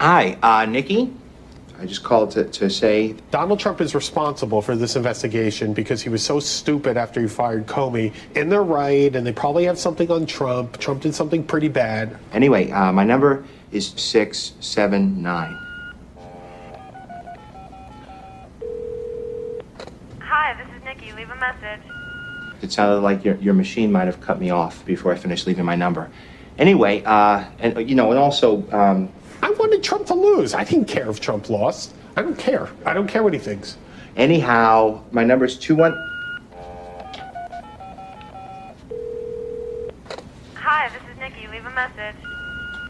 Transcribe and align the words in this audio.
Hi, 0.00 0.38
uh, 0.44 0.64
Nikki. 0.64 1.12
I 1.76 1.84
just 1.84 2.04
called 2.04 2.30
to, 2.32 2.44
to 2.44 2.70
say 2.70 3.16
Donald 3.32 3.58
Trump 3.58 3.80
is 3.80 3.96
responsible 3.96 4.62
for 4.62 4.76
this 4.76 4.94
investigation 4.94 5.72
because 5.72 6.00
he 6.00 6.08
was 6.08 6.22
so 6.22 6.38
stupid 6.38 6.96
after 6.96 7.20
he 7.20 7.26
fired 7.26 7.66
Comey. 7.66 8.14
And 8.36 8.50
they're 8.50 8.62
right, 8.62 9.14
and 9.16 9.26
they 9.26 9.32
probably 9.32 9.64
have 9.64 9.76
something 9.76 10.08
on 10.08 10.24
Trump. 10.24 10.78
Trump 10.78 11.02
did 11.02 11.16
something 11.16 11.42
pretty 11.42 11.66
bad. 11.66 12.16
Anyway, 12.32 12.70
uh, 12.70 12.92
my 12.92 13.02
number 13.02 13.44
is 13.72 13.88
679. 13.96 15.58
Hi, 20.20 20.54
this 20.62 20.76
is 20.76 20.84
Nikki. 20.84 21.12
Leave 21.12 21.30
a 21.30 21.36
message. 21.36 21.80
It 22.62 22.70
sounded 22.70 23.00
like 23.00 23.24
your, 23.24 23.34
your 23.38 23.54
machine 23.54 23.90
might 23.90 24.06
have 24.06 24.20
cut 24.20 24.38
me 24.38 24.50
off 24.50 24.84
before 24.86 25.12
I 25.12 25.16
finished 25.16 25.48
leaving 25.48 25.64
my 25.64 25.74
number. 25.74 26.08
Anyway, 26.56 27.02
uh, 27.04 27.44
and 27.58 27.88
you 27.88 27.96
know, 27.96 28.10
and 28.10 28.18
also, 28.18 28.68
um, 28.70 29.12
I 29.42 29.50
wanted 29.50 29.82
Trump 29.82 30.06
to 30.06 30.14
lose. 30.14 30.54
I 30.54 30.64
didn't 30.64 30.86
care 30.86 31.08
if 31.10 31.20
Trump 31.20 31.48
lost. 31.48 31.94
I 32.16 32.22
don't 32.22 32.38
care. 32.38 32.68
I 32.84 32.92
don't 32.94 33.06
care 33.06 33.22
what 33.22 33.32
he 33.32 33.38
thinks. 33.38 33.76
anyhow, 34.16 35.02
my 35.12 35.24
number 35.24 35.44
is 35.44 35.56
2 35.56 35.76
1. 35.76 35.92
Hi, 40.54 40.88
this 40.88 41.02
is 41.12 41.18
Nikki. 41.20 41.46
Leave 41.48 41.64
a 41.64 41.70
message. 41.70 42.16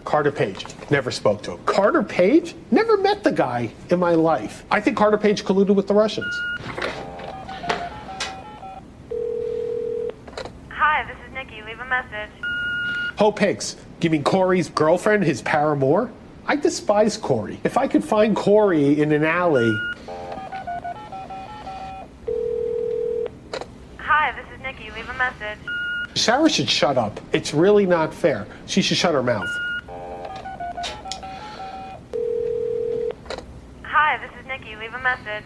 Carter 0.05 0.33
Page. 0.33 0.65
Never 0.91 1.11
spoke 1.11 1.43
to 1.43 1.53
him. 1.53 1.65
Carter 1.67 2.03
Page? 2.03 2.55
Never 2.71 2.97
met 2.97 3.23
the 3.23 3.33
guy 3.33 3.71
in 3.91 3.99
my 3.99 4.15
life. 4.15 4.65
I 4.71 4.81
think 4.81 4.97
Carter 4.97 5.19
Page 5.19 5.45
colluded 5.45 5.75
with 5.75 5.87
the 5.87 5.95
Russians. 5.95 6.35
Hi, 10.71 11.05
this 11.07 11.17
is 11.27 11.35
Nikki. 11.35 11.63
Leave 11.63 11.79
a 11.79 11.85
message. 11.85 12.31
Hope 13.19 13.39
Hicks, 13.39 13.77
giving 14.01 14.25
Corey's 14.25 14.71
girlfriend 14.71 15.25
his 15.25 15.43
paramour? 15.43 16.11
I 16.51 16.57
despise 16.57 17.19
Corey. 17.19 17.61
If 17.63 17.77
I 17.77 17.87
could 17.87 18.03
find 18.03 18.35
Corey 18.35 19.03
in 19.03 19.13
an 19.13 19.23
alley, 19.23 19.71
Hi, 23.99 24.33
this 24.33 24.47
is 24.57 24.63
Nikki. 24.63 24.91
Leave 24.93 25.07
a 25.11 25.15
message. 25.19 25.59
Sarah 26.15 26.49
should 26.49 26.71
shut 26.71 26.97
up. 26.97 27.21
It's 27.35 27.53
really 27.53 27.85
not 27.85 28.15
fair. 28.15 28.47
She 28.65 28.81
should 28.81 28.97
shut 28.97 29.13
her 29.13 29.23
mouth. 29.23 29.51
Hi, 33.83 34.17
this 34.17 34.31
is 34.41 34.47
Nikki. 34.47 34.75
Leave 34.77 34.95
a 34.95 35.01
message. 35.01 35.45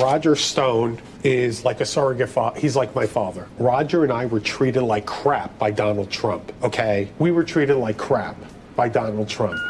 Roger 0.00 0.34
Stone 0.34 1.00
is 1.22 1.64
like 1.64 1.80
a 1.80 1.86
surrogate 1.86 2.28
father. 2.28 2.58
He's 2.58 2.74
like 2.74 2.92
my 2.96 3.06
father. 3.06 3.46
Roger 3.60 4.02
and 4.02 4.12
I 4.12 4.26
were 4.26 4.40
treated 4.40 4.82
like 4.82 5.06
crap 5.06 5.56
by 5.56 5.70
Donald 5.70 6.10
Trump, 6.10 6.52
okay? 6.64 7.08
We 7.20 7.30
were 7.30 7.44
treated 7.44 7.76
like 7.76 7.96
crap 7.96 8.36
by 8.74 8.88
Donald 8.88 9.28
Trump. 9.28 9.60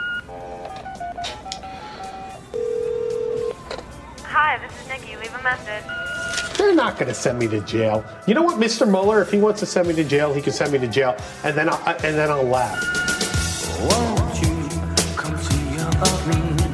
Hi, 4.49 4.59
this 4.59 4.81
is 4.81 4.89
Nikki. 4.89 5.17
Leave 5.17 5.34
a 5.34 5.43
message. 5.43 6.57
They're 6.57 6.73
not 6.73 6.97
going 6.97 7.09
to 7.09 7.15
send 7.15 7.37
me 7.37 7.49
to 7.49 7.61
jail. 7.62 8.05
You 8.29 8.34
know 8.34 8.45
what, 8.45 8.61
Mr. 8.61 8.89
Mueller? 8.89 9.21
If 9.21 9.33
he 9.33 9.39
wants 9.39 9.59
to 9.59 9.67
send 9.67 9.89
me 9.89 9.95
to 9.95 10.05
jail, 10.05 10.33
he 10.33 10.41
can 10.41 10.53
send 10.53 10.73
me 10.73 10.79
to 10.79 10.87
jail, 10.87 11.17
and 11.43 11.59
then 11.59 11.69
I'll, 11.69 11.83
and 11.84 12.17
then 12.17 12.31
I'll 12.31 12.45
laugh. 12.45 12.81
Won't 13.91 14.41
you 14.41 14.69
come 15.17 15.37
see 15.37 15.75
about 15.79 16.27
me? 16.29 16.66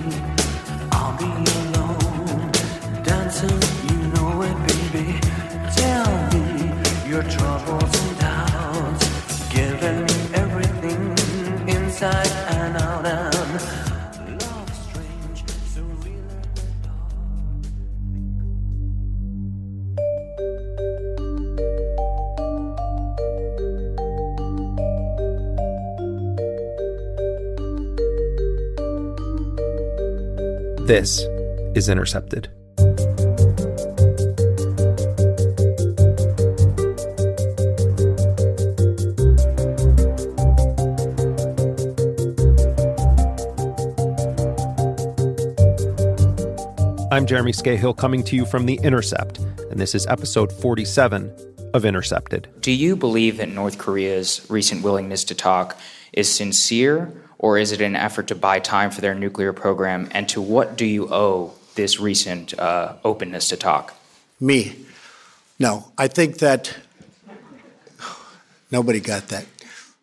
This 30.92 31.20
is 31.74 31.88
Intercepted. 31.88 32.50
I'm 47.10 47.24
Jeremy 47.24 47.52
Scahill 47.52 47.96
coming 47.96 48.22
to 48.24 48.36
you 48.36 48.44
from 48.44 48.66
The 48.66 48.78
Intercept, 48.82 49.38
and 49.70 49.80
this 49.80 49.94
is 49.94 50.06
episode 50.08 50.52
47 50.52 51.34
of 51.72 51.86
Intercepted. 51.86 52.48
Do 52.60 52.70
you 52.70 52.96
believe 52.96 53.38
that 53.38 53.48
North 53.48 53.78
Korea's 53.78 54.44
recent 54.50 54.82
willingness 54.82 55.24
to 55.24 55.34
talk 55.34 55.80
is 56.12 56.30
sincere, 56.30 57.10
or 57.42 57.58
is 57.58 57.72
it 57.72 57.82
an 57.82 57.94
effort 57.94 58.28
to 58.28 58.34
buy 58.34 58.58
time 58.58 58.90
for 58.90 59.02
their 59.02 59.14
nuclear 59.14 59.52
program? 59.52 60.08
And 60.12 60.26
to 60.30 60.40
what 60.40 60.76
do 60.76 60.86
you 60.86 61.12
owe 61.12 61.52
this 61.74 62.00
recent 62.00 62.58
uh, 62.58 62.94
openness 63.04 63.48
to 63.48 63.58
talk? 63.58 63.94
Me. 64.40 64.74
No, 65.58 65.92
I 65.98 66.08
think 66.08 66.38
that 66.38 66.74
nobody 68.70 69.00
got 69.00 69.28
that. 69.28 69.44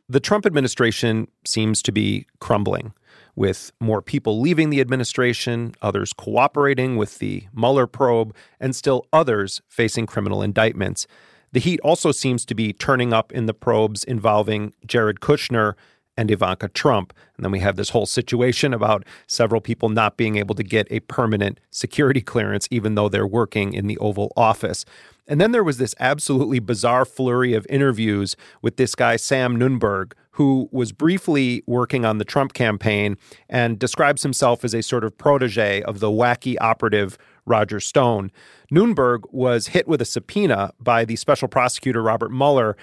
The 0.07 0.19
Trump 0.19 0.45
administration 0.45 1.27
seems 1.45 1.81
to 1.83 1.91
be 1.91 2.27
crumbling, 2.39 2.93
with 3.35 3.71
more 3.79 4.01
people 4.01 4.41
leaving 4.41 4.69
the 4.69 4.81
administration, 4.81 5.73
others 5.81 6.11
cooperating 6.11 6.97
with 6.97 7.19
the 7.19 7.45
Mueller 7.53 7.87
probe, 7.87 8.35
and 8.59 8.75
still 8.75 9.05
others 9.13 9.61
facing 9.69 10.05
criminal 10.05 10.41
indictments. 10.41 11.07
The 11.53 11.61
heat 11.61 11.79
also 11.79 12.11
seems 12.11 12.43
to 12.45 12.53
be 12.53 12.73
turning 12.73 13.13
up 13.13 13.31
in 13.31 13.45
the 13.45 13.53
probes 13.53 14.03
involving 14.03 14.73
Jared 14.85 15.21
Kushner 15.21 15.75
and 16.19 16.29
Ivanka 16.29 16.67
Trump. 16.67 17.13
And 17.37 17.45
then 17.45 17.51
we 17.53 17.59
have 17.59 17.77
this 17.77 17.91
whole 17.91 18.05
situation 18.05 18.73
about 18.73 19.05
several 19.25 19.61
people 19.61 19.87
not 19.87 20.17
being 20.17 20.35
able 20.35 20.53
to 20.55 20.63
get 20.63 20.85
a 20.91 20.99
permanent 20.99 21.61
security 21.71 22.19
clearance, 22.19 22.67
even 22.69 22.95
though 22.95 23.07
they're 23.07 23.25
working 23.25 23.71
in 23.71 23.87
the 23.87 23.97
Oval 23.99 24.33
Office. 24.35 24.83
And 25.29 25.39
then 25.39 25.53
there 25.53 25.63
was 25.63 25.77
this 25.77 25.95
absolutely 25.97 26.59
bizarre 26.59 27.05
flurry 27.05 27.53
of 27.53 27.65
interviews 27.69 28.35
with 28.61 28.75
this 28.75 28.95
guy, 28.95 29.15
Sam 29.15 29.57
Nunberg, 29.57 30.11
who 30.31 30.67
was 30.73 30.91
briefly 30.91 31.63
working 31.65 32.03
on 32.03 32.17
the 32.17 32.25
Trump 32.25 32.51
campaign 32.51 33.15
and 33.47 33.79
describes 33.79 34.23
himself 34.23 34.65
as 34.65 34.73
a 34.73 34.83
sort 34.83 35.05
of 35.05 35.17
protege 35.17 35.81
of 35.83 36.01
the 36.01 36.09
wacky 36.09 36.57
operative 36.59 37.17
Roger 37.45 37.79
Stone. 37.79 38.31
Nunberg 38.71 39.23
was 39.31 39.67
hit 39.67 39.87
with 39.87 40.01
a 40.01 40.05
subpoena 40.05 40.73
by 40.81 41.05
the 41.05 41.15
special 41.15 41.47
prosecutor 41.47 42.03
Robert 42.03 42.31
Mueller 42.31 42.75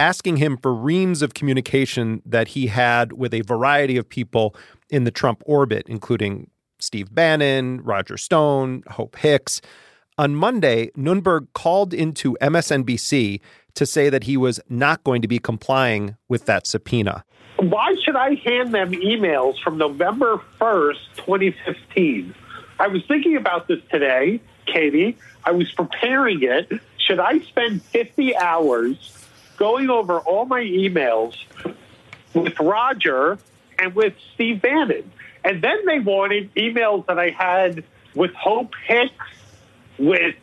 asking 0.00 0.36
him 0.38 0.56
for 0.56 0.74
reams 0.74 1.22
of 1.22 1.34
communication 1.34 2.22
that 2.26 2.48
he 2.48 2.66
had 2.66 3.12
with 3.12 3.32
a 3.32 3.42
variety 3.42 3.96
of 3.96 4.08
people 4.08 4.54
in 4.90 5.04
the 5.04 5.10
Trump 5.10 5.42
orbit, 5.46 5.84
including 5.88 6.50
Steve 6.78 7.14
Bannon, 7.14 7.80
Roger 7.82 8.16
Stone, 8.16 8.82
Hope 8.90 9.16
Hicks. 9.16 9.60
On 10.18 10.34
Monday, 10.34 10.90
Nunberg 10.96 11.46
called 11.54 11.94
into 11.94 12.36
MSNBC 12.40 13.40
to 13.74 13.86
say 13.86 14.08
that 14.10 14.24
he 14.24 14.36
was 14.36 14.60
not 14.68 15.02
going 15.04 15.22
to 15.22 15.28
be 15.28 15.38
complying 15.38 16.16
with 16.28 16.46
that 16.46 16.66
subpoena. 16.66 17.24
Why 17.56 17.94
should 18.04 18.16
I 18.16 18.34
hand 18.36 18.74
them 18.74 18.92
emails 18.92 19.60
from 19.60 19.78
November 19.78 20.40
1st, 20.60 21.16
2015? 21.16 22.34
I 22.78 22.88
was 22.88 23.04
thinking 23.06 23.36
about 23.36 23.68
this 23.68 23.80
today, 23.90 24.40
Katy. 24.66 25.16
I 25.44 25.52
was 25.52 25.70
preparing 25.72 26.42
it. 26.42 26.70
Should 26.98 27.20
I 27.20 27.38
spend 27.40 27.82
50 27.82 28.36
hours 28.36 29.23
going 29.56 29.90
over 29.90 30.18
all 30.20 30.44
my 30.44 30.62
emails 30.62 31.36
with 32.34 32.58
Roger 32.60 33.38
and 33.78 33.94
with 33.94 34.14
Steve 34.34 34.62
Bannon? 34.62 35.10
And 35.44 35.62
then 35.62 35.84
they 35.86 36.00
wanted 36.00 36.54
emails 36.54 37.06
that 37.06 37.18
I 37.18 37.30
had 37.30 37.84
with 38.14 38.32
Hope 38.34 38.72
Hicks, 38.86 39.12
with 39.98 40.34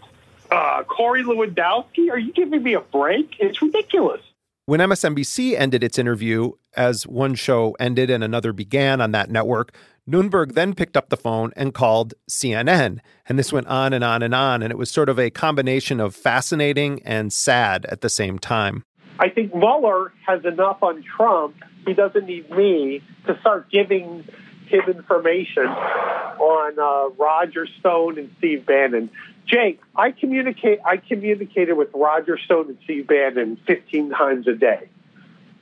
Uh, 0.51 0.83
Corey 0.83 1.23
Lewandowski, 1.23 2.11
are 2.11 2.19
you 2.19 2.33
giving 2.33 2.61
me 2.61 2.73
a 2.73 2.81
break? 2.81 3.35
It's 3.39 3.61
ridiculous. 3.61 4.19
When 4.65 4.81
MSNBC 4.81 5.57
ended 5.57 5.81
its 5.81 5.97
interview, 5.97 6.51
as 6.75 7.07
one 7.07 7.35
show 7.35 7.73
ended 7.79 8.09
and 8.09 8.21
another 8.21 8.51
began 8.51 8.99
on 8.99 9.11
that 9.13 9.29
network, 9.29 9.73
Nunberg 10.09 10.53
then 10.53 10.73
picked 10.73 10.97
up 10.97 11.07
the 11.07 11.15
phone 11.15 11.53
and 11.55 11.73
called 11.73 12.15
CNN. 12.29 12.99
And 13.29 13.39
this 13.39 13.53
went 13.53 13.67
on 13.67 13.93
and 13.93 14.03
on 14.03 14.21
and 14.21 14.35
on. 14.35 14.61
And 14.61 14.71
it 14.71 14.77
was 14.77 14.91
sort 14.91 15.07
of 15.07 15.17
a 15.17 15.29
combination 15.29 16.01
of 16.01 16.13
fascinating 16.13 17.01
and 17.05 17.31
sad 17.31 17.85
at 17.85 18.01
the 18.01 18.09
same 18.09 18.37
time. 18.37 18.83
I 19.19 19.29
think 19.29 19.53
Mueller 19.53 20.13
has 20.27 20.43
enough 20.45 20.81
on 20.81 21.03
Trump. 21.03 21.55
He 21.85 21.93
doesn't 21.93 22.25
need 22.25 22.49
me 22.49 23.01
to 23.27 23.39
start 23.39 23.69
giving 23.69 24.25
him 24.67 24.81
information 24.87 25.67
on 25.67 26.79
uh, 26.79 27.13
Roger 27.21 27.67
Stone 27.79 28.17
and 28.17 28.33
Steve 28.37 28.65
Bannon. 28.65 29.09
Jake, 29.45 29.81
I 29.95 30.11
communicate. 30.11 30.79
I 30.85 30.97
communicated 30.97 31.73
with 31.73 31.89
Roger 31.93 32.37
Stone 32.37 32.69
and 32.69 32.77
Steve 32.83 33.07
Bannon 33.07 33.57
15 33.67 34.11
times 34.11 34.47
a 34.47 34.53
day. 34.53 34.89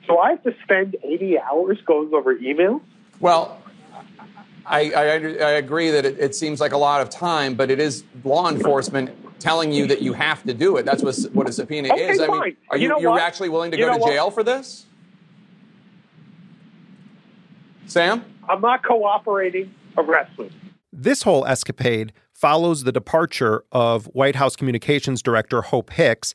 So 0.06 0.18
I 0.18 0.30
have 0.30 0.42
to 0.44 0.54
spend 0.62 0.96
80 1.02 1.38
hours 1.38 1.78
going 1.84 2.14
over 2.14 2.34
emails. 2.34 2.80
Well, 3.20 3.60
I, 4.66 4.90
I, 4.90 5.04
I 5.04 5.50
agree 5.52 5.90
that 5.90 6.04
it, 6.04 6.18
it, 6.18 6.34
seems 6.34 6.60
like 6.60 6.72
a 6.72 6.78
lot 6.78 7.00
of 7.00 7.10
time, 7.10 7.54
but 7.54 7.70
it 7.70 7.80
is 7.80 8.04
law 8.24 8.48
enforcement 8.48 9.10
telling 9.40 9.72
you 9.72 9.86
that 9.86 10.02
you 10.02 10.12
have 10.12 10.44
to 10.44 10.54
do 10.54 10.76
it. 10.76 10.84
That's 10.84 11.02
what, 11.02 11.16
what 11.32 11.48
a 11.48 11.52
subpoena 11.52 11.92
okay, 11.92 12.10
is. 12.10 12.20
I 12.20 12.28
mean, 12.28 12.56
are 12.70 12.78
you, 12.78 13.00
you 13.00 13.10
are 13.10 13.18
actually 13.18 13.48
willing 13.48 13.70
to 13.72 13.78
you 13.78 13.86
go 13.86 13.94
to 13.94 13.98
what? 13.98 14.10
jail 14.10 14.30
for 14.30 14.44
this? 14.44 14.86
Sam? 17.86 18.24
I'm 18.48 18.60
not 18.60 18.84
cooperating. 18.84 19.74
Arrest 19.96 20.38
me. 20.38 20.50
This 20.92 21.22
whole 21.22 21.44
escapade 21.46 22.12
follows 22.32 22.84
the 22.84 22.92
departure 22.92 23.64
of 23.72 24.06
White 24.06 24.36
House 24.36 24.54
Communications 24.54 25.22
Director 25.22 25.62
Hope 25.62 25.90
Hicks, 25.90 26.32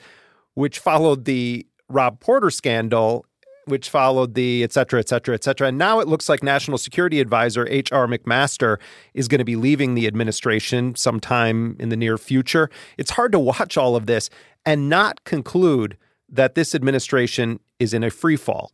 which 0.53 0.79
followed 0.79 1.25
the 1.25 1.65
Rob 1.87 2.19
Porter 2.19 2.49
scandal, 2.49 3.25
which 3.65 3.89
followed 3.89 4.33
the 4.33 4.63
et 4.63 4.73
cetera, 4.73 4.99
et 4.99 5.09
cetera, 5.09 5.35
et 5.35 5.43
cetera. 5.43 5.67
And 5.67 5.77
now 5.77 5.99
it 5.99 6.07
looks 6.07 6.29
like 6.29 6.43
National 6.43 6.77
Security 6.77 7.19
Advisor 7.19 7.67
H.R. 7.69 8.07
McMaster 8.07 8.77
is 9.13 9.27
going 9.27 9.39
to 9.39 9.45
be 9.45 9.55
leaving 9.55 9.95
the 9.95 10.07
administration 10.07 10.95
sometime 10.95 11.75
in 11.79 11.89
the 11.89 11.97
near 11.97 12.17
future. 12.17 12.69
It's 12.97 13.11
hard 13.11 13.31
to 13.31 13.39
watch 13.39 13.77
all 13.77 13.95
of 13.95 14.05
this 14.05 14.29
and 14.65 14.89
not 14.89 15.23
conclude 15.23 15.97
that 16.29 16.55
this 16.55 16.73
administration 16.73 17.59
is 17.79 17.93
in 17.93 18.03
a 18.03 18.09
free 18.09 18.35
fall. 18.35 18.71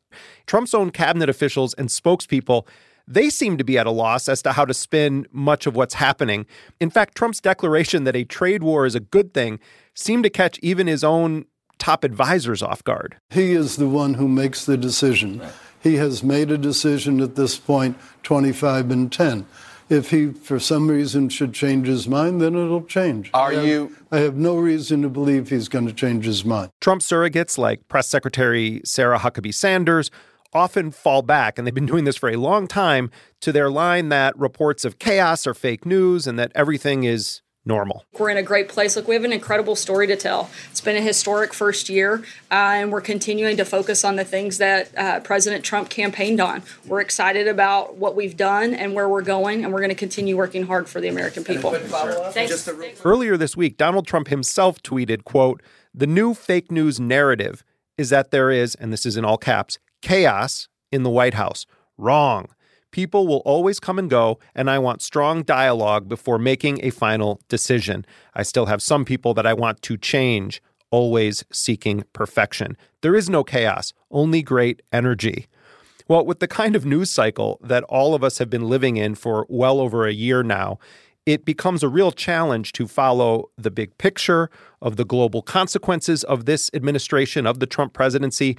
Trump's 0.47 0.73
own 0.73 0.91
cabinet 0.91 1.29
officials 1.29 1.73
and 1.73 1.89
spokespeople 1.89 2.65
they 3.07 3.29
seem 3.29 3.57
to 3.57 3.63
be 3.63 3.77
at 3.77 3.88
a 3.88 3.91
loss 3.91 4.29
as 4.29 4.41
to 4.43 4.53
how 4.53 4.65
to 4.65 4.73
spin 4.73 5.25
much 5.31 5.65
of 5.65 5.75
what's 5.75 5.95
happening. 5.95 6.45
In 6.79 6.89
fact, 6.89 7.15
Trump's 7.15 7.41
declaration 7.41 8.03
that 8.05 8.15
a 8.15 8.23
trade 8.23 8.63
war 8.63 8.85
is 8.85 8.95
a 8.95 8.99
good 8.99 9.33
thing 9.33 9.59
seemed 9.93 10.23
to 10.23 10.29
catch 10.29 10.59
even 10.61 10.88
his 10.88 11.03
own 11.03 11.45
top 11.81 12.03
advisors 12.03 12.61
off 12.61 12.83
guard. 12.83 13.17
He 13.31 13.53
is 13.53 13.77
the 13.77 13.87
one 13.87 14.13
who 14.13 14.27
makes 14.27 14.65
the 14.65 14.77
decision. 14.77 15.39
Right. 15.39 15.51
He 15.81 15.95
has 15.95 16.23
made 16.23 16.51
a 16.51 16.57
decision 16.57 17.19
at 17.21 17.35
this 17.35 17.57
point 17.57 17.97
25 18.21 18.91
and 18.91 19.11
10. 19.11 19.47
If 19.89 20.11
he, 20.11 20.27
for 20.27 20.59
some 20.59 20.87
reason, 20.87 21.27
should 21.29 21.53
change 21.53 21.87
his 21.87 22.07
mind, 22.07 22.39
then 22.39 22.55
it'll 22.55 22.83
change. 22.83 23.31
Are 23.33 23.51
I 23.51 23.55
have, 23.55 23.65
you? 23.65 23.97
I 24.11 24.19
have 24.19 24.37
no 24.37 24.57
reason 24.57 25.01
to 25.01 25.09
believe 25.09 25.49
he's 25.49 25.67
going 25.67 25.87
to 25.87 25.91
change 25.91 26.23
his 26.25 26.45
mind. 26.45 26.69
Trump 26.79 27.01
surrogates 27.01 27.57
like 27.57 27.85
Press 27.89 28.07
Secretary 28.07 28.81
Sarah 28.85 29.19
Huckabee 29.19 29.53
Sanders 29.53 30.11
often 30.53 30.91
fall 30.91 31.23
back, 31.23 31.57
and 31.57 31.65
they've 31.65 31.73
been 31.73 31.85
doing 31.85 32.03
this 32.05 32.15
for 32.15 32.29
a 32.29 32.35
long 32.37 32.67
time, 32.67 33.09
to 33.41 33.51
their 33.51 33.71
line 33.71 34.09
that 34.09 34.37
reports 34.37 34.85
of 34.85 34.99
chaos 34.99 35.47
are 35.47 35.53
fake 35.53 35.85
news 35.85 36.27
and 36.27 36.37
that 36.37 36.51
everything 36.53 37.03
is 37.05 37.41
normal. 37.65 38.05
We're 38.17 38.29
in 38.29 38.37
a 38.37 38.43
great 38.43 38.69
place. 38.69 38.95
Look, 38.95 39.07
we 39.07 39.15
have 39.15 39.23
an 39.23 39.31
incredible 39.31 39.75
story 39.75 40.07
to 40.07 40.15
tell. 40.15 40.49
It's 40.71 40.81
been 40.81 40.95
a 40.95 41.01
historic 41.01 41.53
first 41.53 41.89
year, 41.89 42.23
uh, 42.49 42.53
and 42.79 42.91
we're 42.91 43.01
continuing 43.01 43.57
to 43.57 43.65
focus 43.65 44.03
on 44.03 44.15
the 44.15 44.25
things 44.25 44.57
that 44.57 44.97
uh, 44.97 45.19
President 45.19 45.63
Trump 45.63 45.89
campaigned 45.89 46.39
on. 46.39 46.63
We're 46.87 47.01
excited 47.01 47.47
about 47.47 47.97
what 47.97 48.15
we've 48.15 48.35
done 48.35 48.73
and 48.73 48.93
where 48.93 49.07
we're 49.07 49.21
going, 49.21 49.63
and 49.63 49.71
we're 49.71 49.79
going 49.79 49.89
to 49.89 49.95
continue 49.95 50.35
working 50.35 50.65
hard 50.65 50.89
for 50.89 50.99
the 50.99 51.07
American 51.07 51.43
people. 51.43 51.71
Thanks. 52.31 52.69
Earlier 53.03 53.37
this 53.37 53.55
week, 53.55 53.77
Donald 53.77 54.07
Trump 54.07 54.29
himself 54.29 54.81
tweeted, 54.81 55.23
quote, 55.23 55.61
the 55.93 56.07
new 56.07 56.33
fake 56.33 56.71
news 56.71 56.99
narrative 56.99 57.63
is 57.97 58.09
that 58.09 58.31
there 58.31 58.49
is, 58.49 58.75
and 58.75 58.91
this 58.91 59.05
is 59.05 59.17
in 59.17 59.25
all 59.25 59.37
caps, 59.37 59.77
chaos 60.01 60.67
in 60.91 61.03
the 61.03 61.09
White 61.09 61.35
House. 61.35 61.65
Wrong. 61.97 62.47
People 62.91 63.25
will 63.25 63.41
always 63.45 63.79
come 63.79 63.97
and 63.97 64.09
go, 64.09 64.38
and 64.53 64.69
I 64.69 64.77
want 64.79 65.01
strong 65.01 65.43
dialogue 65.43 66.07
before 66.09 66.38
making 66.38 66.83
a 66.83 66.89
final 66.89 67.39
decision. 67.47 68.05
I 68.35 68.43
still 68.43 68.65
have 68.65 68.81
some 68.81 69.05
people 69.05 69.33
that 69.33 69.47
I 69.47 69.53
want 69.53 69.81
to 69.83 69.97
change, 69.97 70.61
always 70.91 71.45
seeking 71.51 72.03
perfection. 72.13 72.75
There 73.01 73.15
is 73.15 73.29
no 73.29 73.43
chaos, 73.43 73.93
only 74.11 74.41
great 74.41 74.81
energy. 74.91 75.47
Well, 76.07 76.25
with 76.25 76.39
the 76.39 76.47
kind 76.47 76.75
of 76.75 76.85
news 76.85 77.09
cycle 77.09 77.59
that 77.63 77.83
all 77.85 78.13
of 78.13 78.23
us 78.23 78.38
have 78.39 78.49
been 78.49 78.67
living 78.67 78.97
in 78.97 79.15
for 79.15 79.45
well 79.47 79.79
over 79.79 80.05
a 80.05 80.11
year 80.11 80.43
now, 80.43 80.77
it 81.25 81.45
becomes 81.45 81.83
a 81.83 81.88
real 81.88 82.11
challenge 82.11 82.73
to 82.73 82.88
follow 82.88 83.49
the 83.57 83.71
big 83.71 83.97
picture 83.97 84.49
of 84.81 84.97
the 84.97 85.05
global 85.05 85.41
consequences 85.41 86.23
of 86.25 86.45
this 86.45 86.69
administration, 86.73 87.47
of 87.47 87.59
the 87.59 87.67
Trump 87.67 87.93
presidency, 87.93 88.57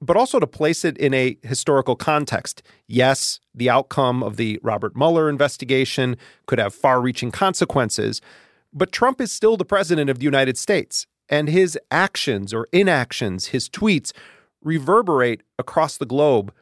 but 0.00 0.16
also 0.16 0.40
to 0.40 0.46
place 0.46 0.84
it 0.84 0.96
in 0.98 1.12
a 1.12 1.36
historical 1.42 1.96
context. 1.96 2.62
Yes, 2.86 3.40
the 3.54 3.68
outcome 3.68 4.22
of 4.22 4.36
the 4.36 4.58
Robert 4.62 4.96
Mueller 4.96 5.28
investigation 5.28 6.16
could 6.46 6.58
have 6.58 6.74
far 6.74 7.00
reaching 7.00 7.30
consequences, 7.30 8.20
but 8.72 8.92
Trump 8.92 9.20
is 9.20 9.32
still 9.32 9.56
the 9.56 9.64
president 9.64 10.10
of 10.10 10.18
the 10.18 10.24
United 10.24 10.56
States, 10.56 11.06
and 11.28 11.48
his 11.48 11.78
actions 11.90 12.54
or 12.54 12.66
inactions, 12.72 13.46
his 13.46 13.68
tweets, 13.68 14.12
reverberate 14.62 15.42
across 15.58 15.96
the 15.96 16.06
globe 16.06 16.52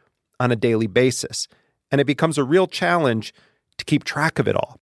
on 0.40 0.50
a 0.52 0.56
daily 0.56 0.86
basis. 0.86 1.48
And 1.90 2.00
it 2.00 2.06
becomes 2.06 2.38
a 2.38 2.44
real 2.44 2.66
challenge 2.66 3.34
to 3.78 3.84
keep 3.84 4.04
track 4.04 4.38
of 4.38 4.46
it 4.46 4.56
all. 4.56 4.78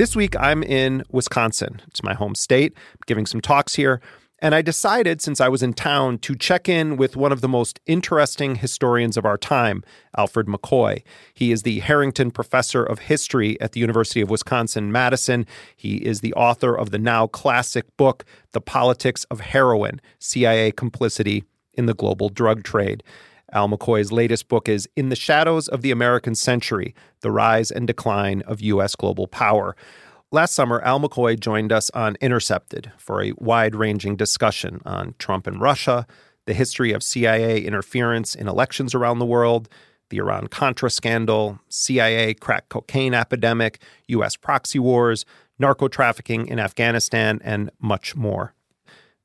This 0.00 0.16
week, 0.16 0.34
I'm 0.40 0.62
in 0.62 1.02
Wisconsin. 1.12 1.82
It's 1.88 2.02
my 2.02 2.14
home 2.14 2.34
state. 2.34 2.72
I'm 2.74 3.00
giving 3.04 3.26
some 3.26 3.42
talks 3.42 3.74
here. 3.74 4.00
And 4.38 4.54
I 4.54 4.62
decided, 4.62 5.20
since 5.20 5.42
I 5.42 5.48
was 5.50 5.62
in 5.62 5.74
town, 5.74 6.16
to 6.20 6.34
check 6.34 6.70
in 6.70 6.96
with 6.96 7.16
one 7.16 7.32
of 7.32 7.42
the 7.42 7.48
most 7.48 7.80
interesting 7.84 8.54
historians 8.54 9.18
of 9.18 9.26
our 9.26 9.36
time, 9.36 9.84
Alfred 10.16 10.46
McCoy. 10.46 11.02
He 11.34 11.52
is 11.52 11.64
the 11.64 11.80
Harrington 11.80 12.30
Professor 12.30 12.82
of 12.82 13.00
History 13.00 13.60
at 13.60 13.72
the 13.72 13.80
University 13.80 14.22
of 14.22 14.30
Wisconsin 14.30 14.90
Madison. 14.90 15.44
He 15.76 15.96
is 15.96 16.22
the 16.22 16.32
author 16.32 16.74
of 16.74 16.92
the 16.92 16.98
now 16.98 17.26
classic 17.26 17.84
book, 17.98 18.24
The 18.52 18.62
Politics 18.62 19.24
of 19.24 19.40
Heroin 19.40 20.00
CIA 20.18 20.72
Complicity 20.72 21.44
in 21.74 21.84
the 21.84 21.92
Global 21.92 22.30
Drug 22.30 22.62
Trade. 22.62 23.02
Al 23.52 23.68
McCoy's 23.68 24.12
latest 24.12 24.48
book 24.48 24.68
is 24.68 24.88
In 24.96 25.08
the 25.08 25.16
Shadows 25.16 25.68
of 25.68 25.82
the 25.82 25.90
American 25.90 26.34
Century 26.34 26.94
The 27.20 27.30
Rise 27.30 27.70
and 27.70 27.86
Decline 27.86 28.42
of 28.42 28.60
U.S. 28.60 28.94
Global 28.94 29.26
Power. 29.26 29.76
Last 30.32 30.54
summer, 30.54 30.80
Al 30.82 31.00
McCoy 31.00 31.38
joined 31.38 31.72
us 31.72 31.90
on 31.90 32.16
Intercepted 32.20 32.92
for 32.96 33.22
a 33.22 33.32
wide 33.36 33.74
ranging 33.74 34.16
discussion 34.16 34.80
on 34.84 35.14
Trump 35.18 35.46
and 35.46 35.60
Russia, 35.60 36.06
the 36.46 36.54
history 36.54 36.92
of 36.92 37.02
CIA 37.02 37.60
interference 37.60 38.34
in 38.34 38.46
elections 38.46 38.94
around 38.94 39.18
the 39.18 39.26
world, 39.26 39.68
the 40.08 40.18
Iran 40.18 40.46
Contra 40.46 40.90
scandal, 40.90 41.58
CIA 41.68 42.34
crack 42.34 42.68
cocaine 42.68 43.14
epidemic, 43.14 43.80
U.S. 44.08 44.36
proxy 44.36 44.78
wars, 44.78 45.24
narco 45.58 45.88
trafficking 45.88 46.46
in 46.46 46.58
Afghanistan, 46.58 47.40
and 47.42 47.70
much 47.80 48.14
more. 48.14 48.54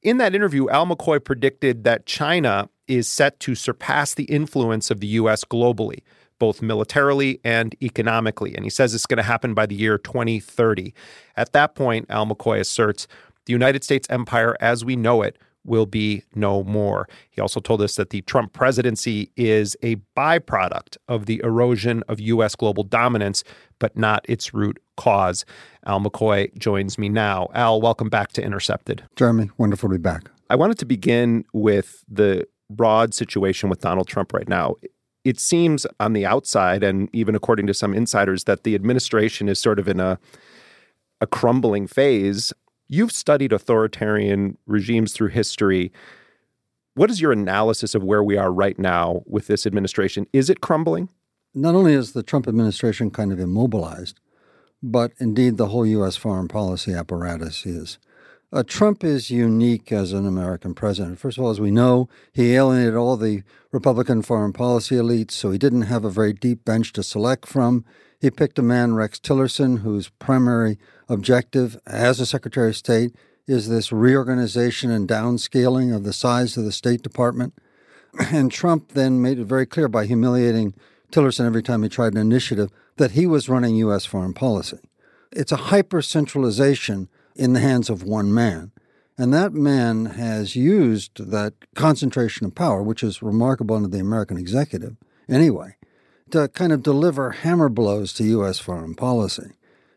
In 0.02 0.18
that 0.18 0.36
interview, 0.36 0.70
Al 0.70 0.86
McCoy 0.86 1.24
predicted 1.24 1.84
that 1.84 2.06
China 2.06 2.70
is 2.88 3.08
set 3.08 3.40
to 3.42 3.56
surpass 3.56 4.14
the 4.14 4.26
influence 4.26 4.92
of 4.92 5.00
the 5.00 5.08
U.S. 5.08 5.44
globally, 5.44 6.02
both 6.40 6.62
militarily 6.62 7.40
and 7.44 7.76
economically. 7.82 8.56
And 8.56 8.64
he 8.64 8.70
says 8.70 8.94
it's 8.94 9.06
going 9.06 9.18
to 9.18 9.24
happen 9.24 9.54
by 9.54 9.66
the 9.66 9.76
year 9.76 9.98
2030. 9.98 10.94
At 11.36 11.54
that 11.54 11.76
point, 11.76 12.06
Al 12.10 12.26
McCoy 12.26 12.60
asserts 12.60 13.08
the 13.46 13.54
United 13.54 13.84
States 13.84 14.08
empire 14.10 14.56
as 14.60 14.84
we 14.84 14.96
know 14.96 15.22
it 15.22 15.38
will 15.66 15.86
be 15.86 16.24
no 16.36 16.64
more. 16.64 17.08
He 17.30 17.42
also 17.42 17.60
told 17.60 17.82
us 17.82 17.96
that 17.96 18.12
the 18.12 18.22
Trump 18.22 18.54
presidency 18.54 19.32
is 19.36 19.76
a 19.82 19.96
byproduct 20.16 20.98
of 21.08 21.26
the 21.26 21.42
erosion 21.44 22.04
of 22.08 22.20
U.S. 22.20 22.56
global 22.56 22.84
dominance, 22.84 23.44
but 23.80 23.98
not 23.98 24.26
its 24.30 24.54
root 24.54 24.80
cause. 24.96 25.44
Al 25.86 26.00
McCoy 26.00 26.56
joins 26.58 26.98
me 26.98 27.10
now. 27.10 27.48
Al, 27.54 27.82
welcome 27.82 28.10
back 28.10 28.32
to 28.34 28.44
Intercepted. 28.44 29.04
Jeremy, 29.16 29.50
wonderful 29.58 29.90
to 29.90 29.96
be 29.96 30.02
back. 30.02 30.30
I 30.50 30.56
wanted 30.56 30.78
to 30.80 30.86
begin 30.86 31.44
with 31.54 32.04
the 32.08 32.48
broad 32.70 33.14
situation 33.14 33.70
with 33.70 33.82
Donald 33.82 34.08
Trump 34.08 34.34
right 34.34 34.48
now. 34.48 34.76
It 35.24 35.40
seems 35.40 35.88
on 36.00 36.14
the 36.14 36.26
outside, 36.26 36.84
and 36.84 37.10
even 37.14 37.36
according 37.36 37.68
to 37.68 37.74
some 37.74 37.94
insiders, 37.94 38.44
that 38.44 38.64
the 38.64 38.76
administration 38.76 39.50
is 39.50 39.60
sort 39.60 39.80
of 39.80 39.88
in 39.88 40.00
a 40.00 40.20
a 41.22 41.28
crumbling 41.28 41.88
phase. 41.88 42.52
You've 42.88 43.12
studied 43.12 43.54
authoritarian 43.54 44.58
regimes 44.68 45.14
through 45.14 45.30
history. 45.30 45.92
What 46.94 47.10
is 47.10 47.22
your 47.22 47.32
analysis 47.32 47.96
of 47.96 48.04
where 48.04 48.24
we 48.24 48.38
are 48.38 48.52
right 48.52 48.78
now 48.78 49.24
with 49.26 49.48
this 49.48 49.66
administration? 49.66 50.28
Is 50.34 50.50
it 50.50 50.62
crumbling? 50.62 51.10
not 51.56 51.74
only 51.74 51.94
is 51.94 52.12
the 52.12 52.22
Trump 52.22 52.48
administration 52.48 53.10
kind 53.10 53.32
of 53.32 53.40
immobilized, 53.40 54.20
but 54.84 55.14
indeed 55.18 55.58
the 55.58 55.68
whole 55.68 55.86
U.S. 55.86 56.18
foreign 56.18 56.50
policy 56.50 56.94
apparatus 56.94 57.66
is. 57.66 57.98
Uh, 58.56 58.64
Trump 58.64 59.04
is 59.04 59.30
unique 59.30 59.92
as 59.92 60.14
an 60.14 60.26
American 60.26 60.74
president. 60.74 61.20
First 61.20 61.38
of 61.38 61.44
all, 61.44 61.50
as 61.50 61.60
we 61.60 61.72
know, 61.72 62.08
he 62.32 62.54
alienated 62.54 62.96
all 62.96 63.18
the 63.18 63.44
Republican 63.74 64.22
foreign 64.22 64.54
policy 64.54 64.96
elites, 64.96 65.32
so 65.32 65.52
he 65.52 65.58
didn't 65.58 65.82
have 65.82 66.06
a 66.06 66.10
very 66.10 66.32
deep 66.32 66.64
bench 66.64 66.94
to 66.94 67.04
select 67.04 67.46
from. 67.46 67.84
He 68.22 68.32
picked 68.32 68.58
a 68.58 68.62
man, 68.62 68.96
Rex 68.96 69.20
Tillerson, 69.20 69.80
whose 69.80 70.08
primary 70.08 70.78
objective 71.10 71.78
as 71.86 72.22
a 72.22 72.26
Secretary 72.26 72.70
of 72.70 72.78
State 72.78 73.14
is 73.46 73.68
this 73.68 73.92
reorganization 73.92 74.90
and 74.90 75.06
downscaling 75.06 75.94
of 75.94 76.06
the 76.06 76.14
size 76.14 76.56
of 76.56 76.64
the 76.64 76.72
State 76.72 77.02
Department. 77.02 77.54
And 78.32 78.50
Trump 78.50 78.94
then 78.94 79.22
made 79.22 79.38
it 79.38 79.48
very 79.48 79.66
clear 79.66 79.90
by 79.90 80.06
humiliating 80.06 80.76
Tillerson 81.12 81.46
every 81.46 81.62
time 81.62 81.84
he 81.84 81.90
tried 81.90 82.14
an 82.14 82.20
initiative 82.20 82.72
that 82.96 83.12
he 83.12 83.28
was 83.28 83.50
running 83.50 83.76
U.S. 83.76 84.06
foreign 84.06 84.34
policy. 84.34 84.80
It's 85.34 85.52
a 85.52 85.58
hyper 85.58 86.02
centralization 86.02 87.10
in 87.36 87.54
the 87.54 87.60
hands 87.60 87.90
of 87.90 88.04
one 88.04 88.34
man. 88.34 88.72
And 89.18 89.34
that 89.34 89.54
man 89.54 90.06
has 90.06 90.56
used 90.56 91.32
that 91.32 91.54
concentration 91.74 92.46
of 92.46 92.56
power, 92.56 92.84
which 92.84 93.04
is 93.04 93.22
remarkable 93.22 93.76
under 93.76 93.88
the 93.88 94.00
American 94.00 94.38
executive 94.38 94.98
anyway, 95.30 95.76
to 96.32 96.48
kind 96.50 96.74
of 96.74 96.84
deliver 96.84 97.32
hammer 97.32 97.70
blows 97.70 98.12
to 98.14 98.24
U.S. 98.26 98.60
foreign 98.60 98.96
policy. 98.96 99.52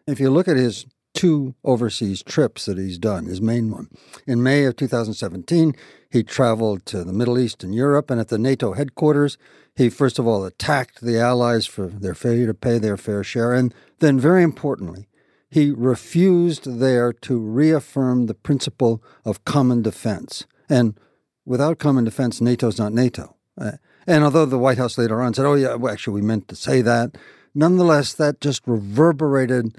If 0.06 0.20
you 0.20 0.30
look 0.30 0.46
at 0.46 0.56
his 0.56 0.86
two 1.14 1.54
overseas 1.64 2.22
trips 2.22 2.66
that 2.66 2.78
he's 2.78 2.98
done, 2.98 3.26
his 3.26 3.40
main 3.40 3.70
one, 3.70 3.88
in 4.26 4.42
May 4.42 4.64
of 4.64 4.76
2017, 4.76 5.74
he 6.10 6.22
traveled 6.22 6.86
to 6.86 7.02
the 7.02 7.12
Middle 7.12 7.38
East 7.38 7.64
and 7.64 7.74
Europe, 7.74 8.10
and 8.10 8.20
at 8.20 8.28
the 8.28 8.38
NATO 8.38 8.72
headquarters, 8.72 9.36
he 9.74 9.90
first 9.90 10.18
of 10.18 10.26
all 10.26 10.44
attacked 10.44 11.00
the 11.00 11.18
Allies 11.18 11.66
for 11.66 11.86
their 11.88 12.14
failure 12.14 12.46
to 12.46 12.54
pay 12.54 12.78
their 12.78 12.96
fair 12.96 13.24
share, 13.24 13.52
and 13.52 13.74
then, 13.98 14.20
very 14.20 14.44
importantly, 14.44 15.07
he 15.50 15.70
refused 15.70 16.78
there 16.78 17.12
to 17.12 17.38
reaffirm 17.38 18.26
the 18.26 18.34
principle 18.34 19.02
of 19.24 19.44
common 19.44 19.82
defense. 19.82 20.46
And 20.68 20.98
without 21.44 21.78
common 21.78 22.04
defense, 22.04 22.40
NATO's 22.40 22.78
not 22.78 22.92
NATO. 22.92 23.36
Uh, 23.58 23.72
and 24.06 24.24
although 24.24 24.46
the 24.46 24.58
White 24.58 24.78
House 24.78 24.98
later 24.98 25.20
on 25.20 25.34
said, 25.34 25.46
oh, 25.46 25.54
yeah, 25.54 25.74
well, 25.74 25.92
actually, 25.92 26.20
we 26.20 26.26
meant 26.26 26.48
to 26.48 26.56
say 26.56 26.82
that, 26.82 27.16
nonetheless, 27.54 28.14
that 28.14 28.40
just 28.40 28.62
reverberated 28.66 29.76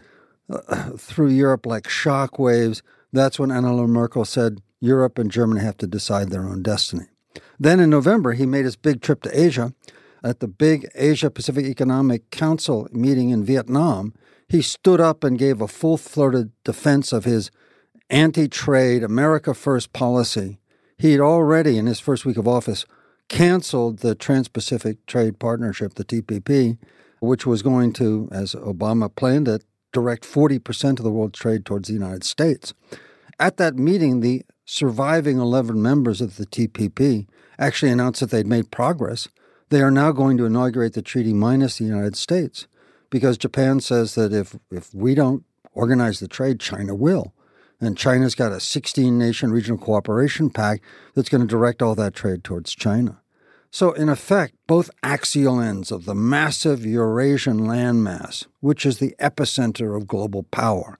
uh, 0.49 0.91
through 0.97 1.29
Europe 1.29 1.65
like 1.65 1.87
shock 1.87 2.39
waves. 2.39 2.81
That's 3.13 3.39
when 3.39 3.51
Angela 3.51 3.87
Merkel 3.87 4.25
said 4.25 4.61
Europe 4.79 5.17
and 5.19 5.31
Germany 5.31 5.61
have 5.61 5.77
to 5.77 5.87
decide 5.87 6.29
their 6.29 6.47
own 6.47 6.63
destiny. 6.63 7.05
Then 7.59 7.79
in 7.79 7.89
November, 7.89 8.33
he 8.33 8.45
made 8.45 8.65
his 8.65 8.75
big 8.75 9.01
trip 9.01 9.21
to 9.23 9.39
Asia. 9.39 9.73
At 10.23 10.39
the 10.39 10.47
big 10.47 10.87
Asia 10.95 11.29
Pacific 11.29 11.65
Economic 11.65 12.29
Council 12.29 12.87
meeting 12.91 13.29
in 13.29 13.43
Vietnam, 13.43 14.13
he 14.47 14.61
stood 14.61 14.99
up 14.99 15.23
and 15.23 15.39
gave 15.39 15.61
a 15.61 15.67
full 15.67 15.97
throated 15.97 16.51
defense 16.63 17.13
of 17.13 17.23
his 17.23 17.51
anti 18.09 18.47
trade, 18.47 19.03
America 19.03 19.53
First 19.53 19.93
policy. 19.93 20.59
He 20.97 21.11
had 21.13 21.21
already, 21.21 21.77
in 21.77 21.85
his 21.85 21.99
first 21.99 22.25
week 22.25 22.37
of 22.37 22.47
office, 22.47 22.85
canceled 23.29 23.99
the 23.99 24.15
Trans 24.15 24.47
Pacific 24.47 25.05
Trade 25.05 25.39
Partnership, 25.39 25.93
the 25.93 26.03
TPP, 26.03 26.77
which 27.19 27.45
was 27.45 27.61
going 27.61 27.93
to, 27.93 28.27
as 28.31 28.53
Obama 28.55 29.13
planned 29.13 29.47
it, 29.47 29.63
direct 29.93 30.23
40% 30.23 30.99
of 30.99 31.03
the 31.03 31.11
world's 31.11 31.39
trade 31.39 31.65
towards 31.65 31.87
the 31.87 31.93
United 31.93 32.23
States. 32.23 32.73
At 33.39 33.57
that 33.57 33.75
meeting, 33.75 34.19
the 34.19 34.43
surviving 34.65 35.39
11 35.39 35.81
members 35.81 36.21
of 36.21 36.35
the 36.35 36.45
TPP 36.45 37.27
actually 37.57 37.91
announced 37.91 38.19
that 38.19 38.31
they'd 38.31 38.45
made 38.45 38.71
progress. 38.71 39.27
They 39.69 39.81
are 39.81 39.91
now 39.91 40.11
going 40.11 40.37
to 40.37 40.45
inaugurate 40.45 40.93
the 40.93 41.01
treaty 41.01 41.33
minus 41.33 41.77
the 41.77 41.85
United 41.85 42.15
States 42.15 42.67
because 43.09 43.37
Japan 43.37 43.79
says 43.79 44.15
that 44.15 44.33
if, 44.33 44.55
if 44.71 44.93
we 44.93 45.13
don't 45.13 45.43
organize 45.73 46.19
the 46.19 46.27
trade, 46.27 46.59
China 46.59 46.95
will. 46.95 47.33
And 47.79 47.97
China's 47.97 48.35
got 48.35 48.51
a 48.51 48.59
16 48.59 49.17
nation 49.17 49.51
regional 49.51 49.77
cooperation 49.77 50.49
pact 50.49 50.83
that's 51.13 51.29
going 51.29 51.41
to 51.41 51.47
direct 51.47 51.81
all 51.81 51.95
that 51.95 52.13
trade 52.13 52.43
towards 52.43 52.75
China. 52.75 53.21
So, 53.71 53.91
in 53.91 54.09
effect, 54.09 54.55
both 54.65 54.89
axial 55.03 55.61
ends 55.61 55.91
of 55.91 56.05
the 56.05 56.15
massive 56.15 56.85
Eurasian 56.85 57.59
landmass, 57.59 58.47
which 58.61 58.85
is 58.85 58.97
the 58.97 59.15
epicenter 59.19 59.95
of 59.95 60.07
global 60.07 60.43
power, 60.43 60.97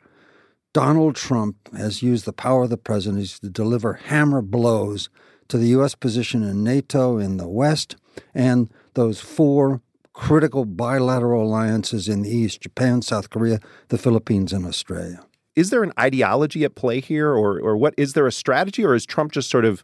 Donald 0.72 1.16
Trump 1.16 1.56
has 1.76 2.04
used 2.04 2.26
the 2.26 2.34
power 2.34 2.64
of 2.64 2.70
the 2.70 2.78
presidency 2.78 3.40
to 3.42 3.50
deliver 3.50 3.94
hammer 3.94 4.44
blows 4.44 5.10
to 5.50 5.58
the 5.58 5.68
U.S. 5.70 5.96
position 5.96 6.44
in 6.44 6.64
NATO 6.64 7.18
in 7.18 7.38
the 7.38 7.48
West 7.48 7.96
and 8.34 8.72
those 8.94 9.20
four 9.20 9.82
critical 10.14 10.66
bilateral 10.66 11.44
alliances 11.44 12.08
in 12.08 12.22
the 12.24 12.30
East 12.30 12.62
Japan, 12.62 13.02
South 13.02 13.30
Korea, 13.30 13.60
the 13.90 13.98
Philippines, 13.98 14.54
and 14.54 14.66
Australia. 14.66 15.24
Is 15.56 15.70
there 15.70 15.84
an 15.84 15.94
ideology 16.00 16.64
at 16.64 16.76
play 16.76 17.00
here, 17.00 17.30
or, 17.30 17.60
or 17.60 17.76
what? 17.76 17.94
Is 17.98 18.14
there 18.14 18.28
a 18.28 18.32
strategy, 18.32 18.86
or 18.86 18.96
is 18.96 19.06
Trump 19.06 19.32
just 19.32 19.50
sort 19.50 19.66
of 19.66 19.84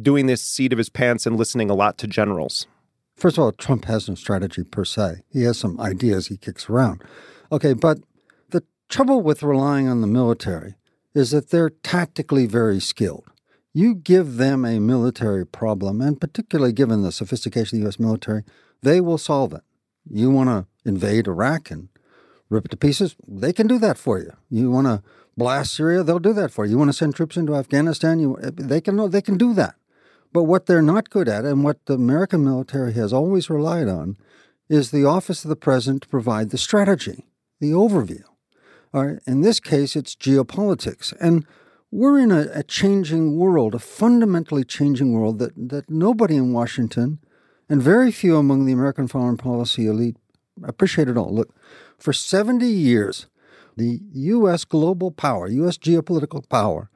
doing 0.00 0.26
this 0.26 0.42
seat 0.42 0.72
of 0.72 0.78
his 0.78 0.88
pants 0.88 1.26
and 1.26 1.36
listening 1.36 1.70
a 1.70 1.74
lot 1.74 1.98
to 1.98 2.06
generals? 2.06 2.66
First 3.16 3.38
of 3.38 3.44
all, 3.44 3.52
Trump 3.52 3.84
has 3.84 4.08
no 4.08 4.14
strategy 4.14 4.64
per 4.64 4.84
se. 4.84 5.22
He 5.30 5.42
has 5.42 5.58
some 5.58 5.80
ideas 5.80 6.26
he 6.26 6.36
kicks 6.36 6.68
around. 6.68 7.02
Okay, 7.52 7.72
but 7.72 7.98
the 8.50 8.62
trouble 8.88 9.20
with 9.20 9.42
relying 9.42 9.88
on 9.88 10.00
the 10.00 10.06
military 10.06 10.74
is 11.14 11.30
that 11.30 11.50
they're 11.50 11.70
tactically 11.70 12.46
very 12.46 12.80
skilled. 12.80 13.24
You 13.76 13.96
give 13.96 14.36
them 14.36 14.64
a 14.64 14.78
military 14.78 15.44
problem, 15.44 16.00
and 16.00 16.20
particularly 16.20 16.72
given 16.72 17.02
the 17.02 17.10
sophistication 17.10 17.76
of 17.76 17.80
the 17.80 17.86
U.S. 17.86 17.98
military, 17.98 18.44
they 18.82 19.00
will 19.00 19.18
solve 19.18 19.52
it. 19.52 19.62
You 20.08 20.30
want 20.30 20.48
to 20.48 20.88
invade 20.88 21.26
Iraq 21.26 21.72
and 21.72 21.88
rip 22.48 22.66
it 22.66 22.70
to 22.70 22.76
pieces? 22.76 23.16
They 23.26 23.52
can 23.52 23.66
do 23.66 23.78
that 23.80 23.98
for 23.98 24.20
you. 24.20 24.32
You 24.48 24.70
want 24.70 24.86
to 24.86 25.02
blast 25.36 25.74
Syria? 25.74 26.04
They'll 26.04 26.20
do 26.20 26.32
that 26.34 26.52
for 26.52 26.64
you. 26.64 26.72
You 26.72 26.78
want 26.78 26.90
to 26.90 26.96
send 26.96 27.16
troops 27.16 27.36
into 27.36 27.56
Afghanistan? 27.56 28.20
You, 28.20 28.38
eh, 28.40 28.50
they 28.54 28.80
can 28.80 29.10
they 29.10 29.22
can 29.22 29.36
do 29.36 29.52
that. 29.54 29.74
But 30.32 30.44
what 30.44 30.66
they're 30.66 30.82
not 30.82 31.10
good 31.10 31.28
at, 31.28 31.44
and 31.44 31.64
what 31.64 31.84
the 31.86 31.94
American 31.94 32.44
military 32.44 32.92
has 32.92 33.12
always 33.12 33.50
relied 33.50 33.88
on, 33.88 34.16
is 34.68 34.90
the 34.90 35.04
office 35.04 35.44
of 35.44 35.48
the 35.48 35.56
president 35.56 36.02
to 36.02 36.08
provide 36.08 36.50
the 36.50 36.58
strategy, 36.58 37.24
the 37.60 37.70
overview. 37.70 38.22
All 38.92 39.06
right, 39.06 39.18
in 39.26 39.40
this 39.40 39.58
case, 39.58 39.96
it's 39.96 40.14
geopolitics. 40.14 41.12
And 41.20 41.44
we're 41.94 42.18
in 42.18 42.32
a, 42.32 42.48
a, 42.52 42.64
changing 42.64 43.36
world, 43.36 43.72
a 43.72 43.78
fundamentally 43.78 44.64
changing 44.64 45.12
world 45.12 45.38
that, 45.38 45.52
that 45.56 45.88
nobody 45.88 46.34
in 46.34 46.52
Washington 46.52 47.20
and 47.68 47.80
very 47.80 48.10
few 48.10 48.36
among 48.36 48.66
the 48.66 48.72
American 48.72 49.06
foreign 49.06 49.36
policy 49.36 49.86
elite 49.86 50.16
appreciate 50.64 51.06
at 51.06 51.16
all. 51.16 51.32
Look, 51.32 51.54
for 51.96 52.12
70 52.12 52.66
years, 52.66 53.26
the 53.76 54.00
U.S. 54.12 54.64
global 54.64 55.12
power, 55.12 55.46
U.S. 55.46 55.78
geopolitical 55.78 56.48
power, 56.48 56.90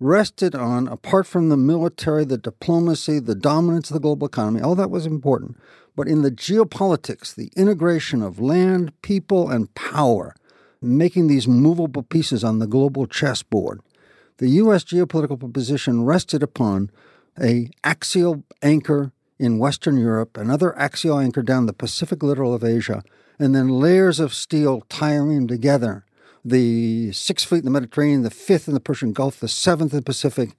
rested 0.00 0.56
on, 0.56 0.88
apart 0.88 1.28
from 1.28 1.48
the 1.48 1.56
military, 1.56 2.24
the 2.24 2.36
diplomacy, 2.36 3.20
the 3.20 3.36
dominance 3.36 3.88
of 3.90 3.94
the 3.94 4.00
global 4.00 4.26
economy, 4.26 4.60
all 4.60 4.74
that 4.74 4.90
was 4.90 5.06
important. 5.06 5.56
But 5.94 6.08
in 6.08 6.22
the 6.22 6.30
geopolitics, 6.32 7.36
the 7.36 7.52
integration 7.54 8.20
of 8.20 8.40
land, 8.40 9.00
people, 9.00 9.48
and 9.48 9.72
power, 9.76 10.34
making 10.82 11.28
these 11.28 11.46
movable 11.46 12.02
pieces 12.02 12.42
on 12.42 12.58
the 12.58 12.66
global 12.66 13.06
chessboard, 13.06 13.80
the 14.40 14.48
U.S. 14.48 14.84
geopolitical 14.84 15.52
position 15.52 16.04
rested 16.04 16.42
upon 16.42 16.90
a 17.38 17.68
axial 17.84 18.42
anchor 18.62 19.12
in 19.38 19.58
Western 19.58 19.98
Europe, 19.98 20.38
another 20.38 20.76
axial 20.78 21.18
anchor 21.18 21.42
down 21.42 21.66
the 21.66 21.74
Pacific 21.74 22.22
littoral 22.22 22.54
of 22.54 22.64
Asia, 22.64 23.02
and 23.38 23.54
then 23.54 23.68
layers 23.68 24.18
of 24.18 24.32
steel 24.32 24.80
tying 24.88 25.28
them 25.28 25.46
together 25.46 26.06
the 26.42 27.12
Sixth 27.12 27.46
Fleet 27.46 27.58
in 27.58 27.64
the 27.66 27.70
Mediterranean, 27.70 28.22
the 28.22 28.30
Fifth 28.30 28.66
in 28.66 28.72
the 28.72 28.80
Persian 28.80 29.12
Gulf, 29.12 29.38
the 29.38 29.46
Seventh 29.46 29.92
in 29.92 29.98
the 29.98 30.02
Pacific, 30.02 30.52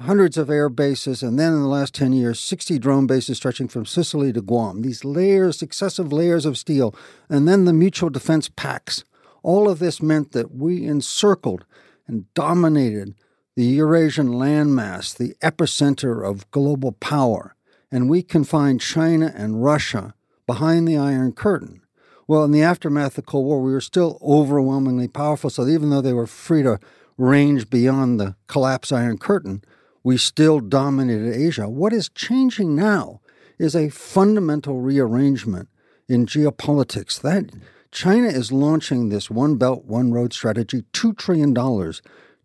hundreds 0.00 0.36
of 0.36 0.50
air 0.50 0.68
bases, 0.68 1.22
and 1.22 1.38
then 1.38 1.52
in 1.52 1.60
the 1.60 1.68
last 1.68 1.94
10 1.94 2.12
years, 2.12 2.40
60 2.40 2.76
drone 2.80 3.06
bases 3.06 3.36
stretching 3.36 3.68
from 3.68 3.86
Sicily 3.86 4.32
to 4.32 4.42
Guam. 4.42 4.82
These 4.82 5.04
layers, 5.04 5.56
successive 5.56 6.12
layers 6.12 6.44
of 6.44 6.58
steel, 6.58 6.92
and 7.28 7.46
then 7.46 7.66
the 7.66 7.72
mutual 7.72 8.10
defense 8.10 8.48
pacts. 8.48 9.04
All 9.44 9.70
of 9.70 9.78
this 9.78 10.02
meant 10.02 10.32
that 10.32 10.52
we 10.52 10.84
encircled 10.84 11.64
and 12.08 12.32
dominated 12.34 13.14
the 13.58 13.64
Eurasian 13.64 14.28
landmass, 14.28 15.16
the 15.16 15.34
epicenter 15.42 16.24
of 16.24 16.48
global 16.52 16.92
power, 16.92 17.56
and 17.90 18.08
we 18.08 18.22
confined 18.22 18.80
China 18.80 19.32
and 19.34 19.64
Russia 19.64 20.14
behind 20.46 20.86
the 20.86 20.96
Iron 20.96 21.32
Curtain. 21.32 21.80
Well, 22.28 22.44
in 22.44 22.52
the 22.52 22.62
aftermath 22.62 23.08
of 23.08 23.14
the 23.16 23.22
Cold 23.22 23.46
War, 23.46 23.60
we 23.60 23.72
were 23.72 23.80
still 23.80 24.16
overwhelmingly 24.22 25.08
powerful. 25.08 25.50
So 25.50 25.66
even 25.66 25.90
though 25.90 26.00
they 26.00 26.12
were 26.12 26.28
free 26.28 26.62
to 26.62 26.78
range 27.16 27.68
beyond 27.68 28.20
the 28.20 28.36
collapse 28.46 28.92
Iron 28.92 29.18
Curtain, 29.18 29.64
we 30.04 30.18
still 30.18 30.60
dominated 30.60 31.34
Asia. 31.34 31.68
What 31.68 31.92
is 31.92 32.10
changing 32.10 32.76
now 32.76 33.20
is 33.58 33.74
a 33.74 33.88
fundamental 33.88 34.80
rearrangement 34.80 35.68
in 36.08 36.26
geopolitics. 36.26 37.20
That 37.20 37.50
China 37.90 38.28
is 38.28 38.52
launching 38.52 39.08
this 39.08 39.28
One 39.28 39.56
Belt, 39.56 39.84
One 39.84 40.12
Road 40.12 40.32
strategy, 40.32 40.84
$2 40.92 41.18
trillion 41.18 41.52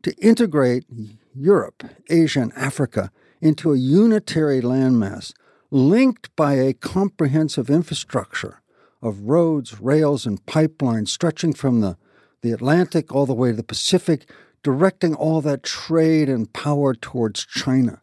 to 0.04 0.14
integrate 0.18 0.86
Europe, 1.36 1.84
Asia, 2.10 2.42
and 2.42 2.54
Africa 2.54 3.12
into 3.42 3.74
a 3.74 3.78
unitary 3.78 4.62
landmass 4.62 5.34
linked 5.72 6.34
by 6.36 6.54
a 6.54 6.74
comprehensive 6.74 7.70
infrastructure 7.70 8.62
of 9.02 9.22
roads, 9.22 9.82
rails, 9.82 10.26
and 10.26 10.46
pipelines 10.46 11.10
stretching 11.10 11.54
from 11.54 11.82
the, 11.82 11.98
the 12.42 12.52
Atlantic 12.52 13.14
all 13.14 13.26
the 13.26 13.34
way 13.34 13.50
to 13.50 13.58
the 13.58 13.64
Pacific, 13.64 14.30
directing 14.62 15.16
all 15.16 15.42
that 15.42 15.64
trade 15.64 16.30
and 16.30 16.54
power 16.54 16.94
towards 16.94 17.46
China. 17.46 18.02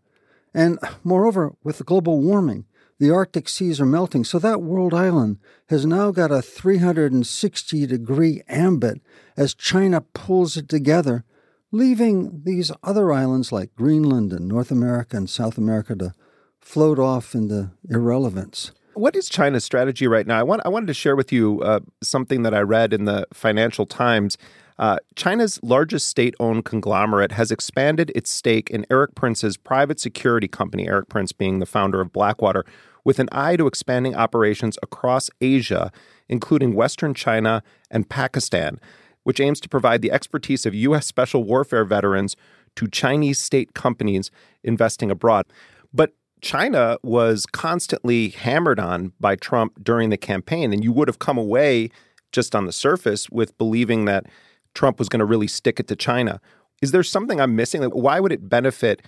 And 0.53 0.79
moreover, 1.05 1.55
with 1.63 1.85
global 1.87 2.21
warming, 2.21 2.67
the 2.99 3.11
Arctic 3.11 3.49
seas 3.49 3.81
are 3.81 3.87
melting, 3.87 4.25
so 4.25 4.39
that 4.41 4.61
world 4.61 4.93
island 4.93 5.39
has 5.69 5.87
now 5.87 6.11
got 6.11 6.31
a 6.31 6.43
360 6.43 7.87
degree 7.87 8.43
ambit 8.47 9.01
as 9.39 9.55
China 9.55 10.03
pulls 10.03 10.59
it 10.59 10.69
together, 10.69 11.25
leaving 11.73 12.43
these 12.45 12.73
other 12.83 13.13
islands 13.13 13.53
like 13.53 13.75
Greenland 13.75 14.33
and 14.33 14.49
North 14.49 14.71
America 14.71 15.17
and 15.17 15.29
South 15.29 15.57
America 15.59 15.95
to 15.97 16.13
float 16.61 16.99
off 16.99 17.35
into 17.35 17.71
irrelevance. 17.89 18.73
What 18.95 19.17
is 19.17 19.29
China's 19.29 19.65
strategy 19.65 20.07
right 20.07 20.27
now? 20.27 20.39
I 20.39 20.43
want 20.43 20.63
I 20.65 20.69
wanted 20.69 20.87
to 20.89 20.95
share 20.95 21.17
with 21.17 21.33
you 21.33 21.63
uh, 21.63 21.81
something 22.03 22.43
that 22.43 22.55
I 22.55 22.61
read 22.61 22.93
in 22.93 23.05
the 23.05 23.27
Financial 23.33 23.87
Times. 23.87 24.37
Uh, 24.79 24.97
China's 25.15 25.61
largest 25.63 26.09
state-owned 26.09 26.65
conglomerate 26.65 27.33
has 27.33 27.51
expanded 27.51 28.11
its 28.15 28.31
stake 28.31 28.71
in 28.71 28.87
Erik 28.91 29.15
Prince's 29.15 29.59
private 29.59 30.01
security 30.01 30.49
company, 30.49 30.89
Erik 30.89 31.09
Prince 31.09 31.33
being 31.33 31.59
the 31.59 31.67
founder 31.67 32.01
of 32.01 32.13
Blackwater, 32.13 32.65
with 33.05 33.19
an 33.19 33.29
eye 33.31 33.57
to 33.57 33.67
expanding 33.67 34.15
operations 34.15 34.79
across 34.83 35.29
Asia, 35.41 35.93
including 36.31 36.75
Western 36.75 37.13
China 37.13 37.63
and 37.91 38.09
Pakistan, 38.09 38.81
which 39.31 39.39
aims 39.39 39.61
to 39.61 39.69
provide 39.69 40.03
the 40.03 40.11
expertise 40.11 40.67
of 40.67 40.75
U.S. 40.75 41.07
special 41.07 41.45
warfare 41.45 41.85
veterans 41.85 42.35
to 42.75 42.89
Chinese 42.89 43.39
state 43.39 43.75
companies 43.75 44.29
investing 44.65 45.09
abroad. 45.09 45.47
But 45.95 46.15
China 46.41 46.99
was 47.05 47.47
constantly 47.47 48.31
hammered 48.31 48.81
on 48.81 49.13
by 49.21 49.37
Trump 49.37 49.85
during 49.85 50.11
the 50.11 50.17
campaign, 50.17 50.73
and 50.73 50.83
you 50.83 50.91
would 50.91 51.07
have 51.07 51.21
come 51.21 51.39
away 51.39 51.91
just 52.33 52.57
on 52.57 52.67
the 52.67 52.73
surface 52.73 53.31
with 53.31 53.57
believing 53.57 54.07
that 54.07 54.27
Trump 54.75 54.99
was 54.99 55.09
going 55.09 55.21
to 55.21 55.25
really 55.25 55.47
stick 55.47 55.79
it 55.79 55.87
to 55.87 55.95
China. 55.95 56.41
Is 56.83 56.91
there 56.91 57.05
something 57.05 57.41
I'm 57.41 57.55
missing? 57.55 57.83
Like, 57.83 57.95
why 57.95 58.19
would 58.19 58.33
it 58.33 58.49
benefit, 58.49 59.01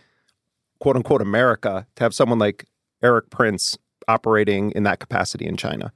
quote 0.78 0.94
unquote, 0.94 1.20
America 1.20 1.84
to 1.96 2.04
have 2.04 2.14
someone 2.14 2.38
like 2.38 2.64
Erik 3.02 3.28
Prince 3.30 3.76
operating 4.06 4.70
in 4.70 4.84
that 4.84 5.00
capacity 5.00 5.46
in 5.46 5.56
China? 5.56 5.92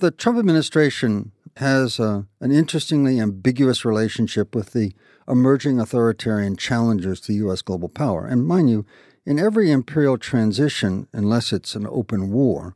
The 0.00 0.10
Trump 0.10 0.38
administration 0.38 1.32
has 1.56 2.00
uh, 2.00 2.22
an 2.40 2.50
interestingly 2.50 3.20
ambiguous 3.20 3.84
relationship 3.84 4.54
with 4.54 4.72
the 4.72 4.92
emerging 5.28 5.78
authoritarian 5.78 6.56
challengers 6.56 7.20
to 7.22 7.32
U.S. 7.34 7.62
global 7.62 7.88
power. 7.88 8.26
And 8.26 8.46
mind 8.46 8.70
you, 8.70 8.86
in 9.26 9.38
every 9.38 9.70
imperial 9.70 10.18
transition, 10.18 11.06
unless 11.12 11.52
it's 11.52 11.74
an 11.74 11.86
open 11.86 12.30
war, 12.30 12.74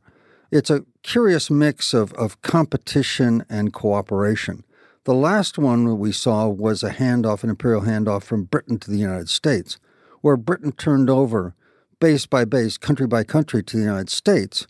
it's 0.51 0.69
a 0.69 0.85
curious 1.03 1.49
mix 1.49 1.93
of, 1.93 2.13
of 2.13 2.41
competition 2.41 3.45
and 3.49 3.73
cooperation. 3.73 4.63
The 5.05 5.13
last 5.13 5.57
one 5.57 5.99
we 5.99 6.11
saw 6.11 6.47
was 6.47 6.81
a 6.81 6.91
handoff, 6.91 7.43
an 7.43 7.49
imperial 7.49 7.81
handoff 7.81 8.23
from 8.23 8.45
Britain 8.45 8.79
to 8.79 8.91
the 8.91 8.97
United 8.97 9.29
States, 9.29 9.77
where 10.21 10.37
Britain 10.37 10.71
turned 10.71 11.09
over 11.09 11.55
base 11.99 12.25
by 12.25 12.45
base, 12.45 12.77
country 12.77 13.07
by 13.07 13.23
country 13.23 13.63
to 13.63 13.77
the 13.77 13.83
United 13.83 14.09
States, 14.09 14.65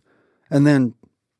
and 0.49 0.65
then 0.65 0.93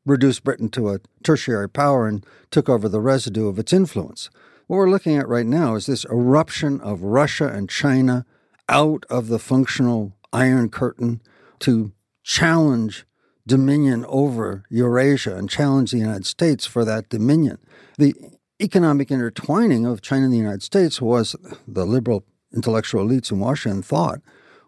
reduced 0.06 0.44
Britain 0.44 0.70
to 0.70 0.90
a 0.90 1.00
tertiary 1.24 1.70
power 1.70 2.08
and 2.08 2.26
took 2.52 2.70
over 2.70 2.88
the 2.88 3.02
residue 3.02 3.48
of 3.48 3.60
its 3.60 3.74
influence. 3.74 4.30
What 4.68 4.78
we're 4.78 4.90
looking 4.90 5.18
at 5.18 5.28
right 5.28 5.46
now 5.46 5.76
is 5.76 5.86
this 5.86 6.06
eruption 6.06 6.82
of 6.82 7.02
Russia 7.02 7.48
and 7.48 7.70
China 7.70 8.26
out 8.70 9.06
of 9.10 9.28
the 9.28 9.40
functional 9.40 10.16
Iron 10.34 10.70
Curtain 10.70 11.22
to 11.60 11.94
challenge 12.24 13.06
dominion 13.48 14.06
over 14.08 14.64
Eurasia 14.70 15.36
and 15.36 15.50
challenge 15.50 15.92
the 15.92 16.00
United 16.00 16.26
States 16.26 16.66
for 16.66 16.84
that 16.84 17.10
dominion. 17.10 17.60
The 17.98 18.16
economic 18.62 19.12
intertwining 19.12 19.86
of 19.86 20.02
China 20.02 20.26
and 20.26 20.34
the 20.34 20.38
United 20.38 20.64
States 20.64 21.02
was 21.02 21.36
the 21.68 21.86
liberal 21.86 22.26
intellectual 22.54 23.06
elites 23.06 23.32
in 23.32 23.40
Washington 23.40 23.84
thought 23.84 24.22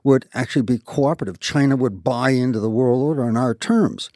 would 0.03 0.27
actually 0.33 0.61
be 0.61 0.77
cooperative. 0.77 1.39
China 1.39 1.75
would 1.75 2.03
buy 2.03 2.29
into 2.29 2.59
the 2.59 2.69
world 2.69 3.01
order 3.01 3.23
on 3.23 3.35
our 3.35 3.55
terms. 3.55 4.09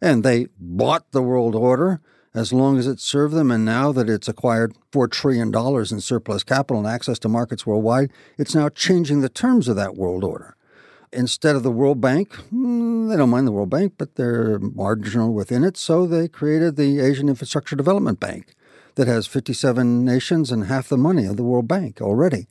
And 0.00 0.22
they 0.22 0.48
bought 0.58 1.10
the 1.12 1.22
world 1.22 1.54
order 1.54 2.00
as 2.34 2.52
long 2.52 2.78
as 2.78 2.86
it 2.86 3.00
served 3.00 3.34
them. 3.34 3.50
And 3.50 3.64
now 3.64 3.92
that 3.92 4.08
it's 4.08 4.28
acquired 4.28 4.74
$4 4.92 5.10
trillion 5.10 5.54
in 5.54 6.00
surplus 6.00 6.44
capital 6.44 6.78
and 6.78 6.86
access 6.86 7.18
to 7.20 7.28
markets 7.28 7.66
worldwide, 7.66 8.12
it's 8.36 8.54
now 8.54 8.68
changing 8.68 9.20
the 9.20 9.28
terms 9.28 9.68
of 9.68 9.76
that 9.76 9.96
world 9.96 10.24
order. 10.24 10.54
Instead 11.10 11.56
of 11.56 11.62
the 11.62 11.70
World 11.70 12.02
Bank, 12.02 12.34
hmm, 12.34 13.08
they 13.08 13.16
don't 13.16 13.30
mind 13.30 13.46
the 13.46 13.52
World 13.52 13.70
Bank, 13.70 13.94
but 13.96 14.16
they're 14.16 14.58
marginal 14.58 15.32
within 15.32 15.64
it. 15.64 15.78
So 15.78 16.06
they 16.06 16.28
created 16.28 16.76
the 16.76 17.00
Asian 17.00 17.30
Infrastructure 17.30 17.76
Development 17.76 18.20
Bank 18.20 18.54
that 18.96 19.08
has 19.08 19.26
57 19.26 20.04
nations 20.04 20.52
and 20.52 20.66
half 20.66 20.88
the 20.88 20.98
money 20.98 21.24
of 21.24 21.36
the 21.36 21.44
World 21.44 21.66
Bank 21.66 22.02
already. 22.02 22.46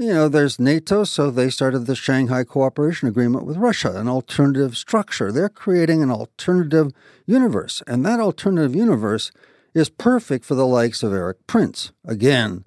You 0.00 0.14
know, 0.14 0.28
there's 0.28 0.60
NATO, 0.60 1.02
so 1.02 1.28
they 1.28 1.50
started 1.50 1.80
the 1.80 1.96
Shanghai 1.96 2.44
Cooperation 2.44 3.08
Agreement 3.08 3.44
with 3.44 3.56
Russia, 3.56 3.96
an 3.96 4.06
alternative 4.06 4.76
structure. 4.76 5.32
They're 5.32 5.48
creating 5.48 6.04
an 6.04 6.10
alternative 6.12 6.92
universe, 7.26 7.82
and 7.84 8.06
that 8.06 8.20
alternative 8.20 8.76
universe 8.76 9.32
is 9.74 9.88
perfect 9.88 10.44
for 10.44 10.54
the 10.54 10.68
likes 10.68 11.02
of 11.02 11.12
Erik 11.12 11.44
Prince. 11.48 11.90
Again, 12.04 12.64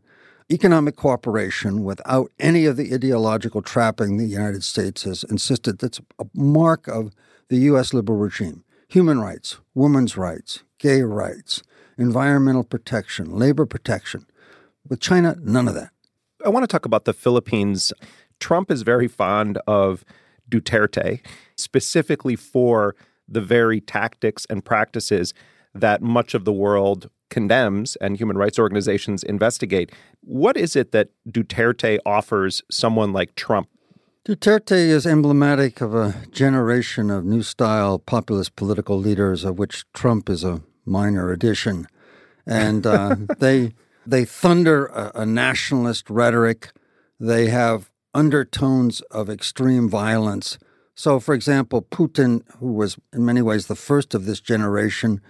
economic 0.51 0.97
cooperation 0.97 1.85
without 1.85 2.33
any 2.37 2.65
of 2.65 2.75
the 2.75 2.93
ideological 2.93 3.61
trapping 3.61 4.17
the 4.17 4.25
United 4.25 4.65
States 4.65 5.03
has 5.03 5.23
insisted 5.23 5.79
that's 5.79 6.01
a 6.19 6.25
mark 6.33 6.89
of 6.89 7.13
the 7.47 7.59
U.S. 7.59 7.93
liberal 7.93 8.19
regime. 8.19 8.65
Human 8.89 9.21
rights, 9.21 9.57
women's 9.73 10.17
rights, 10.17 10.63
gay 10.79 11.01
rights, 11.01 11.63
environmental 11.97 12.65
protection, 12.65 13.33
labor 13.33 13.65
protection. 13.65 14.25
With 14.89 14.99
China, 14.99 15.37
none 15.41 15.69
of 15.69 15.75
that. 15.75 15.91
I 16.45 16.49
want 16.49 16.63
to 16.63 16.67
talk 16.67 16.85
about 16.85 17.05
the 17.05 17.13
Philippines. 17.13 17.93
Trump 18.39 18.71
is 18.71 18.81
very 18.81 19.07
fond 19.07 19.59
of 19.67 20.03
Duterte, 20.49 21.21
specifically 21.55 22.35
for 22.35 22.95
the 23.27 23.41
very 23.41 23.79
tactics 23.79 24.45
and 24.49 24.63
practices 24.63 25.33
that 25.73 26.01
much 26.01 26.33
of 26.33 26.45
the 26.45 26.51
world 26.51 27.09
condemns 27.29 27.95
and 27.97 28.17
human 28.17 28.37
rights 28.37 28.59
organizations 28.59 29.23
investigate. 29.23 29.91
What 30.21 30.57
is 30.57 30.75
it 30.75 30.91
that 30.91 31.09
Duterte 31.29 31.99
offers 32.05 32.61
someone 32.69 33.13
like 33.13 33.35
Trump? 33.35 33.69
Duterte 34.25 34.73
is 34.73 35.07
emblematic 35.07 35.81
of 35.81 35.95
a 35.95 36.15
generation 36.31 37.09
of 37.09 37.25
new 37.25 37.41
style 37.41 37.97
populist 37.97 38.55
political 38.55 38.97
leaders, 38.99 39.43
of 39.43 39.57
which 39.57 39.85
Trump 39.93 40.29
is 40.29 40.43
a 40.43 40.61
minor 40.85 41.31
addition. 41.31 41.87
And 42.45 42.85
uh, 42.85 43.15
they 43.39 43.73
they 44.05 44.25
thunder 44.25 44.87
a, 44.87 45.11
a 45.15 45.25
nationalist 45.25 46.09
rhetoric. 46.09 46.71
They 47.19 47.47
have 47.47 47.89
undertones 48.13 49.01
of 49.11 49.29
extreme 49.29 49.89
violence. 49.89 50.57
So, 50.95 51.19
for 51.19 51.33
example, 51.33 51.81
Putin, 51.81 52.41
who 52.59 52.73
was 52.73 52.97
in 53.13 53.25
many 53.25 53.41
ways 53.41 53.67
the 53.67 53.75
first 53.75 54.13
of 54.13 54.25
this 54.25 54.41
generation, 54.41 55.21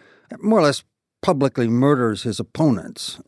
more 0.41 0.59
or 0.59 0.63
less 0.63 0.83
publicly 1.21 1.67
murders 1.67 2.23
his 2.23 2.39
opponents. 2.39 3.19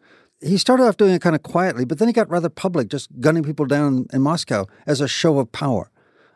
He 0.42 0.58
started 0.58 0.84
off 0.84 0.98
doing 0.98 1.14
it 1.14 1.22
kind 1.22 1.36
of 1.36 1.44
quietly, 1.44 1.86
but 1.86 2.00
then 2.00 2.08
he 2.08 2.14
got 2.14 2.30
rather 2.30 2.50
public, 2.50 2.90
just 2.90 3.22
gunning 3.22 3.44
people 3.44 3.66
down 3.66 4.08
in 4.12 4.22
Moscow 4.22 4.66
as 4.86 5.00
a 5.00 5.08
show 5.08 5.40
of 5.40 5.52
power. 5.52 5.90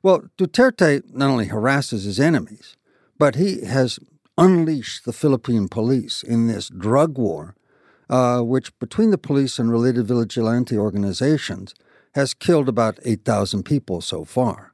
Well, 0.03 0.23
Duterte 0.37 1.01
not 1.13 1.29
only 1.29 1.47
harasses 1.47 2.03
his 2.03 2.19
enemies, 2.19 2.77
but 3.17 3.35
he 3.35 3.65
has 3.65 3.99
unleashed 4.37 5.03
the 5.03 5.13
Philippine 5.13 5.67
police 5.67 6.23
in 6.23 6.47
this 6.47 6.69
drug 6.69 7.17
war 7.17 7.55
uh, 8.09 8.41
which 8.41 8.77
between 8.79 9.11
the 9.11 9.17
police 9.17 9.59
and 9.59 9.71
related 9.71 10.07
vigilante 10.07 10.77
organizations 10.77 11.73
has 12.15 12.33
killed 12.33 12.69
about 12.69 12.99
8,000 13.03 13.63
people 13.63 14.01
so 14.01 14.23
far. 14.25 14.71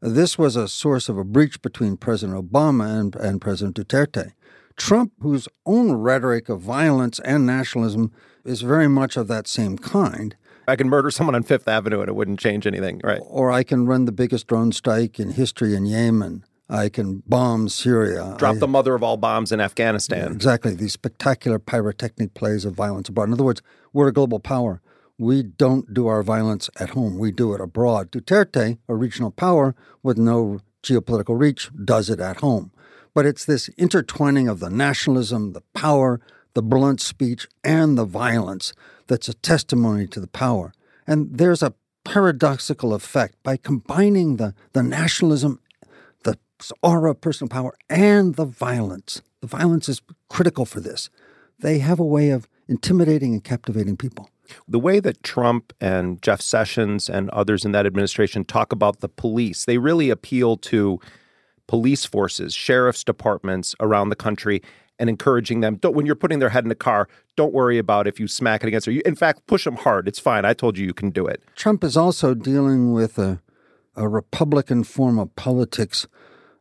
This 0.00 0.38
was 0.38 0.54
a 0.54 0.68
source 0.68 1.08
of 1.08 1.16
a 1.16 1.24
breach 1.24 1.62
between 1.62 1.96
President 1.96 2.38
Obama 2.38 3.00
and, 3.00 3.16
and 3.16 3.40
President 3.40 3.76
Duterte. 3.76 4.32
Trump, 4.76 5.12
whose 5.20 5.48
own 5.64 5.92
rhetoric 5.92 6.48
of 6.48 6.60
violence 6.60 7.20
and 7.20 7.46
nationalism 7.46 8.12
is 8.44 8.60
very 8.60 8.88
much 8.88 9.16
of 9.16 9.28
that 9.28 9.46
same 9.46 9.78
kind. 9.78 10.36
I 10.66 10.76
can 10.76 10.88
murder 10.88 11.10
someone 11.10 11.34
on 11.34 11.42
Fifth 11.42 11.68
Avenue 11.68 12.00
and 12.00 12.08
it 12.08 12.14
wouldn't 12.14 12.40
change 12.40 12.66
anything, 12.66 13.00
right? 13.04 13.20
Or 13.24 13.50
I 13.50 13.62
can 13.62 13.86
run 13.86 14.04
the 14.04 14.12
biggest 14.12 14.46
drone 14.46 14.72
strike 14.72 15.20
in 15.20 15.32
history 15.32 15.74
in 15.74 15.86
Yemen. 15.86 16.44
I 16.74 16.88
can 16.88 17.22
bomb 17.26 17.68
Syria. 17.68 18.34
Drop 18.36 18.56
I, 18.56 18.58
the 18.58 18.66
mother 18.66 18.94
of 18.94 19.02
all 19.04 19.16
bombs 19.16 19.52
in 19.52 19.60
Afghanistan. 19.60 20.32
Exactly. 20.32 20.74
These 20.74 20.92
spectacular 20.92 21.60
pyrotechnic 21.60 22.34
plays 22.34 22.64
of 22.64 22.74
violence 22.74 23.08
abroad. 23.08 23.28
In 23.28 23.34
other 23.34 23.44
words, 23.44 23.62
we're 23.92 24.08
a 24.08 24.12
global 24.12 24.40
power. 24.40 24.80
We 25.16 25.44
don't 25.44 25.94
do 25.94 26.08
our 26.08 26.24
violence 26.24 26.68
at 26.80 26.90
home, 26.90 27.18
we 27.18 27.30
do 27.30 27.54
it 27.54 27.60
abroad. 27.60 28.10
Duterte, 28.10 28.78
a 28.88 28.94
regional 28.96 29.30
power 29.30 29.76
with 30.02 30.18
no 30.18 30.58
geopolitical 30.82 31.38
reach, 31.38 31.70
does 31.84 32.10
it 32.10 32.18
at 32.18 32.38
home. 32.38 32.72
But 33.14 33.24
it's 33.24 33.44
this 33.44 33.68
intertwining 33.78 34.48
of 34.48 34.58
the 34.58 34.70
nationalism, 34.70 35.52
the 35.52 35.62
power, 35.72 36.20
the 36.54 36.62
blunt 36.62 37.00
speech, 37.00 37.46
and 37.62 37.96
the 37.96 38.04
violence 38.04 38.72
that's 39.06 39.28
a 39.28 39.34
testimony 39.34 40.08
to 40.08 40.18
the 40.18 40.26
power. 40.26 40.72
And 41.06 41.38
there's 41.38 41.62
a 41.62 41.74
paradoxical 42.04 42.92
effect 42.92 43.40
by 43.44 43.56
combining 43.56 44.36
the, 44.36 44.52
the 44.72 44.82
nationalism 44.82 45.60
aura 46.82 47.10
of 47.10 47.20
personal 47.20 47.48
power 47.48 47.76
and 47.88 48.34
the 48.36 48.44
violence. 48.44 49.22
The 49.40 49.46
violence 49.46 49.88
is 49.88 50.00
critical 50.28 50.64
for 50.64 50.80
this. 50.80 51.10
they 51.58 51.78
have 51.78 52.00
a 52.00 52.04
way 52.04 52.30
of 52.30 52.48
intimidating 52.68 53.32
and 53.32 53.44
captivating 53.44 53.96
people. 53.96 54.28
The 54.68 54.78
way 54.78 55.00
that 55.00 55.22
Trump 55.22 55.72
and 55.80 56.20
Jeff 56.20 56.40
Sessions 56.40 57.08
and 57.08 57.30
others 57.30 57.64
in 57.64 57.72
that 57.72 57.86
administration 57.86 58.44
talk 58.44 58.72
about 58.72 59.00
the 59.00 59.08
police, 59.08 59.64
they 59.64 59.78
really 59.78 60.10
appeal 60.10 60.56
to 60.58 60.98
police 61.66 62.04
forces, 62.04 62.54
sheriff's 62.54 63.04
departments 63.04 63.74
around 63.80 64.10
the 64.10 64.16
country, 64.16 64.60
and 64.98 65.08
encouraging 65.08 65.60
them. 65.60 65.76
Don't, 65.76 65.94
when 65.94 66.06
you're 66.06 66.14
putting 66.14 66.38
their 66.38 66.50
head 66.50 66.64
in 66.64 66.70
a 66.70 66.76
car, 66.76 67.08
don't 67.36 67.54
worry 67.54 67.78
about 67.78 68.06
if 68.06 68.20
you 68.20 68.28
smack 68.28 68.62
it 68.62 68.68
against 68.68 68.86
her. 68.86 68.92
You, 68.92 69.02
in 69.04 69.14
fact, 69.16 69.46
push 69.46 69.64
them 69.64 69.76
hard. 69.76 70.06
It's 70.06 70.18
fine. 70.18 70.44
I 70.44 70.52
told 70.52 70.78
you 70.78 70.86
you 70.86 70.94
can 70.94 71.10
do 71.10 71.26
it. 71.26 71.42
Trump 71.56 71.82
is 71.82 71.96
also 71.96 72.34
dealing 72.34 72.92
with 72.92 73.18
a, 73.18 73.40
a 73.96 74.08
Republican 74.08 74.84
form 74.84 75.18
of 75.18 75.34
politics 75.36 76.06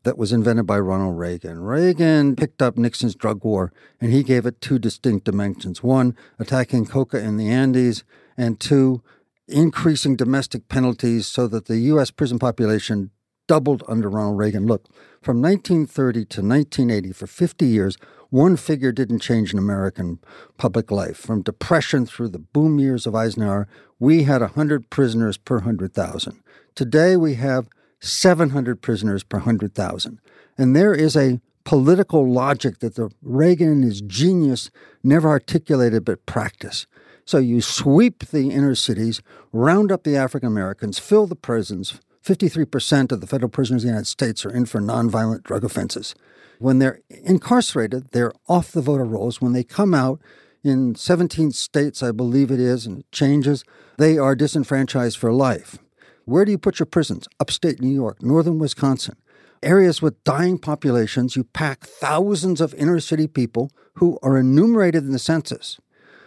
that 0.03 0.17
was 0.17 0.31
invented 0.31 0.65
by 0.65 0.79
Ronald 0.79 1.17
Reagan. 1.17 1.61
Reagan 1.61 2.35
picked 2.35 2.61
up 2.61 2.77
Nixon's 2.77 3.15
drug 3.15 3.43
war 3.43 3.71
and 3.99 4.11
he 4.11 4.23
gave 4.23 4.45
it 4.45 4.61
two 4.61 4.79
distinct 4.79 5.25
dimensions 5.25 5.81
one, 5.81 6.15
attacking 6.39 6.85
coca 6.85 7.19
in 7.19 7.37
the 7.37 7.49
Andes, 7.49 8.03
and 8.37 8.59
two, 8.59 9.01
increasing 9.47 10.15
domestic 10.15 10.67
penalties 10.69 11.27
so 11.27 11.47
that 11.47 11.65
the 11.65 11.77
U.S. 11.77 12.11
prison 12.11 12.39
population 12.39 13.11
doubled 13.47 13.83
under 13.87 14.09
Ronald 14.09 14.37
Reagan. 14.37 14.65
Look, 14.65 14.87
from 15.21 15.41
1930 15.41 16.25
to 16.25 16.41
1980, 16.41 17.11
for 17.11 17.27
50 17.27 17.65
years, 17.65 17.97
one 18.29 18.55
figure 18.55 18.91
didn't 18.91 19.19
change 19.19 19.53
in 19.53 19.59
American 19.59 20.19
public 20.57 20.91
life. 20.91 21.17
From 21.17 21.41
Depression 21.41 22.05
through 22.05 22.29
the 22.29 22.39
boom 22.39 22.79
years 22.79 23.05
of 23.05 23.15
Eisenhower, 23.15 23.67
we 23.99 24.23
had 24.23 24.41
100 24.41 24.89
prisoners 24.89 25.37
per 25.37 25.57
100,000. 25.57 26.41
Today, 26.73 27.15
we 27.15 27.35
have 27.35 27.67
700 28.03 28.81
prisoners 28.81 29.23
per 29.23 29.37
100,000. 29.37 30.19
And 30.57 30.75
there 30.75 30.93
is 30.93 31.15
a 31.15 31.39
political 31.63 32.29
logic 32.29 32.79
that 32.79 32.95
the 32.95 33.09
Reagan 33.21 33.69
and 33.69 33.83
his 33.83 34.01
genius 34.01 34.69
never 35.03 35.29
articulated 35.29 36.03
but 36.03 36.25
practice. 36.25 36.85
So 37.25 37.37
you 37.37 37.61
sweep 37.61 38.25
the 38.25 38.49
inner 38.49 38.75
cities, 38.75 39.21
round 39.53 39.91
up 39.91 40.03
the 40.03 40.17
African 40.17 40.47
Americans, 40.47 40.99
fill 40.99 41.25
the 41.25 41.35
prisons. 41.35 42.01
53% 42.23 43.11
of 43.11 43.21
the 43.21 43.27
federal 43.27 43.49
prisoners 43.49 43.83
in 43.83 43.87
the 43.87 43.93
United 43.93 44.07
States 44.07 44.45
are 44.45 44.53
in 44.53 44.65
for 44.65 44.81
nonviolent 44.81 45.43
drug 45.43 45.63
offenses. 45.63 46.15
When 46.59 46.79
they're 46.79 46.99
incarcerated, 47.09 48.11
they're 48.11 48.33
off 48.47 48.71
the 48.71 48.81
voter 48.81 49.05
rolls. 49.05 49.41
When 49.41 49.53
they 49.53 49.63
come 49.63 49.93
out 49.93 50.21
in 50.63 50.95
17 50.95 51.51
states, 51.51 52.03
I 52.03 52.11
believe 52.11 52.51
it 52.51 52.59
is, 52.59 52.85
and 52.85 52.99
it 52.99 53.11
changes, 53.11 53.63
they 53.97 54.17
are 54.17 54.35
disenfranchised 54.35 55.17
for 55.17 55.31
life. 55.31 55.77
Where 56.25 56.45
do 56.45 56.51
you 56.51 56.57
put 56.57 56.79
your 56.79 56.85
prisons? 56.85 57.27
Upstate 57.39 57.81
New 57.81 57.93
York, 57.93 58.23
northern 58.23 58.57
Wisconsin. 58.57 59.17
Areas 59.61 60.01
with 60.01 60.23
dying 60.23 60.57
populations, 60.57 61.35
you 61.35 61.43
pack 61.43 61.85
thousands 61.85 62.61
of 62.61 62.73
inner 62.75 62.99
city 62.99 63.27
people 63.27 63.71
who 63.95 64.19
are 64.21 64.37
enumerated 64.37 65.03
in 65.03 65.11
the 65.11 65.19
census. 65.19 65.79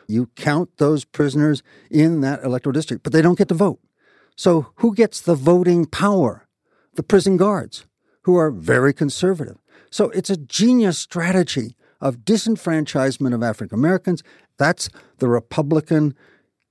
You 0.07 0.27
count 0.37 0.77
those 0.79 1.05
prisoners 1.05 1.63
in 1.91 2.21
that 2.21 2.45
electoral 2.45 2.73
district, 2.73 3.03
but 3.03 3.13
they 3.13 3.23
don't 3.23 3.39
get 3.39 3.49
to 3.49 3.55
vote. 3.55 3.81
So 4.37 4.69
who 4.77 4.95
gets 4.95 5.21
the 5.21 5.35
voting 5.35 5.87
power? 5.87 6.47
The 6.95 7.03
prison 7.03 7.37
guards, 7.37 7.87
who 8.23 8.37
are 8.37 8.51
very 8.51 8.93
conservative. 8.93 9.59
So 9.91 10.11
it's 10.11 10.31
a 10.31 10.37
genius 10.37 10.99
strategy 10.99 11.77
of 12.01 12.19
disenfranchisement 12.19 13.35
of 13.35 13.43
African 13.43 13.79
Americans. 13.79 14.23
That's 14.59 14.89
the 15.19 15.29
Republican 15.29 16.15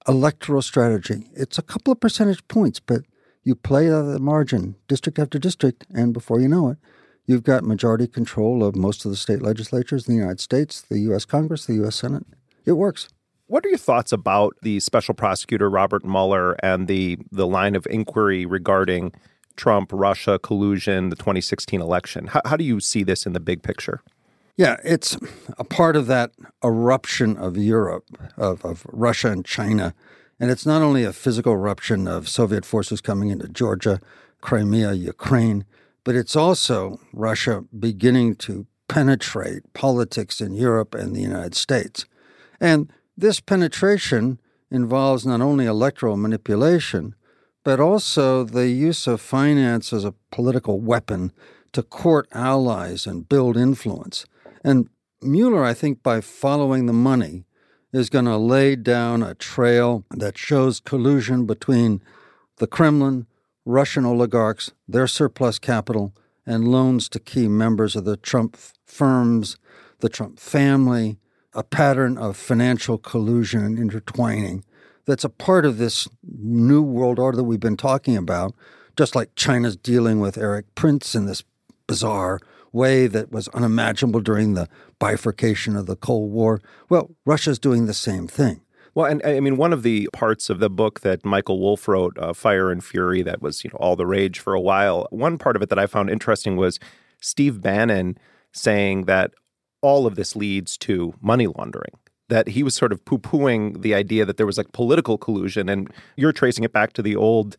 electoral 0.07 0.61
strategy. 0.61 1.29
It's 1.33 1.57
a 1.57 1.63
couple 1.63 1.91
of 1.93 1.99
percentage 1.99 2.47
points, 2.47 2.79
but 2.79 3.01
you 3.45 3.55
play 3.55 3.87
at 3.87 4.01
the 4.01 4.19
margin, 4.19 4.75
district 4.87 5.19
after 5.19 5.39
district, 5.39 5.85
and 5.93 6.13
before 6.13 6.41
you 6.41 6.49
know 6.49 6.69
it, 6.69 6.77
you've 7.25 7.43
got 7.43 7.63
majority 7.63 8.07
control 8.07 8.63
of 8.63 8.75
most 8.75 9.05
of 9.05 9.11
the 9.11 9.17
state 9.17 9.41
legislatures 9.41 10.07
in 10.07 10.15
the 10.15 10.19
United 10.19 10.41
States, 10.41 10.81
the 10.81 10.99
U.S. 11.01 11.23
Congress, 11.23 11.65
the 11.65 11.75
U.S. 11.75 11.95
Senate. 11.95 12.25
It 12.65 12.73
works. 12.73 13.07
What 13.47 13.63
are 13.63 13.69
your 13.69 13.77
thoughts 13.77 14.11
about 14.11 14.55
the 14.63 14.79
special 14.79 15.13
prosecutor 15.13 15.69
Robert 15.69 16.03
Mueller 16.03 16.53
and 16.63 16.87
the 16.87 17.19
the 17.31 17.45
line 17.45 17.75
of 17.75 17.85
inquiry 17.91 18.43
regarding 18.45 19.13
Trump, 19.55 19.91
Russia 19.93 20.39
collusion, 20.39 21.09
the 21.09 21.15
2016 21.15 21.79
election? 21.79 22.25
How, 22.25 22.41
how 22.43 22.57
do 22.57 22.63
you 22.63 22.79
see 22.79 23.03
this 23.03 23.27
in 23.27 23.33
the 23.33 23.39
big 23.39 23.61
picture? 23.61 24.01
Yeah, 24.57 24.77
it's 24.83 25.17
a 25.59 25.63
part 25.63 25.95
of 25.95 26.07
that 26.07 26.31
eruption 26.63 27.37
of 27.37 27.57
Europe, 27.57 28.05
of, 28.37 28.65
of 28.65 28.87
Russia 28.91 29.29
and 29.29 29.45
China. 29.45 29.93
And 30.39 30.51
it's 30.51 30.65
not 30.65 30.81
only 30.81 31.03
a 31.03 31.13
physical 31.13 31.53
eruption 31.53 32.07
of 32.07 32.27
Soviet 32.27 32.65
forces 32.65 33.01
coming 33.01 33.29
into 33.29 33.47
Georgia, 33.47 34.01
Crimea, 34.41 34.93
Ukraine, 34.93 35.65
but 36.03 36.15
it's 36.15 36.35
also 36.35 36.99
Russia 37.13 37.63
beginning 37.77 38.35
to 38.35 38.67
penetrate 38.87 39.73
politics 39.73 40.41
in 40.41 40.53
Europe 40.53 40.93
and 40.93 41.15
the 41.15 41.21
United 41.21 41.55
States. 41.55 42.05
And 42.59 42.91
this 43.17 43.39
penetration 43.39 44.39
involves 44.69 45.25
not 45.25 45.41
only 45.41 45.65
electoral 45.65 46.17
manipulation, 46.17 47.15
but 47.63 47.79
also 47.79 48.43
the 48.43 48.67
use 48.67 49.07
of 49.07 49.21
finance 49.21 49.91
as 49.91 50.05
a 50.05 50.13
political 50.31 50.79
weapon 50.79 51.31
to 51.71 51.81
court 51.81 52.27
allies 52.31 53.07
and 53.07 53.27
build 53.27 53.57
influence. 53.57 54.25
And 54.63 54.89
Mueller, 55.21 55.63
I 55.63 55.73
think, 55.73 56.03
by 56.03 56.21
following 56.21 56.85
the 56.85 56.93
money, 56.93 57.45
is 57.95 58.09
going 58.09 58.25
to 58.25 58.35
lay 58.35 58.75
down 58.75 59.23
a 59.23 59.33
trail 59.33 60.03
that 60.11 60.37
shows 60.37 60.81
collusion 60.81 61.45
between 61.45 62.01
the 62.57 62.67
Kremlin, 62.67 63.25
Russian 63.63 64.03
oligarchs, 64.03 64.73
their 64.85 65.07
surplus 65.07 65.59
capital, 65.59 66.13
and 66.45 66.67
loans 66.67 67.07
to 67.07 67.21
key 67.21 67.47
members 67.47 67.95
of 67.95 68.03
the 68.03 68.17
Trump 68.17 68.57
firms, 68.85 69.55
the 70.01 70.09
Trump 70.09 70.39
family, 70.39 71.19
a 71.53 71.63
pattern 71.63 72.17
of 72.17 72.35
financial 72.35 72.97
collusion 72.97 73.63
and 73.63 73.79
intertwining 73.79 74.65
that's 75.05 75.23
a 75.23 75.29
part 75.29 75.65
of 75.65 75.77
this 75.77 76.05
new 76.23 76.81
world 76.81 77.17
order 77.17 77.37
that 77.37 77.45
we've 77.45 77.61
been 77.61 77.77
talking 77.77 78.17
about, 78.17 78.53
just 78.97 79.15
like 79.15 79.35
China's 79.35 79.77
dealing 79.77 80.19
with 80.19 80.37
Erik 80.37 80.65
Prince 80.75 81.15
in 81.15 81.27
this 81.27 81.45
bizarre 81.87 82.41
way 82.75 83.07
that 83.07 83.31
was 83.31 83.47
unimaginable 83.49 84.19
during 84.19 84.53
the 84.53 84.67
bifurcation 84.99 85.75
of 85.75 85.87
the 85.87 85.95
Cold 85.95 86.31
War. 86.31 86.61
Well, 86.89 87.15
Russia's 87.25 87.57
doing 87.57 87.85
the 87.85 87.93
same 87.93 88.27
thing. 88.27 88.61
Well, 88.93 89.07
and 89.07 89.21
I 89.25 89.39
mean, 89.39 89.57
one 89.57 89.73
of 89.73 89.83
the 89.83 90.09
parts 90.13 90.49
of 90.49 90.59
the 90.59 90.69
book 90.69 91.01
that 91.01 91.25
Michael 91.25 91.59
Wolff 91.59 91.87
wrote, 91.87 92.17
uh, 92.17 92.33
Fire 92.33 92.71
and 92.71 92.83
Fury, 92.83 93.21
that 93.23 93.41
was 93.41 93.63
you 93.63 93.69
know 93.69 93.77
all 93.77 93.95
the 93.95 94.05
rage 94.05 94.39
for 94.39 94.53
a 94.53 94.61
while. 94.61 95.07
One 95.09 95.37
part 95.37 95.55
of 95.55 95.61
it 95.61 95.69
that 95.69 95.79
I 95.79 95.87
found 95.87 96.09
interesting 96.09 96.55
was 96.55 96.79
Steve 97.19 97.61
Bannon 97.61 98.17
saying 98.53 99.03
that 99.05 99.31
all 99.81 100.07
of 100.07 100.15
this 100.15 100.35
leads 100.35 100.77
to 100.77 101.13
money 101.21 101.47
laundering. 101.47 101.91
That 102.29 102.47
he 102.47 102.63
was 102.63 102.73
sort 102.73 102.91
of 102.91 103.03
poo 103.03 103.19
pooing 103.19 103.81
the 103.81 103.93
idea 103.93 104.25
that 104.25 104.37
there 104.37 104.45
was 104.45 104.57
like 104.57 104.71
political 104.71 105.17
collusion, 105.17 105.67
and 105.67 105.91
you're 106.15 106.31
tracing 106.31 106.63
it 106.63 106.71
back 106.71 106.93
to 106.93 107.01
the 107.01 107.15
old, 107.17 107.57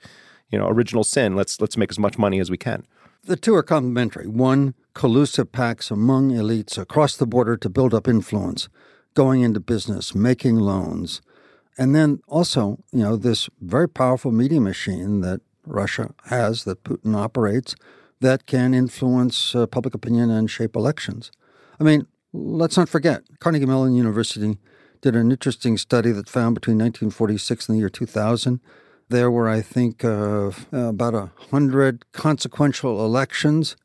you 0.51 0.59
know, 0.59 0.69
original 0.69 1.05
sin. 1.05 1.37
Let's 1.37 1.61
let's 1.61 1.77
make 1.77 1.91
as 1.91 1.99
much 1.99 2.17
money 2.19 2.41
as 2.41 2.51
we 2.51 2.57
can. 2.57 2.87
The 3.27 3.35
two 3.35 3.57
are 3.57 3.63
complementary. 3.65 4.29
One, 4.29 4.75
collusive 4.95 5.51
pacts 5.51 5.91
among 5.91 6.31
elites 6.31 6.79
across 6.79 7.17
the 7.17 7.27
border 7.27 7.57
to 7.57 7.69
build 7.69 7.93
up 7.93 8.07
influence, 8.07 8.69
going 9.15 9.43
into 9.43 9.59
business, 9.59 10.15
making 10.15 10.61
loans. 10.61 11.23
And 11.77 11.93
then 11.93 12.21
also, 12.29 12.79
you 12.93 13.03
know, 13.03 13.17
this 13.17 13.51
very 13.61 13.89
powerful 13.89 14.31
media 14.31 14.61
machine 14.61 15.23
that 15.23 15.41
Russia 15.67 16.15
has, 16.27 16.63
that 16.65 16.85
Putin 16.85 17.17
operates, 17.17 17.75
that 18.21 18.47
can 18.47 18.73
influence 18.73 19.57
uh, 19.57 19.67
public 19.67 19.93
opinion 19.93 20.31
and 20.31 20.49
shape 20.49 20.77
elections. 20.77 21.33
I 21.81 21.83
mean, 21.83 22.07
let's 22.33 22.77
not 22.77 22.89
forget, 22.89 23.25
Carnegie 23.41 23.67
Mellon 23.67 23.97
University 23.97 24.57
did 25.01 25.17
an 25.17 25.33
interesting 25.33 25.77
study 25.79 26.13
that 26.13 26.29
found 26.29 26.55
between 26.55 26.79
1946 26.79 27.69
and 27.69 27.75
the 27.75 27.81
year 27.81 27.89
2000, 27.89 28.61
there 29.09 29.31
were, 29.31 29.49
I 29.49 29.61
think, 29.61 30.05
uh, 30.05 30.51
about 30.73 31.15
a 31.15 31.31
hundred 31.51 32.11
consequential 32.13 33.05
elections 33.05 33.77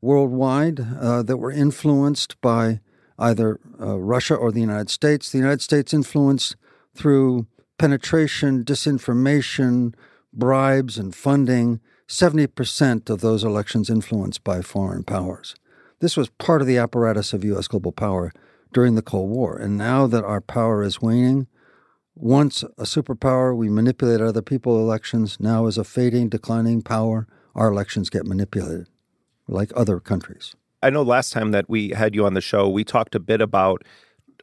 worldwide 0.00 0.80
uh, 1.00 1.22
that 1.22 1.38
were 1.38 1.50
influenced 1.50 2.40
by 2.40 2.80
either 3.18 3.58
uh, 3.80 3.98
Russia 3.98 4.34
or 4.34 4.52
the 4.52 4.60
United 4.60 4.90
States. 4.90 5.30
The 5.30 5.38
United 5.38 5.62
States 5.62 5.94
influenced 5.94 6.56
through 6.94 7.46
penetration, 7.78 8.64
disinformation, 8.64 9.94
bribes, 10.32 10.98
and 10.98 11.14
funding. 11.14 11.80
70% 12.08 13.10
of 13.10 13.20
those 13.20 13.42
elections 13.42 13.90
influenced 13.90 14.44
by 14.44 14.62
foreign 14.62 15.02
powers. 15.02 15.54
This 16.00 16.16
was 16.16 16.28
part 16.28 16.60
of 16.60 16.66
the 16.66 16.78
apparatus 16.78 17.32
of 17.32 17.44
U.S. 17.44 17.66
global 17.66 17.92
power 17.92 18.32
during 18.72 18.94
the 18.94 19.02
Cold 19.02 19.30
War. 19.30 19.56
And 19.56 19.76
now 19.76 20.06
that 20.06 20.24
our 20.24 20.40
power 20.40 20.82
is 20.82 21.00
waning, 21.00 21.46
once 22.16 22.62
a 22.62 22.84
superpower, 22.84 23.54
we 23.54 23.68
manipulate 23.68 24.22
other 24.22 24.42
people's 24.42 24.80
elections. 24.80 25.36
Now, 25.38 25.66
as 25.66 25.76
a 25.76 25.84
fading, 25.84 26.30
declining 26.30 26.80
power, 26.82 27.28
our 27.54 27.68
elections 27.68 28.08
get 28.08 28.26
manipulated, 28.26 28.88
like 29.46 29.70
other 29.76 30.00
countries. 30.00 30.54
I 30.82 30.90
know 30.90 31.02
last 31.02 31.32
time 31.32 31.50
that 31.50 31.68
we 31.68 31.90
had 31.90 32.14
you 32.14 32.24
on 32.24 32.34
the 32.34 32.40
show, 32.40 32.68
we 32.68 32.84
talked 32.84 33.14
a 33.14 33.20
bit 33.20 33.40
about 33.40 33.84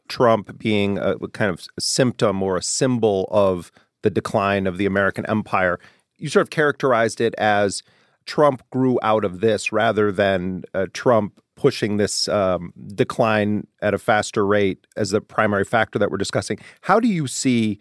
Trump 0.08 0.58
being 0.58 0.98
a 0.98 1.18
kind 1.28 1.50
of 1.50 1.66
symptom 1.78 2.42
or 2.42 2.56
a 2.56 2.62
symbol 2.62 3.28
of 3.30 3.72
the 4.02 4.10
decline 4.10 4.66
of 4.66 4.78
the 4.78 4.86
American 4.86 5.26
empire. 5.26 5.80
You 6.18 6.28
sort 6.28 6.42
of 6.42 6.50
characterized 6.50 7.20
it 7.20 7.34
as 7.38 7.82
Trump 8.26 8.62
grew 8.70 8.98
out 9.02 9.24
of 9.24 9.40
this 9.40 9.72
rather 9.72 10.12
than 10.12 10.62
uh, 10.74 10.86
Trump 10.92 11.40
pushing 11.56 11.96
this 11.96 12.28
um, 12.28 12.72
decline 12.94 13.66
at 13.80 13.94
a 13.94 13.98
faster 13.98 14.46
rate 14.46 14.86
as 14.96 15.10
the 15.10 15.20
primary 15.20 15.64
factor 15.64 15.98
that 15.98 16.10
we're 16.10 16.16
discussing. 16.16 16.58
How 16.82 16.98
do 17.00 17.08
you 17.08 17.26
see 17.26 17.78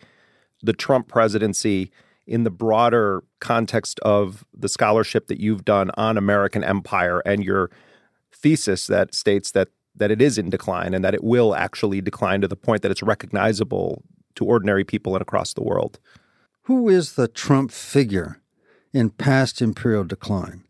the 0.61 0.73
Trump 0.73 1.07
presidency 1.07 1.91
in 2.25 2.43
the 2.43 2.51
broader 2.51 3.23
context 3.39 3.99
of 3.99 4.45
the 4.53 4.69
scholarship 4.69 5.27
that 5.27 5.39
you've 5.39 5.65
done 5.65 5.91
on 5.97 6.17
American 6.17 6.63
empire 6.63 7.21
and 7.25 7.43
your 7.43 7.69
thesis 8.31 8.87
that 8.87 9.13
states 9.13 9.51
that 9.51 9.69
that 9.95 10.09
it 10.09 10.21
is 10.21 10.37
in 10.37 10.49
decline 10.49 10.93
and 10.93 11.05
that 11.05 11.13
it 11.13 11.23
will 11.23 11.53
actually 11.53 12.01
decline 12.01 12.41
to 12.41 12.47
the 12.47 12.55
point 12.55 12.81
that 12.81 12.89
it's 12.89 13.03
recognizable 13.03 14.01
to 14.33 14.43
ordinary 14.43 14.83
people 14.83 15.13
and 15.15 15.21
across 15.21 15.53
the 15.53 15.61
world. 15.61 15.99
Who 16.63 16.89
is 16.89 17.13
the 17.13 17.27
Trump 17.27 17.71
figure 17.71 18.41
in 18.91 19.11
past 19.11 19.61
imperial 19.61 20.03
decline? 20.03 20.63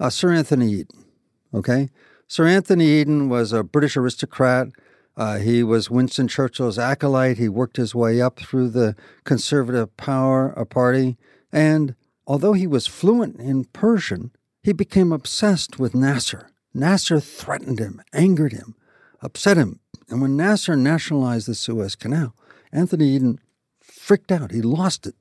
Uh, 0.00 0.10
Sir 0.10 0.32
Anthony 0.32 0.72
Eden. 0.72 1.04
Okay? 1.52 1.88
Sir 2.26 2.46
Anthony 2.46 2.86
Eden 2.86 3.28
was 3.28 3.52
a 3.52 3.62
British 3.62 3.96
aristocrat. 3.96 4.68
Uh, 5.16 5.38
he 5.38 5.62
was 5.62 5.90
Winston 5.90 6.26
Churchill's 6.26 6.78
acolyte. 6.78 7.38
He 7.38 7.48
worked 7.48 7.76
his 7.76 7.94
way 7.94 8.20
up 8.20 8.40
through 8.40 8.70
the 8.70 8.96
conservative 9.24 9.96
power 9.96 10.52
party. 10.64 11.16
And 11.52 11.94
although 12.26 12.54
he 12.54 12.66
was 12.66 12.86
fluent 12.86 13.38
in 13.38 13.66
Persian, 13.66 14.32
he 14.62 14.72
became 14.72 15.12
obsessed 15.12 15.78
with 15.78 15.94
Nasser. 15.94 16.48
Nasser 16.72 17.20
threatened 17.20 17.78
him, 17.78 18.02
angered 18.12 18.52
him, 18.52 18.74
upset 19.22 19.56
him. 19.56 19.78
And 20.08 20.20
when 20.20 20.36
Nasser 20.36 20.74
nationalized 20.74 21.46
the 21.46 21.54
Suez 21.54 21.94
Canal, 21.94 22.34
Anthony 22.72 23.14
Eden 23.14 23.38
freaked 23.80 24.32
out. 24.32 24.50
He 24.50 24.62
lost 24.62 25.06
it. 25.06 25.14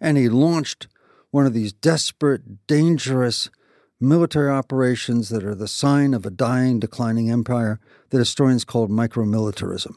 And 0.00 0.16
he 0.16 0.28
launched 0.28 0.86
one 1.30 1.46
of 1.46 1.54
these 1.54 1.72
desperate, 1.72 2.66
dangerous 2.66 3.50
military 4.00 4.50
operations 4.50 5.28
that 5.30 5.44
are 5.44 5.54
the 5.54 5.68
sign 5.68 6.12
of 6.12 6.26
a 6.26 6.30
dying, 6.30 6.78
declining 6.78 7.30
empire 7.30 7.80
that 8.10 8.18
historians 8.18 8.64
called 8.64 8.90
micromilitarism. 8.90 9.94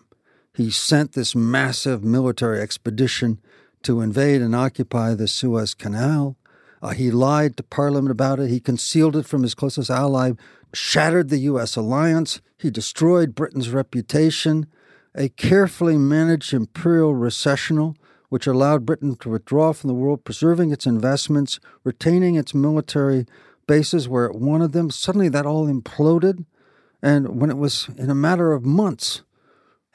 He 0.54 0.72
sent 0.72 1.14
this 1.14 1.36
massive 1.36 2.04
military 2.04 2.60
expedition 2.60 3.40
to 3.84 4.02
invade 4.02 4.42
and 4.42 4.56
occupy 4.56 5.14
the 5.14 5.28
Suez 5.28 5.74
Canal. 5.74 6.38
Uh, 6.82 6.90
he 6.90 7.12
lied 7.12 7.58
to 7.58 7.64
Parliament 7.64 8.12
about 8.12 8.40
it. 8.40 8.50
He 8.50 8.60
concealed 8.60 9.16
it 9.16 9.26
from 9.26 9.44
his 9.44 9.56
closest 9.56 9.90
ally, 9.90 10.32
shattered 10.74 11.30
the 11.30 11.40
U.S. 11.40 11.76
alliance. 11.76 12.42
He 12.58 12.70
destroyed 12.70 13.36
Britain's 13.36 13.70
reputation. 13.70 14.68
A 15.16 15.30
carefully 15.30 15.98
managed 15.98 16.54
imperial 16.54 17.16
recessional, 17.16 17.96
which 18.30 18.48
allowed 18.48 18.86
Britain 18.86 19.16
to 19.18 19.30
withdraw 19.30 19.74
from 19.74 19.88
the 19.88 19.94
world, 19.94 20.24
preserving 20.24 20.72
its 20.72 20.86
investments, 20.86 21.60
retaining 21.84 22.36
its 22.36 22.54
military 22.54 23.26
bases 23.70 24.10
where 24.10 24.26
it 24.26 24.36
wanted 24.36 24.72
them. 24.72 24.90
Suddenly 24.90 25.30
that 25.30 25.46
all 25.46 25.68
imploded. 25.68 26.44
And 27.04 27.40
when 27.40 27.52
it 27.52 27.58
was 27.58 27.88
in 27.98 28.10
a 28.10 28.16
matter 28.16 28.52
of 28.52 28.66
months, 28.66 29.22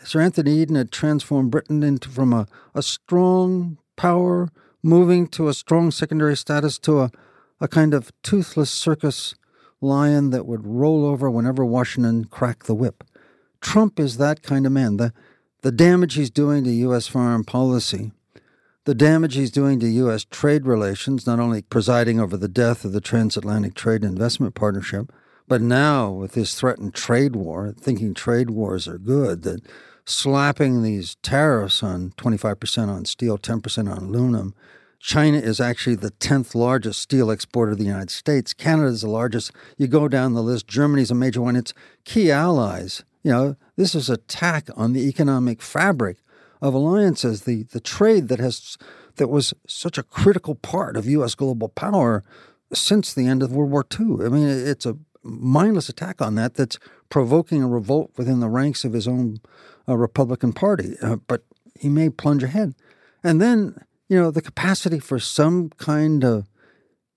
Sir 0.04 0.20
Anthony 0.20 0.52
Eden 0.52 0.76
had 0.76 0.92
transformed 0.92 1.50
Britain 1.50 1.82
into 1.82 2.08
from 2.08 2.32
a, 2.32 2.46
a 2.72 2.82
strong 2.82 3.78
power, 3.96 4.48
moving 4.80 5.26
to 5.28 5.48
a 5.48 5.54
strong 5.54 5.90
secondary 5.90 6.36
status 6.36 6.78
to 6.78 7.00
a, 7.00 7.10
a 7.60 7.66
kind 7.66 7.94
of 7.94 8.12
toothless 8.22 8.70
circus 8.70 9.34
lion 9.80 10.30
that 10.30 10.46
would 10.46 10.64
roll 10.64 11.04
over 11.04 11.28
whenever 11.28 11.64
Washington 11.64 12.26
cracked 12.26 12.68
the 12.68 12.76
whip. 12.76 13.02
Trump 13.60 13.98
is 13.98 14.18
that 14.18 14.42
kind 14.42 14.66
of 14.66 14.72
man. 14.72 14.98
The, 14.98 15.12
the 15.62 15.72
damage 15.72 16.14
he's 16.14 16.30
doing 16.30 16.62
to 16.62 16.70
U.S. 16.70 17.08
foreign 17.08 17.42
policy, 17.42 18.12
the 18.84 18.94
damage 18.94 19.34
he's 19.34 19.50
doing 19.50 19.80
to 19.80 19.86
U.S. 19.86 20.24
trade 20.30 20.66
relations, 20.66 21.26
not 21.26 21.40
only 21.40 21.62
presiding 21.62 22.20
over 22.20 22.36
the 22.36 22.48
death 22.48 22.84
of 22.84 22.92
the 22.92 23.00
Transatlantic 23.00 23.74
Trade 23.74 24.04
Investment 24.04 24.54
Partnership, 24.54 25.10
but 25.48 25.62
now 25.62 26.10
with 26.10 26.32
this 26.32 26.54
threatened 26.54 26.94
trade 26.94 27.34
war, 27.34 27.74
thinking 27.78 28.14
trade 28.14 28.50
wars 28.50 28.86
are 28.86 28.98
good, 28.98 29.42
that 29.42 29.62
slapping 30.04 30.82
these 30.82 31.16
tariffs 31.16 31.82
on 31.82 32.10
25% 32.12 32.88
on 32.88 33.04
steel, 33.04 33.38
10% 33.38 33.90
on 33.90 34.04
aluminum. 34.04 34.54
China 34.98 35.38
is 35.38 35.60
actually 35.60 35.96
the 35.96 36.10
10th 36.12 36.54
largest 36.54 37.00
steel 37.00 37.30
exporter 37.30 37.72
of 37.72 37.78
the 37.78 37.84
United 37.84 38.10
States. 38.10 38.54
Canada 38.54 38.88
is 38.88 39.02
the 39.02 39.08
largest. 39.08 39.52
You 39.76 39.86
go 39.86 40.08
down 40.08 40.32
the 40.32 40.42
list, 40.42 40.66
Germany's 40.66 41.10
a 41.10 41.14
major 41.14 41.42
one. 41.42 41.56
It's 41.56 41.74
key 42.04 42.30
allies. 42.30 43.04
You 43.22 43.30
know, 43.30 43.56
this 43.76 43.94
is 43.94 44.08
attack 44.08 44.68
on 44.76 44.92
the 44.92 45.06
economic 45.08 45.60
fabric 45.62 46.18
of 46.64 46.72
alliances, 46.72 47.42
the, 47.42 47.64
the 47.64 47.78
trade 47.78 48.28
that 48.28 48.40
has 48.40 48.78
that 49.16 49.28
was 49.28 49.52
such 49.66 49.98
a 49.98 50.02
critical 50.02 50.54
part 50.54 50.96
of 50.96 51.06
U.S. 51.06 51.34
global 51.34 51.68
power 51.68 52.24
since 52.72 53.12
the 53.12 53.26
end 53.26 53.42
of 53.42 53.52
World 53.52 53.70
War 53.70 53.86
II. 54.00 54.24
I 54.24 54.30
mean, 54.30 54.48
it's 54.48 54.86
a 54.86 54.96
mindless 55.22 55.90
attack 55.90 56.22
on 56.22 56.36
that 56.36 56.54
that's 56.54 56.78
provoking 57.10 57.62
a 57.62 57.68
revolt 57.68 58.12
within 58.16 58.40
the 58.40 58.48
ranks 58.48 58.82
of 58.82 58.94
his 58.94 59.06
own 59.06 59.40
uh, 59.86 59.96
Republican 59.96 60.54
Party. 60.54 60.96
Uh, 61.02 61.16
but 61.28 61.42
he 61.78 61.90
may 61.90 62.08
plunge 62.08 62.42
ahead. 62.42 62.74
And 63.22 63.42
then, 63.42 63.76
you 64.08 64.18
know, 64.18 64.30
the 64.30 64.42
capacity 64.42 64.98
for 64.98 65.18
some 65.18 65.68
kind 65.76 66.24
of 66.24 66.48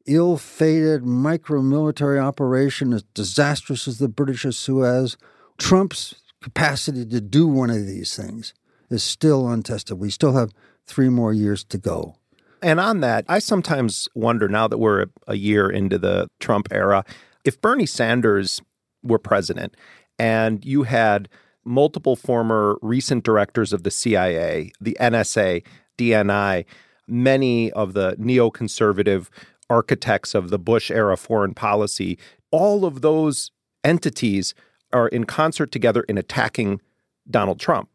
ill 0.06 0.38
fated 0.38 1.06
micro 1.06 1.62
military 1.62 2.20
operation 2.20 2.94
as 2.94 3.04
disastrous 3.14 3.88
as 3.88 3.98
the 3.98 4.10
British 4.10 4.44
of 4.44 4.56
Suez, 4.56 5.16
Trump's 5.58 6.16
capacity 6.42 7.06
to 7.06 7.22
do 7.22 7.48
one 7.48 7.70
of 7.70 7.88
these 7.88 8.14
things 8.16 8.54
is 8.90 9.04
still 9.04 9.48
untested. 9.48 10.00
We 10.00 10.10
still 10.10 10.34
have 10.34 10.52
three 10.86 11.10
more 11.10 11.34
years 11.34 11.64
to 11.66 11.78
go. 11.78 12.16
And 12.62 12.80
on 12.80 13.02
that, 13.02 13.26
I 13.28 13.40
sometimes 13.40 14.08
wonder 14.16 14.48
now 14.48 14.68
that 14.68 14.78
we're 14.78 15.08
a 15.28 15.36
year 15.36 15.70
into 15.70 15.98
the 15.98 16.28
Trump 16.40 16.68
era, 16.72 17.04
if 17.44 17.62
Bernie 17.62 17.86
Sanders 17.86 18.62
were 19.04 19.20
president 19.20 19.76
and 20.18 20.66
you 20.66 20.84
had 20.84 21.30
multiple 21.64 22.16
former 22.16 22.78
recent 22.82 23.24
directors 23.24 23.74
of 23.74 23.84
the 23.84 23.92
CIA, 23.92 24.72
the 24.82 24.98
NSA, 25.00 25.64
DNI, 25.98 26.66
many 27.08 27.72
of 27.72 27.94
the 27.94 28.16
neoconservative 28.18 29.28
architects 29.70 30.34
of 30.34 30.50
the 30.50 30.60
Bush 30.60 30.90
era 30.90 31.18
foreign 31.18 31.54
policy, 31.54 32.18
all 32.52 32.86
of 32.86 33.02
those 33.02 33.52
entities 33.84 34.54
are 34.94 35.08
in 35.10 35.26
concert 35.26 35.72
together 35.72 36.02
in 36.04 36.18
attacking 36.18 36.82
Donald 37.30 37.60
Trump. 37.60 37.90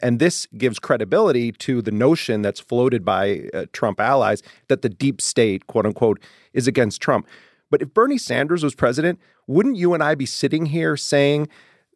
And 0.00 0.18
this 0.18 0.46
gives 0.58 0.78
credibility 0.78 1.52
to 1.52 1.80
the 1.80 1.90
notion 1.90 2.42
that's 2.42 2.60
floated 2.60 3.04
by 3.04 3.48
uh, 3.54 3.66
Trump 3.72 4.00
allies 4.00 4.42
that 4.68 4.82
the 4.82 4.88
deep 4.88 5.20
state, 5.20 5.66
quote 5.66 5.86
unquote, 5.86 6.20
is 6.52 6.68
against 6.68 7.00
Trump. 7.00 7.26
But 7.70 7.82
if 7.82 7.94
Bernie 7.94 8.18
Sanders 8.18 8.62
was 8.62 8.74
president, 8.74 9.18
wouldn't 9.46 9.76
you 9.76 9.94
and 9.94 10.02
I 10.02 10.14
be 10.14 10.26
sitting 10.26 10.66
here 10.66 10.96
saying 10.96 11.48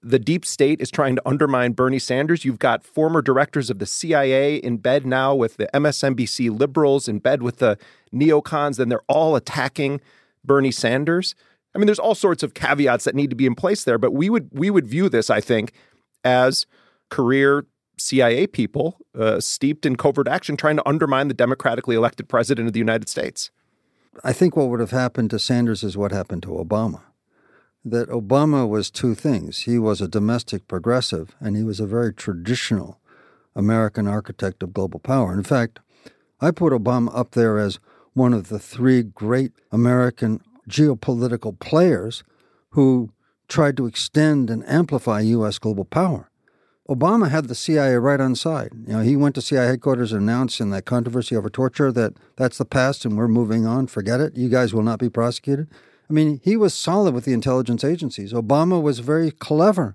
the 0.02 0.18
deep 0.18 0.46
state 0.46 0.80
is 0.80 0.90
trying 0.90 1.14
to 1.16 1.28
undermine 1.28 1.72
Bernie 1.72 1.98
Sanders? 1.98 2.44
You've 2.44 2.58
got 2.58 2.84
former 2.84 3.22
directors 3.22 3.70
of 3.70 3.78
the 3.78 3.86
CIA 3.86 4.56
in 4.56 4.78
bed 4.78 5.04
now 5.06 5.34
with 5.34 5.58
the 5.58 5.68
MSNBC 5.74 6.58
liberals, 6.58 7.06
in 7.06 7.18
bed 7.18 7.42
with 7.42 7.58
the 7.58 7.78
neocons, 8.12 8.76
then 8.76 8.88
they're 8.88 9.02
all 9.08 9.36
attacking 9.36 10.00
Bernie 10.44 10.72
Sanders. 10.72 11.34
I 11.74 11.78
mean, 11.78 11.86
there's 11.86 11.98
all 11.98 12.14
sorts 12.14 12.42
of 12.42 12.54
caveats 12.54 13.04
that 13.04 13.14
need 13.14 13.30
to 13.30 13.36
be 13.36 13.46
in 13.46 13.54
place 13.54 13.84
there, 13.84 13.98
but 13.98 14.12
we 14.12 14.28
would 14.28 14.48
we 14.52 14.70
would 14.70 14.88
view 14.88 15.08
this, 15.08 15.30
I 15.30 15.40
think, 15.40 15.72
as 16.24 16.66
career 17.10 17.66
CIA 18.00 18.46
people 18.46 18.98
uh, 19.18 19.40
steeped 19.40 19.86
in 19.86 19.96
covert 19.96 20.28
action 20.28 20.56
trying 20.56 20.76
to 20.76 20.88
undermine 20.88 21.28
the 21.28 21.34
democratically 21.34 21.96
elected 21.96 22.28
president 22.28 22.66
of 22.66 22.72
the 22.72 22.78
United 22.78 23.08
States. 23.08 23.50
I 24.24 24.32
think 24.32 24.56
what 24.56 24.68
would 24.68 24.80
have 24.80 24.90
happened 24.90 25.30
to 25.30 25.38
Sanders 25.38 25.84
is 25.84 25.96
what 25.96 26.12
happened 26.12 26.42
to 26.44 26.50
Obama. 26.50 27.02
That 27.84 28.08
Obama 28.08 28.68
was 28.68 28.90
two 28.90 29.14
things. 29.14 29.60
He 29.60 29.78
was 29.78 30.00
a 30.00 30.08
domestic 30.08 30.68
progressive, 30.68 31.34
and 31.40 31.56
he 31.56 31.62
was 31.62 31.80
a 31.80 31.86
very 31.86 32.12
traditional 32.12 33.00
American 33.54 34.06
architect 34.06 34.62
of 34.62 34.74
global 34.74 35.00
power. 35.00 35.32
In 35.32 35.42
fact, 35.42 35.80
I 36.40 36.50
put 36.50 36.72
Obama 36.72 37.10
up 37.16 37.32
there 37.32 37.58
as 37.58 37.78
one 38.12 38.32
of 38.32 38.48
the 38.48 38.58
three 38.58 39.02
great 39.02 39.52
American 39.70 40.40
geopolitical 40.68 41.58
players 41.58 42.22
who 42.70 43.12
tried 43.48 43.76
to 43.76 43.86
extend 43.86 44.50
and 44.50 44.66
amplify 44.66 45.20
U.S. 45.20 45.58
global 45.58 45.84
power. 45.84 46.29
Obama 46.90 47.30
had 47.30 47.46
the 47.46 47.54
CIA 47.54 47.94
right 47.94 48.20
on 48.20 48.34
side. 48.34 48.72
You 48.86 48.94
know, 48.94 49.00
he 49.00 49.14
went 49.14 49.36
to 49.36 49.40
CIA 49.40 49.68
headquarters 49.68 50.12
and 50.12 50.22
announced 50.22 50.60
in 50.60 50.70
that 50.70 50.86
controversy 50.86 51.36
over 51.36 51.48
torture 51.48 51.92
that 51.92 52.14
that's 52.34 52.58
the 52.58 52.64
past 52.64 53.04
and 53.04 53.16
we're 53.16 53.28
moving 53.28 53.64
on. 53.64 53.86
Forget 53.86 54.18
it. 54.20 54.36
You 54.36 54.48
guys 54.48 54.74
will 54.74 54.82
not 54.82 54.98
be 54.98 55.08
prosecuted. 55.08 55.68
I 56.08 56.12
mean, 56.12 56.40
he 56.42 56.56
was 56.56 56.74
solid 56.74 57.14
with 57.14 57.24
the 57.24 57.32
intelligence 57.32 57.84
agencies. 57.84 58.32
Obama 58.32 58.82
was 58.82 58.98
very 58.98 59.30
clever, 59.30 59.94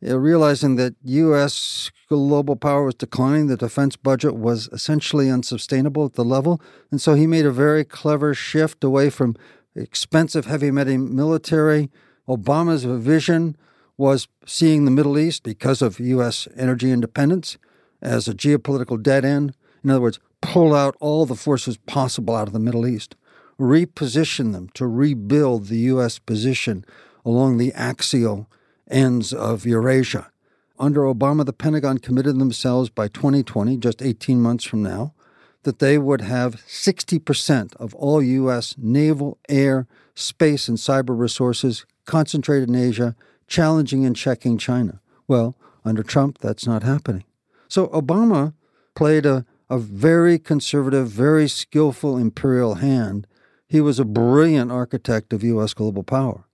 realizing 0.00 0.74
that 0.74 0.96
U.S. 1.04 1.92
global 2.08 2.56
power 2.56 2.86
was 2.86 2.96
declining. 2.96 3.46
The 3.46 3.56
defense 3.56 3.94
budget 3.94 4.34
was 4.34 4.68
essentially 4.72 5.30
unsustainable 5.30 6.06
at 6.06 6.14
the 6.14 6.24
level. 6.24 6.60
And 6.90 7.00
so 7.00 7.14
he 7.14 7.28
made 7.28 7.46
a 7.46 7.52
very 7.52 7.84
clever 7.84 8.34
shift 8.34 8.82
away 8.82 9.10
from 9.10 9.36
expensive, 9.76 10.46
heavy 10.46 10.72
military. 10.72 11.88
Obama's 12.28 12.82
vision 12.82 13.56
was 14.02 14.26
seeing 14.44 14.84
the 14.84 14.90
Middle 14.90 15.16
East 15.16 15.44
because 15.44 15.80
of 15.80 16.00
U.S. 16.00 16.48
energy 16.56 16.90
independence 16.90 17.56
as 18.00 18.26
a 18.26 18.34
geopolitical 18.34 19.00
dead 19.00 19.24
end. 19.24 19.54
In 19.84 19.90
other 19.90 20.00
words, 20.00 20.18
pull 20.40 20.74
out 20.74 20.96
all 20.98 21.24
the 21.24 21.36
forces 21.36 21.76
possible 21.76 22.34
out 22.34 22.48
of 22.48 22.52
the 22.52 22.58
Middle 22.58 22.84
East, 22.84 23.14
reposition 23.60 24.52
them 24.52 24.70
to 24.74 24.88
rebuild 24.88 25.68
the 25.68 25.78
U.S. 25.92 26.18
position 26.18 26.84
along 27.24 27.58
the 27.58 27.72
axial 27.74 28.50
ends 28.90 29.32
of 29.32 29.66
Eurasia. 29.66 30.32
Under 30.80 31.02
Obama, 31.02 31.46
the 31.46 31.52
Pentagon 31.52 31.98
committed 31.98 32.40
themselves 32.40 32.90
by 32.90 33.06
2020, 33.06 33.76
just 33.76 34.02
18 34.02 34.42
months 34.42 34.64
from 34.64 34.82
now, 34.82 35.14
that 35.62 35.78
they 35.78 35.96
would 35.96 36.22
have 36.22 36.56
60% 36.66 37.76
of 37.76 37.94
all 37.94 38.20
U.S. 38.20 38.74
naval, 38.76 39.38
air, 39.48 39.86
space, 40.16 40.66
and 40.66 40.76
cyber 40.76 41.16
resources 41.16 41.86
concentrated 42.04 42.68
in 42.68 42.74
Asia, 42.74 43.14
challenging 43.52 44.06
and 44.06 44.16
checking 44.16 44.56
China. 44.56 44.98
Well, 45.28 45.54
under 45.84 46.02
Trump, 46.02 46.38
that's 46.38 46.66
not 46.66 46.82
happening. 46.82 47.24
So 47.68 47.88
Obama 47.88 48.54
played 48.94 49.26
a, 49.26 49.44
a 49.68 49.78
very 49.78 50.38
conservative, 50.38 51.08
very 51.08 51.48
skillful 51.48 52.16
imperial 52.16 52.76
hand. 52.76 53.26
He 53.68 53.82
was 53.82 53.98
a 53.98 54.06
brilliant 54.06 54.72
architect 54.72 55.34
of 55.34 55.44
U.S. 55.44 55.74
global 55.74 56.02
power. 56.02 56.44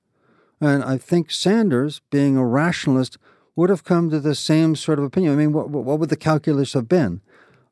And 0.61 0.83
I 0.83 0.99
think 0.99 1.31
Sanders, 1.31 2.01
being 2.11 2.37
a 2.37 2.45
rationalist, 2.45 3.17
would 3.55 3.71
have 3.71 3.85
come 3.85 4.11
to 4.11 4.19
the 4.19 4.35
same 4.35 4.75
sort 4.75 4.99
of 4.99 5.05
opinion. 5.05 5.33
I 5.33 5.37
mean, 5.37 5.53
what, 5.53 5.71
what 5.71 6.01
would 6.01 6.11
the 6.11 6.17
calculus 6.17 6.73
have 6.73 6.89
been? 6.89 7.21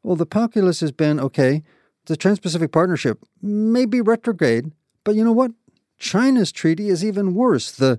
Well, 0.05 0.17
the 0.17 0.27
calculus 0.27 0.79
has 0.81 0.93
been 0.93 1.19
okay, 1.19 1.65
the 2.05 2.17
Trans 2.17 2.39
Pacific 2.39 2.71
Partnership 2.71 3.25
may 3.43 3.87
be 3.87 4.01
retrograde, 4.01 4.71
but 5.03 5.17
you 5.17 5.25
know 5.25 5.33
what? 5.33 5.51
China's 5.99 6.53
treaty 6.53 6.89
is 6.89 7.05
even 7.05 7.35
worse. 7.35 7.73
The 7.73 7.99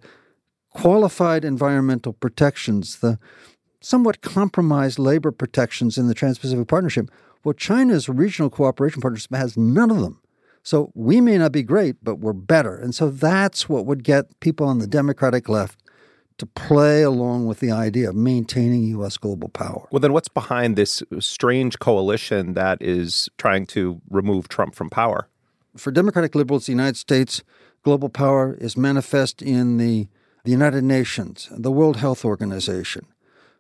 qualified 0.78 1.44
environmental 1.44 2.14
protections, 2.14 3.00
the 3.00 3.18
somewhat 3.82 4.22
compromised 4.22 5.00
labor 5.00 5.32
protections 5.32 5.98
in 5.98 6.08
the 6.08 6.14
Trans 6.14 6.38
Pacific 6.38 6.68
Partnership. 6.68 7.10
Well, 7.44 7.54
China's 7.54 8.08
regional 8.08 8.50
cooperation 8.50 9.02
partnership 9.02 9.34
has 9.34 9.58
none 9.58 9.90
of 9.90 10.02
them. 10.02 10.22
So 10.62 10.92
we 10.94 11.22
may 11.22 11.38
not 11.38 11.52
be 11.52 11.64
great, 11.64 11.96
but 12.04 12.20
we're 12.20 12.34
better. 12.34 12.76
And 12.76 12.94
so 12.94 13.10
that's 13.10 13.68
what 13.68 13.86
would 13.86 14.04
get 14.04 14.40
people 14.40 14.68
on 14.68 14.80
the 14.80 14.88
Democratic 14.88 15.50
left 15.50 15.82
to 16.38 16.46
play 16.46 17.02
along 17.02 17.48
with 17.48 17.60
the 17.60 17.72
idea 17.72 18.10
of 18.10 18.16
maintaining 18.16 18.84
U.S. 18.84 19.18
global 19.18 19.50
power. 19.50 19.88
Well, 19.92 20.00
then 20.00 20.14
what's 20.14 20.28
behind 20.28 20.76
this 20.76 21.02
strange 21.20 21.80
coalition 21.80 22.54
that 22.54 22.80
is 22.82 23.30
trying 23.38 23.66
to 23.68 24.02
remove 24.10 24.48
Trump 24.48 24.76
from 24.76 24.90
power? 24.90 25.30
For 25.76 25.90
Democratic 25.90 26.36
liberals, 26.36 26.68
the 26.68 26.74
United 26.74 26.98
States 26.98 27.44
global 27.84 28.10
power 28.10 28.56
is 28.60 28.78
manifest 28.78 29.42
in 29.42 29.78
the, 29.78 30.08
the 30.48 30.54
United 30.54 30.86
Nations, 30.86 31.50
the 31.52 31.74
World 31.74 31.98
Health 31.98 32.24
Organization, 32.24 33.06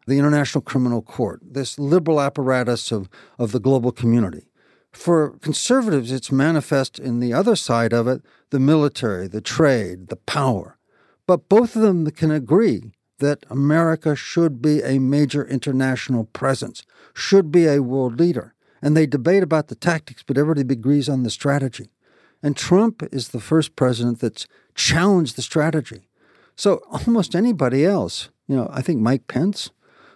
the 0.05 0.17
International 0.17 0.61
Criminal 0.61 1.01
Court, 1.01 1.41
this 1.43 1.77
liberal 1.77 2.21
apparatus 2.21 2.93
of, 2.93 3.09
of 3.37 3.51
the 3.51 3.59
global 3.59 3.91
community. 3.91 4.47
For 4.93 5.31
conservatives, 5.39 6.13
it's 6.13 6.31
manifest 6.31 6.97
in 6.97 7.19
the 7.19 7.33
other 7.33 7.57
side 7.57 7.91
of 7.91 8.07
it 8.07 8.21
the 8.51 8.59
military, 8.61 9.27
the 9.27 9.41
trade, 9.41 10.07
the 10.07 10.15
power. 10.15 10.77
But 11.25 11.49
both 11.49 11.75
of 11.75 11.81
them 11.81 12.09
can 12.11 12.31
agree 12.31 12.93
that 13.19 13.45
America 13.49 14.15
should 14.15 14.61
be 14.61 14.81
a 14.81 14.97
major 14.97 15.45
international 15.45 16.23
presence, 16.23 16.85
should 17.13 17.51
be 17.51 17.67
a 17.67 17.83
world 17.83 18.17
leader. 18.17 18.55
And 18.81 18.95
they 18.95 19.07
debate 19.07 19.43
about 19.43 19.67
the 19.67 19.75
tactics, 19.75 20.23
but 20.25 20.37
everybody 20.37 20.61
agrees 20.73 21.09
on 21.09 21.23
the 21.23 21.29
strategy. 21.29 21.89
And 22.41 22.55
Trump 22.55 23.03
is 23.11 23.27
the 23.27 23.41
first 23.41 23.75
president 23.75 24.21
that's 24.21 24.47
challenged 24.73 25.35
the 25.35 25.41
strategy. 25.41 26.06
So 26.57 26.81
almost 26.91 27.35
anybody 27.35 27.85
else, 27.85 28.29
you 28.47 28.55
know, 28.55 28.67
I 28.73 28.81
think 28.81 28.99
Mike 28.99 29.27
Pence, 29.27 29.69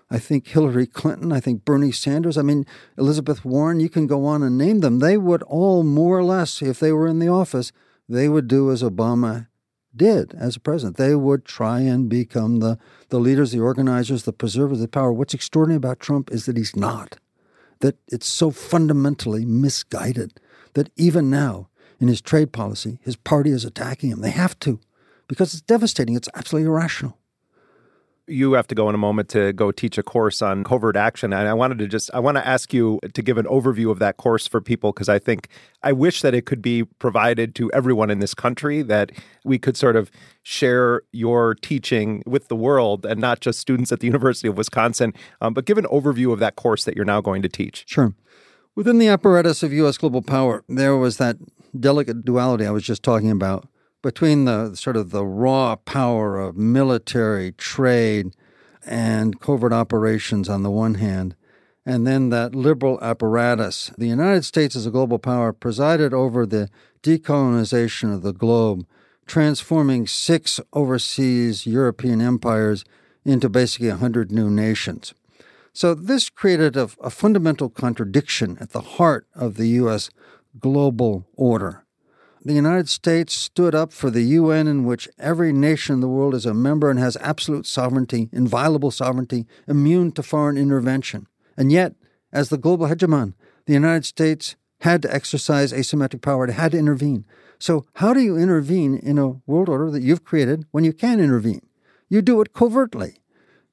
I 0.10 0.18
think 0.18 0.48
Hillary 0.48 0.88
Clinton, 0.88 1.32
I 1.32 1.40
think 1.40 1.64
Bernie 1.64 1.92
Sanders, 1.92 2.38
I 2.38 2.42
mean, 2.42 2.66
Elizabeth 2.98 3.46
Warren, 3.46 3.80
you 3.80 3.90
can 3.90 4.08
go 4.08 4.26
on 4.26 4.42
and 4.42 4.58
name 4.58 4.80
them. 4.80 5.00
They 5.00 5.18
would 5.18 5.44
all 5.44 5.84
more 5.84 6.18
or 6.18 6.24
less, 6.24 6.62
if 6.62 6.80
they 6.80 6.92
were 6.92 7.08
in 7.08 7.20
the 7.20 7.30
office, 7.30 7.72
they 8.10 8.28
would 8.28 8.48
do 8.48 8.72
as 8.72 8.82
Obama 8.82 9.48
did 9.96 10.34
as 10.34 10.56
a 10.56 10.60
president. 10.60 10.98
They 10.98 11.16
would 11.16 11.46
try 11.46 11.82
and 11.82 12.10
become 12.10 12.60
the, 12.60 12.80
the 13.10 13.20
leaders, 13.20 13.52
the 13.52 13.60
organizers, 13.60 14.24
the 14.24 14.34
preservers 14.34 14.80
of 14.80 14.82
the 14.82 14.88
power. 14.88 15.14
What's 15.14 15.34
extraordinary 15.34 15.78
about 15.78 16.00
Trump 16.00 16.32
is 16.32 16.46
that 16.46 16.58
he's 16.58 16.76
not, 16.76 17.18
that 17.82 17.98
it's 18.08 18.28
so 18.28 18.50
fundamentally 18.52 19.46
misguided 19.46 20.40
that 20.74 20.90
even 20.96 21.30
now, 21.30 21.68
in 22.00 22.08
his 22.08 22.22
trade 22.22 22.52
policy, 22.52 22.98
his 23.04 23.16
party 23.16 23.52
is 23.52 23.64
attacking 23.64 24.10
him. 24.10 24.22
They 24.22 24.32
have 24.32 24.58
to, 24.62 24.80
because 25.32 25.54
it's 25.54 25.62
devastating. 25.62 26.18
It's 26.18 26.28
absolutely 26.36 26.68
irrational. 26.68 27.18
You 28.28 28.52
have 28.54 28.68
to 28.68 28.76
go 28.76 28.90
in 28.90 28.96
a 28.96 28.98
moment 28.98 29.30
to 29.30 29.54
go 29.54 29.72
teach 29.72 29.98
a 29.98 30.04
course 30.04 30.42
on 30.42 30.64
covert 30.64 30.96
action 30.96 31.34
and 31.34 31.48
i 31.50 31.54
wanted 31.54 31.80
to 31.80 31.88
just 31.88 32.10
i 32.14 32.20
want 32.20 32.38
to 32.38 32.48
ask 32.48 32.74
you 32.74 33.00
to 33.14 33.22
give 33.22 33.38
an 33.38 33.46
overview 33.46 33.92
of 33.92 34.00
that 34.00 34.18
course 34.18 34.48
for 34.48 34.62
people 34.62 34.94
because 34.94 35.10
i 35.10 35.18
think 35.18 35.50
i 35.84 35.92
wish 35.92 36.22
that 36.22 36.34
it 36.34 36.46
could 36.46 36.62
be 36.62 36.84
provided 36.84 37.56
to 37.56 37.70
everyone 37.74 38.10
in 38.10 38.20
this 38.20 38.34
country 38.34 38.82
that 38.84 39.12
we 39.44 39.58
could 39.58 39.76
sort 39.76 39.96
of 39.96 40.12
share 40.44 41.02
your 41.12 41.56
teaching 41.56 42.24
with 42.26 42.48
the 42.48 42.56
world 42.56 43.06
and 43.06 43.20
not 43.20 43.40
just 43.42 43.60
students 43.60 43.92
at 43.92 44.00
the 44.02 44.08
university 44.08 44.48
of 44.48 44.56
wisconsin. 44.56 45.14
Um, 45.42 45.54
but 45.54 45.66
give 45.66 45.78
an 45.78 45.86
overview 45.86 46.32
of 46.32 46.40
that 46.40 46.56
course 46.56 46.84
that 46.86 46.96
you're 46.96 47.06
now 47.06 47.22
going 47.22 47.42
to 47.42 47.50
teach. 47.50 47.84
Sure. 47.88 48.14
Within 48.76 48.98
the 48.98 49.08
apparatus 49.08 49.64
of 49.64 49.74
u.s 49.74 49.98
global 49.98 50.22
power 50.22 50.64
there 50.70 50.96
was 50.96 51.18
that 51.18 51.38
delicate 51.78 52.24
duality 52.24 52.66
i 52.66 52.72
was 52.72 52.84
just 52.84 53.02
talking 53.02 53.32
about 53.32 53.68
between 54.02 54.46
the 54.46 54.76
sort 54.76 54.98
of 54.98 55.12
the 55.12 55.26
raw 55.26 55.76
power 55.76 56.40
of 56.40 56.58
military, 56.58 57.52
trade, 57.52 58.34
and 58.86 59.40
covert 59.40 59.74
operations 59.74 60.50
on 60.50 60.64
the 60.64 60.72
one 60.72 60.96
hand, 60.96 61.36
and 61.86 62.06
then 62.06 62.30
that 62.30 62.56
liberal 62.56 63.00
apparatus. 63.02 63.92
The 63.98 64.08
United 64.08 64.44
States 64.46 64.76
as 64.76 64.86
a 64.86 64.92
global 64.92 65.20
power 65.20 65.54
presided 65.54 66.14
over 66.14 66.46
the 66.46 66.70
decolonization 67.04 68.14
of 68.14 68.22
the 68.22 68.34
globe, 68.34 68.86
transforming 69.26 70.08
six 70.08 70.60
overseas 70.74 71.66
European 71.66 72.22
empires 72.22 72.84
into 73.24 73.50
basically 73.50 73.90
a 73.90 73.98
hundred 73.98 74.32
new 74.32 74.50
nations. 74.50 75.14
So 75.74 75.94
this 75.94 76.30
created 76.30 76.76
a, 76.76 76.90
a 77.02 77.10
fundamental 77.10 77.70
contradiction 77.70 78.58
at 78.60 78.72
the 78.72 78.82
heart 78.82 79.28
of 79.36 79.56
the 79.56 79.68
U.S. 79.68 80.10
global 80.60 81.26
order 81.36 81.81
the 82.44 82.54
United 82.54 82.90
States 82.90 83.34
stood 83.34 83.76
up 83.76 83.94
for 83.94 84.10
the 84.10 84.24
UN, 84.24 84.68
in 84.68 84.84
which 84.84 85.08
every 85.20 85.54
nation 85.54 85.96
in 85.96 86.00
the 86.02 86.08
world 86.08 86.34
is 86.34 86.46
a 86.46 86.54
member 86.54 86.90
and 86.90 87.00
has 87.00 87.16
absolute 87.18 87.68
sovereignty, 87.68 88.30
inviolable 88.32 88.92
sovereignty, 88.92 89.46
immune 89.68 90.12
to 90.14 90.24
foreign 90.24 90.58
intervention. 90.58 91.28
And 91.56 91.72
yet, 91.72 91.94
as 92.34 92.50
the 92.50 92.58
global 92.58 92.88
hegemon, 92.88 93.34
the 93.66 93.74
United 93.74 94.06
States 94.06 94.56
had 94.80 95.04
to 95.04 95.14
exercise 95.14 95.72
asymmetric 95.72 96.22
power, 96.22 96.46
it 96.46 96.54
had 96.54 96.72
to 96.72 96.80
intervene. 96.80 97.26
So, 97.60 97.86
how 97.96 98.14
do 98.14 98.20
you 98.20 98.36
intervene 98.38 98.98
in 98.98 99.20
a 99.20 99.40
world 99.46 99.70
order 99.70 99.92
that 99.92 100.02
you've 100.02 100.24
created 100.24 100.66
when 100.72 100.84
you 100.84 100.94
can 100.94 101.20
intervene? 101.20 101.62
You 102.10 102.24
do 102.24 102.42
it 102.42 102.54
covertly. 102.54 103.18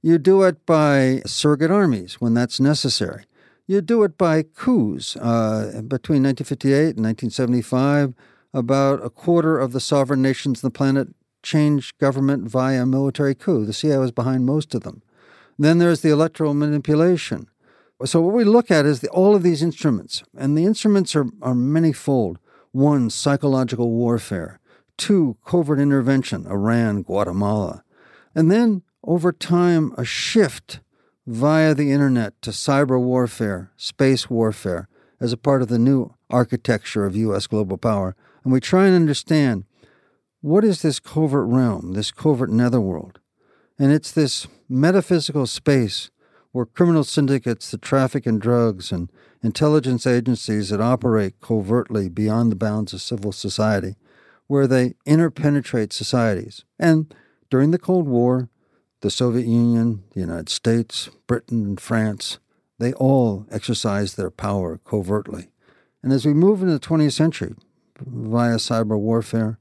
You 0.03 0.19
do 0.19 0.43
it 0.43 0.67
by 0.67 1.23
surrogate 1.25 1.71
armies 1.71 2.21
when 2.21 2.35
that's 2.35 2.61
necessary. 2.61 3.25
You 3.67 3.81
do 3.81 4.03
it 4.03 4.19
by 4.19 4.43
coups 4.43 5.17
uh, 5.17 5.83
between 5.89 6.23
1958 6.23 6.97
and 6.97 7.05
1975 7.05 8.15
about 8.59 9.05
a 9.05 9.11
quarter 9.11 9.59
of 9.59 9.73
the 9.73 9.81
sovereign 9.81 10.21
nations 10.21 10.63
on 10.63 10.69
the 10.69 10.77
planet 10.77 11.09
change 11.43 11.97
government 11.99 12.49
via 12.49 12.85
military 12.85 13.35
coup. 13.35 13.65
The 13.65 13.73
CIA 13.73 13.99
was 13.99 14.13
behind 14.13 14.45
most 14.45 14.75
of 14.75 14.83
them. 14.83 15.03
Then 15.59 15.79
there's 15.79 16.03
the 16.03 16.11
electoral 16.11 16.55
manipulation. 16.55 17.49
So 18.05 18.21
what 18.21 18.35
we 18.35 18.45
look 18.45 18.71
at 18.71 18.87
is 18.87 19.01
the, 19.01 19.09
all 19.09 19.35
of 19.35 19.43
these 19.43 19.63
instruments, 19.63 20.23
and 20.37 20.57
the 20.57 20.65
instruments 20.65 21.17
are, 21.17 21.27
are 21.43 21.55
manyfold. 21.55 22.37
One, 22.71 23.11
psychological 23.11 23.91
warfare. 23.91 24.61
Two, 24.97 25.37
covert 25.45 25.81
intervention, 25.81 26.47
Iran, 26.47 27.03
Guatemala. 27.03 27.83
And 28.35 28.51
then, 28.51 28.83
over 29.03 29.33
time, 29.33 29.93
a 29.97 30.05
shift 30.05 30.81
via 31.27 31.75
the 31.75 31.91
internet 31.91 32.41
to 32.43 32.51
cyber 32.51 33.01
warfare, 33.01 33.73
space 33.77 34.31
warfare, 34.31 34.89
as 35.21 35.33
a 35.33 35.37
part 35.37 35.63
of 35.63 35.69
the 35.69 35.79
new 35.79 36.15
architecture 36.31 37.05
of 37.05 37.17
U.S. 37.17 37.47
global 37.47 37.79
power 37.79 38.15
and 38.45 38.53
we 38.53 38.61
try 38.61 38.87
and 38.87 38.97
understand 38.97 39.65
what 40.41 40.65
is 40.65 40.83
this 40.83 41.01
covert 41.01 41.47
realm, 41.47 41.93
this 41.93 42.11
covert 42.11 42.51
netherworld. 42.51 43.19
And 43.79 43.93
it's 43.93 44.13
this 44.13 44.47
metaphysical 44.69 45.47
space 45.47 46.11
where 46.53 46.67
criminal 46.67 47.05
syndicates 47.05 47.71
that 47.71 47.83
traffic 47.83 48.27
in 48.27 48.39
drugs 48.39 48.91
and 48.91 49.11
intelligence 49.43 50.07
agencies 50.07 50.71
that 50.71 50.81
operate 50.81 51.41
covertly 51.41 52.09
beyond 52.09 52.51
the 52.51 52.57
bounds 52.57 52.93
of 52.93 53.03
civil 53.03 53.33
society, 53.33 53.97
where 54.47 54.67
they 54.67 54.95
interpenetrate 55.07 55.93
societies. 55.93 56.65
And 56.79 57.15
during 57.51 57.71
the 57.71 57.79
Cold 57.79 58.09
War, 58.09 58.49
the 59.01 59.11
Soviet 59.11 59.47
Union, 59.47 60.03
the 60.15 60.21
United 60.21 60.49
States, 60.49 61.11
Britain, 61.27 61.65
and 61.65 61.81
France, 61.81 62.39
they 62.79 62.93
all 62.95 63.47
exercised 63.51 64.17
their 64.17 64.31
power 64.31 64.81
covertly. 64.85 65.51
And 66.03 66.13
as 66.13 66.25
we 66.25 66.33
move 66.33 66.63
into 66.63 66.73
the 66.73 66.81
20th 66.81 67.13
century, 67.13 67.55
via 68.01 68.57
cyber 68.57 68.99
warfare, 68.99 69.59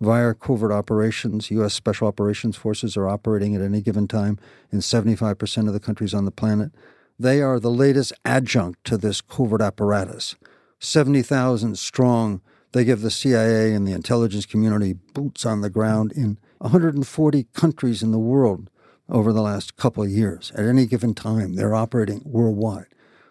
via 0.00 0.34
covert 0.34 0.72
operations. 0.72 1.50
U.S. 1.50 1.74
Special 1.74 2.08
Operations 2.08 2.56
Forces 2.56 2.96
are 2.96 3.08
operating 3.08 3.54
at 3.54 3.62
any 3.62 3.80
given 3.80 4.08
time 4.08 4.38
in 4.70 4.78
75% 4.80 5.66
of 5.66 5.72
the 5.72 5.80
countries 5.80 6.14
on 6.14 6.24
the 6.24 6.30
planet. 6.30 6.72
They 7.18 7.42
are 7.42 7.60
the 7.60 7.70
latest 7.70 8.12
adjunct 8.24 8.84
to 8.84 8.96
this 8.96 9.20
covert 9.20 9.60
apparatus. 9.60 10.36
70,000 10.78 11.78
strong. 11.78 12.40
They 12.72 12.84
give 12.84 13.02
the 13.02 13.10
CIA 13.10 13.74
and 13.74 13.86
the 13.86 13.92
intelligence 13.92 14.46
community 14.46 14.94
boots 14.94 15.44
on 15.44 15.60
the 15.60 15.70
ground 15.70 16.12
in 16.12 16.38
140 16.58 17.46
countries 17.52 18.02
in 18.02 18.12
the 18.12 18.18
world. 18.18 18.70
over 19.10 19.32
the 19.32 19.42
last 19.42 19.76
couple 19.76 20.02
of 20.02 20.10
years. 20.10 20.52
At 20.54 20.64
any 20.64 20.86
given 20.86 21.14
time, 21.14 21.54
they're 21.54 21.74
operating 21.74 22.22
worldwide. 22.24 22.86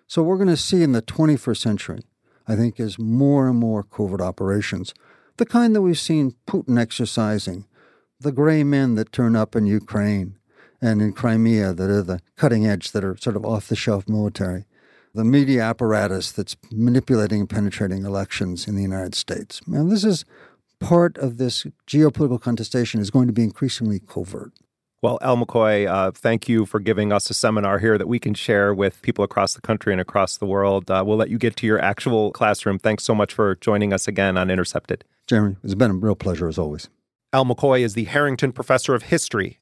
So 0.08 0.24
we're 0.24 0.38
going 0.38 0.50
to 0.50 0.58
see 0.58 0.84
in 0.84 0.92
the 0.92 1.02
21st 1.02 1.58
century, 1.58 2.00
I 2.50 2.56
think, 2.56 2.80
is 2.80 2.98
more 2.98 3.48
and 3.48 3.60
more 3.60 3.84
covert 3.84 4.22
operations, 4.22 4.94
the 5.38 5.46
kind 5.46 5.76
that 5.76 5.84
we've 5.84 6.00
seen 6.00 6.34
Putin 6.48 6.80
exercising, 6.80 7.66
the 8.20 8.32
gray 8.32 8.64
men 8.64 8.96
that 8.96 9.14
turn 9.14 9.36
up 9.36 9.56
in 9.56 9.68
Ukraine 9.68 10.36
and 10.82 11.00
in 11.02 11.14
Crimea 11.14 11.74
that 11.74 11.90
are 11.90 12.02
the 12.02 12.22
cutting 12.36 12.66
edge, 12.66 12.92
that 12.92 13.04
are 13.04 13.16
sort 13.18 13.36
of 13.36 13.46
off 13.46 13.68
the 13.68 13.76
shelf 13.76 14.10
military, 14.10 14.66
the 15.14 15.24
media 15.24 15.62
apparatus 15.62 16.32
that's 16.32 16.58
manipulating 16.72 17.42
and 17.42 17.50
penetrating 17.50 18.04
elections 18.04 18.68
in 18.68 18.76
the 18.76 18.82
United 18.82 19.14
States. 19.14 19.62
And 19.68 19.92
this 19.92 20.04
is 20.04 20.26
part 20.80 21.18
of 21.20 21.38
this 21.38 21.68
geopolitical 21.88 22.42
contestation 22.42 23.00
is 23.00 23.12
going 23.12 23.28
to 23.28 23.34
be 23.34 23.44
increasingly 23.44 24.00
covert. 24.00 24.54
Well, 25.02 25.18
Al 25.22 25.38
McCoy, 25.38 25.88
uh, 25.88 26.12
thank 26.12 26.50
you 26.50 26.66
for 26.66 26.82
giving 26.82 27.14
us 27.14 27.30
a 27.30 27.34
seminar 27.34 27.80
here 27.80 27.98
that 27.98 28.08
we 28.08 28.20
can 28.20 28.34
share 28.34 28.74
with 28.74 29.02
people 29.02 29.24
across 29.24 29.54
the 29.54 29.62
country 29.62 29.94
and 29.94 30.02
across 30.02 30.36
the 30.36 30.46
world. 30.46 30.92
Uh, 30.92 31.04
we'll 31.08 31.16
let 31.16 31.30
you 31.30 31.38
get 31.38 31.56
to 31.58 31.66
your 31.66 31.80
actual 31.80 32.34
classroom. 32.34 32.78
Thanks 32.78 33.06
so 33.06 33.16
much 33.16 33.34
for 33.34 33.56
joining 33.56 33.94
us 33.94 34.10
again 34.10 34.38
on 34.38 34.52
Intercepted. 34.52 35.06
Jeremy, 35.26 35.56
it's 35.64 35.74
been 35.74 35.92
a 35.92 35.94
real 35.94 36.16
pleasure 36.16 36.50
as 36.50 36.58
always. 36.58 36.90
Al 37.32 37.46
McCoy 37.46 37.80
is 37.80 37.94
the 37.94 38.06
Harrington 38.06 38.52
Professor 38.52 38.94
of 38.94 39.04
History. 39.04 39.60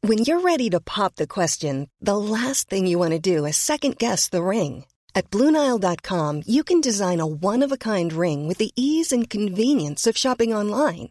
When 0.00 0.18
you're 0.18 0.40
ready 0.40 0.70
to 0.70 0.80
pop 0.80 1.16
the 1.16 1.26
question, 1.26 1.90
the 2.00 2.16
last 2.16 2.70
thing 2.70 2.86
you 2.86 2.98
want 2.98 3.12
to 3.12 3.18
do 3.18 3.44
is 3.44 3.58
second 3.58 3.98
guess 3.98 4.30
the 4.30 4.42
ring. 4.42 4.86
At 5.14 5.30
Bluenile.com, 5.30 6.42
you 6.46 6.64
can 6.64 6.80
design 6.80 7.20
a 7.20 7.26
one 7.26 7.62
of 7.62 7.70
a 7.70 7.76
kind 7.76 8.12
ring 8.14 8.48
with 8.48 8.56
the 8.56 8.72
ease 8.76 9.12
and 9.12 9.28
convenience 9.28 10.06
of 10.06 10.16
shopping 10.16 10.54
online. 10.54 11.10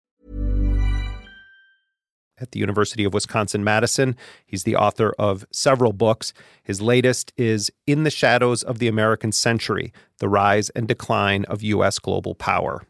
at 2.41 2.51
the 2.51 2.59
University 2.59 3.03
of 3.03 3.13
Wisconsin 3.13 3.63
Madison. 3.63 4.15
He's 4.45 4.63
the 4.63 4.75
author 4.75 5.13
of 5.19 5.45
several 5.51 5.93
books. 5.93 6.33
His 6.63 6.81
latest 6.81 7.31
is 7.37 7.71
In 7.87 8.03
the 8.03 8.09
Shadows 8.09 8.63
of 8.63 8.79
the 8.79 8.87
American 8.87 9.31
Century 9.31 9.93
The 10.19 10.29
Rise 10.29 10.69
and 10.71 10.87
Decline 10.87 11.45
of 11.45 11.61
U.S. 11.61 11.99
Global 11.99 12.35
Power. 12.35 12.83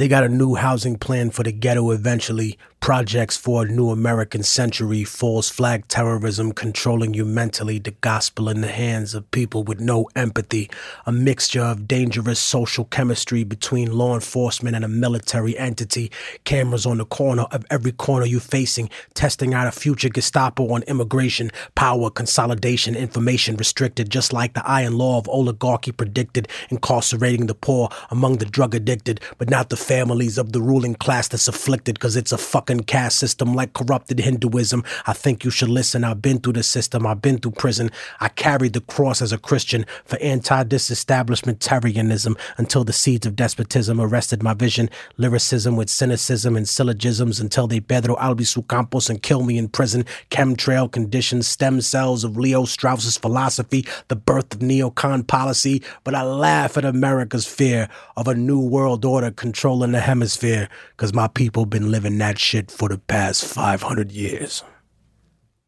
They 0.00 0.08
got 0.08 0.24
a 0.24 0.30
new 0.30 0.54
housing 0.54 0.96
plan 0.96 1.28
for 1.28 1.42
the 1.42 1.52
ghetto 1.52 1.90
eventually, 1.90 2.58
projects 2.80 3.36
for 3.36 3.62
a 3.62 3.68
new 3.68 3.90
American 3.90 4.42
century, 4.42 5.04
false 5.04 5.50
flag 5.50 5.86
terrorism 5.86 6.50
controlling 6.50 7.12
you 7.12 7.26
mentally, 7.26 7.78
the 7.78 7.90
gospel 8.00 8.48
in 8.48 8.62
the 8.62 8.68
hands 8.68 9.14
of 9.14 9.30
people 9.30 9.62
with 9.62 9.78
no 9.78 10.08
empathy, 10.16 10.68
a 11.04 11.12
mixture 11.12 11.60
of 11.60 11.86
dangerous 11.86 12.40
social 12.40 12.86
chemistry 12.86 13.44
between 13.44 13.92
law 13.92 14.14
enforcement 14.14 14.74
and 14.74 14.84
a 14.84 14.88
military 14.88 15.56
entity, 15.58 16.10
cameras 16.44 16.86
on 16.86 16.96
the 16.96 17.04
corner 17.04 17.42
of 17.52 17.66
every 17.70 17.92
corner 17.92 18.24
you 18.24 18.40
facing, 18.40 18.88
testing 19.12 19.52
out 19.52 19.68
a 19.68 19.72
future 19.72 20.08
Gestapo 20.08 20.72
on 20.72 20.82
immigration, 20.84 21.50
power, 21.74 22.08
consolidation, 22.08 22.96
information 22.96 23.56
restricted, 23.56 24.08
just 24.08 24.32
like 24.32 24.54
the 24.54 24.66
iron 24.66 24.96
law 24.96 25.18
of 25.18 25.28
oligarchy 25.28 25.92
predicted, 25.92 26.48
incarcerating 26.70 27.46
the 27.46 27.54
poor 27.54 27.90
among 28.10 28.38
the 28.38 28.46
drug 28.46 28.74
addicted, 28.74 29.20
but 29.36 29.50
not 29.50 29.68
the 29.68 29.76
families 29.76 30.38
of 30.38 30.52
the 30.52 30.62
ruling 30.62 30.94
class 30.94 31.28
that's 31.28 31.46
afflicted 31.46 31.94
because 31.94 32.16
it's 32.16 32.32
a 32.32 32.38
fucking 32.38 32.69
caste 32.78 33.18
system 33.18 33.54
like 33.54 33.72
corrupted 33.72 34.20
Hinduism. 34.20 34.84
I 35.08 35.12
think 35.12 35.44
you 35.44 35.50
should 35.50 35.68
listen. 35.68 36.04
I've 36.04 36.22
been 36.22 36.38
through 36.38 36.52
the 36.52 36.62
system. 36.62 37.04
I've 37.04 37.20
been 37.20 37.38
through 37.38 37.50
prison. 37.52 37.90
I 38.20 38.28
carried 38.28 38.74
the 38.74 38.80
cross 38.80 39.20
as 39.20 39.32
a 39.32 39.38
Christian 39.38 39.84
for 40.04 40.16
anti-disestablishmentarianism 40.20 42.38
until 42.56 42.84
the 42.84 42.92
seeds 42.92 43.26
of 43.26 43.34
despotism 43.34 44.00
arrested 44.00 44.44
my 44.44 44.54
vision. 44.54 44.88
Lyricism 45.16 45.74
with 45.74 45.90
cynicism 45.90 46.56
and 46.56 46.68
syllogisms 46.68 47.40
until 47.40 47.66
they 47.66 47.80
Pedro 47.80 48.14
Albizu 48.16 48.68
Campos 48.68 49.10
and 49.10 49.22
kill 49.22 49.42
me 49.42 49.58
in 49.58 49.68
prison. 49.68 50.04
Chemtrail 50.30 50.92
conditions, 50.92 51.48
stem 51.48 51.80
cells 51.80 52.22
of 52.22 52.36
Leo 52.36 52.64
Strauss's 52.64 53.16
philosophy, 53.16 53.86
the 54.08 54.16
birth 54.16 54.54
of 54.54 54.60
neocon 54.60 55.26
policy. 55.26 55.82
But 56.04 56.14
I 56.14 56.22
laugh 56.22 56.76
at 56.76 56.84
America's 56.84 57.46
fear 57.46 57.88
of 58.16 58.28
a 58.28 58.34
new 58.34 58.60
world 58.60 59.04
order 59.04 59.30
controlling 59.30 59.92
the 59.92 60.00
hemisphere 60.00 60.68
because 60.96 61.14
my 61.14 61.26
people 61.26 61.64
been 61.64 61.90
living 61.90 62.18
that 62.18 62.38
shit 62.38 62.59
for 62.68 62.88
the 62.88 62.98
past 62.98 63.44
500 63.44 64.10
years. 64.10 64.64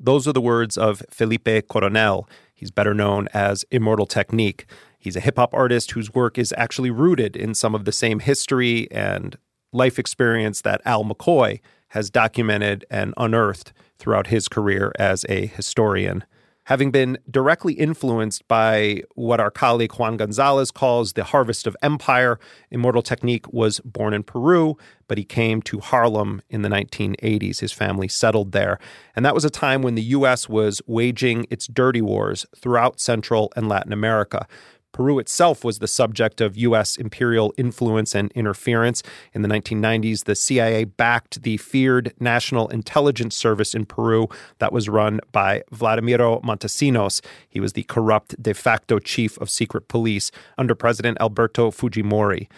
Those 0.00 0.26
are 0.26 0.32
the 0.32 0.40
words 0.40 0.76
of 0.76 1.04
Felipe 1.10 1.68
Coronel. 1.68 2.28
He's 2.52 2.72
better 2.72 2.92
known 2.92 3.28
as 3.32 3.64
Immortal 3.70 4.06
Technique. 4.06 4.66
He's 4.98 5.14
a 5.14 5.20
hip 5.20 5.36
hop 5.36 5.54
artist 5.54 5.92
whose 5.92 6.12
work 6.12 6.38
is 6.38 6.52
actually 6.56 6.90
rooted 6.90 7.36
in 7.36 7.54
some 7.54 7.76
of 7.76 7.84
the 7.84 7.92
same 7.92 8.18
history 8.18 8.90
and 8.90 9.38
life 9.72 10.00
experience 10.00 10.60
that 10.62 10.80
Al 10.84 11.04
McCoy 11.04 11.60
has 11.90 12.10
documented 12.10 12.84
and 12.90 13.14
unearthed 13.16 13.72
throughout 13.98 14.26
his 14.26 14.48
career 14.48 14.92
as 14.98 15.24
a 15.28 15.46
historian. 15.46 16.24
Having 16.66 16.92
been 16.92 17.18
directly 17.28 17.72
influenced 17.72 18.46
by 18.46 19.02
what 19.16 19.40
our 19.40 19.50
colleague 19.50 19.94
Juan 19.94 20.16
Gonzalez 20.16 20.70
calls 20.70 21.14
the 21.14 21.24
harvest 21.24 21.66
of 21.66 21.76
empire, 21.82 22.38
Immortal 22.70 23.02
Technique 23.02 23.52
was 23.52 23.80
born 23.80 24.14
in 24.14 24.22
Peru, 24.22 24.76
but 25.08 25.18
he 25.18 25.24
came 25.24 25.60
to 25.62 25.80
Harlem 25.80 26.40
in 26.48 26.62
the 26.62 26.68
1980s. 26.68 27.58
His 27.60 27.72
family 27.72 28.06
settled 28.06 28.52
there. 28.52 28.78
And 29.16 29.24
that 29.24 29.34
was 29.34 29.44
a 29.44 29.50
time 29.50 29.82
when 29.82 29.96
the 29.96 30.02
U.S. 30.02 30.48
was 30.48 30.80
waging 30.86 31.46
its 31.50 31.66
dirty 31.66 32.00
wars 32.00 32.46
throughout 32.56 33.00
Central 33.00 33.52
and 33.56 33.68
Latin 33.68 33.92
America. 33.92 34.46
Peru 34.92 35.18
itself 35.18 35.64
was 35.64 35.78
the 35.78 35.88
subject 35.88 36.40
of 36.40 36.56
U.S. 36.58 36.96
imperial 36.96 37.52
influence 37.56 38.14
and 38.14 38.30
interference. 38.32 39.02
In 39.32 39.40
the 39.40 39.48
1990s, 39.48 40.24
the 40.24 40.34
CIA 40.34 40.84
backed 40.84 41.42
the 41.42 41.56
feared 41.56 42.12
National 42.20 42.68
Intelligence 42.68 43.34
Service 43.34 43.74
in 43.74 43.86
Peru 43.86 44.28
that 44.58 44.72
was 44.72 44.88
run 44.88 45.20
by 45.32 45.62
Vladimiro 45.72 46.42
Montesinos. 46.42 47.22
He 47.48 47.58
was 47.58 47.72
the 47.72 47.84
corrupt 47.84 48.40
de 48.40 48.52
facto 48.52 48.98
chief 48.98 49.38
of 49.38 49.48
secret 49.48 49.88
police 49.88 50.30
under 50.58 50.74
President 50.74 51.16
Alberto 51.20 51.70
Fujimori. 51.70 52.48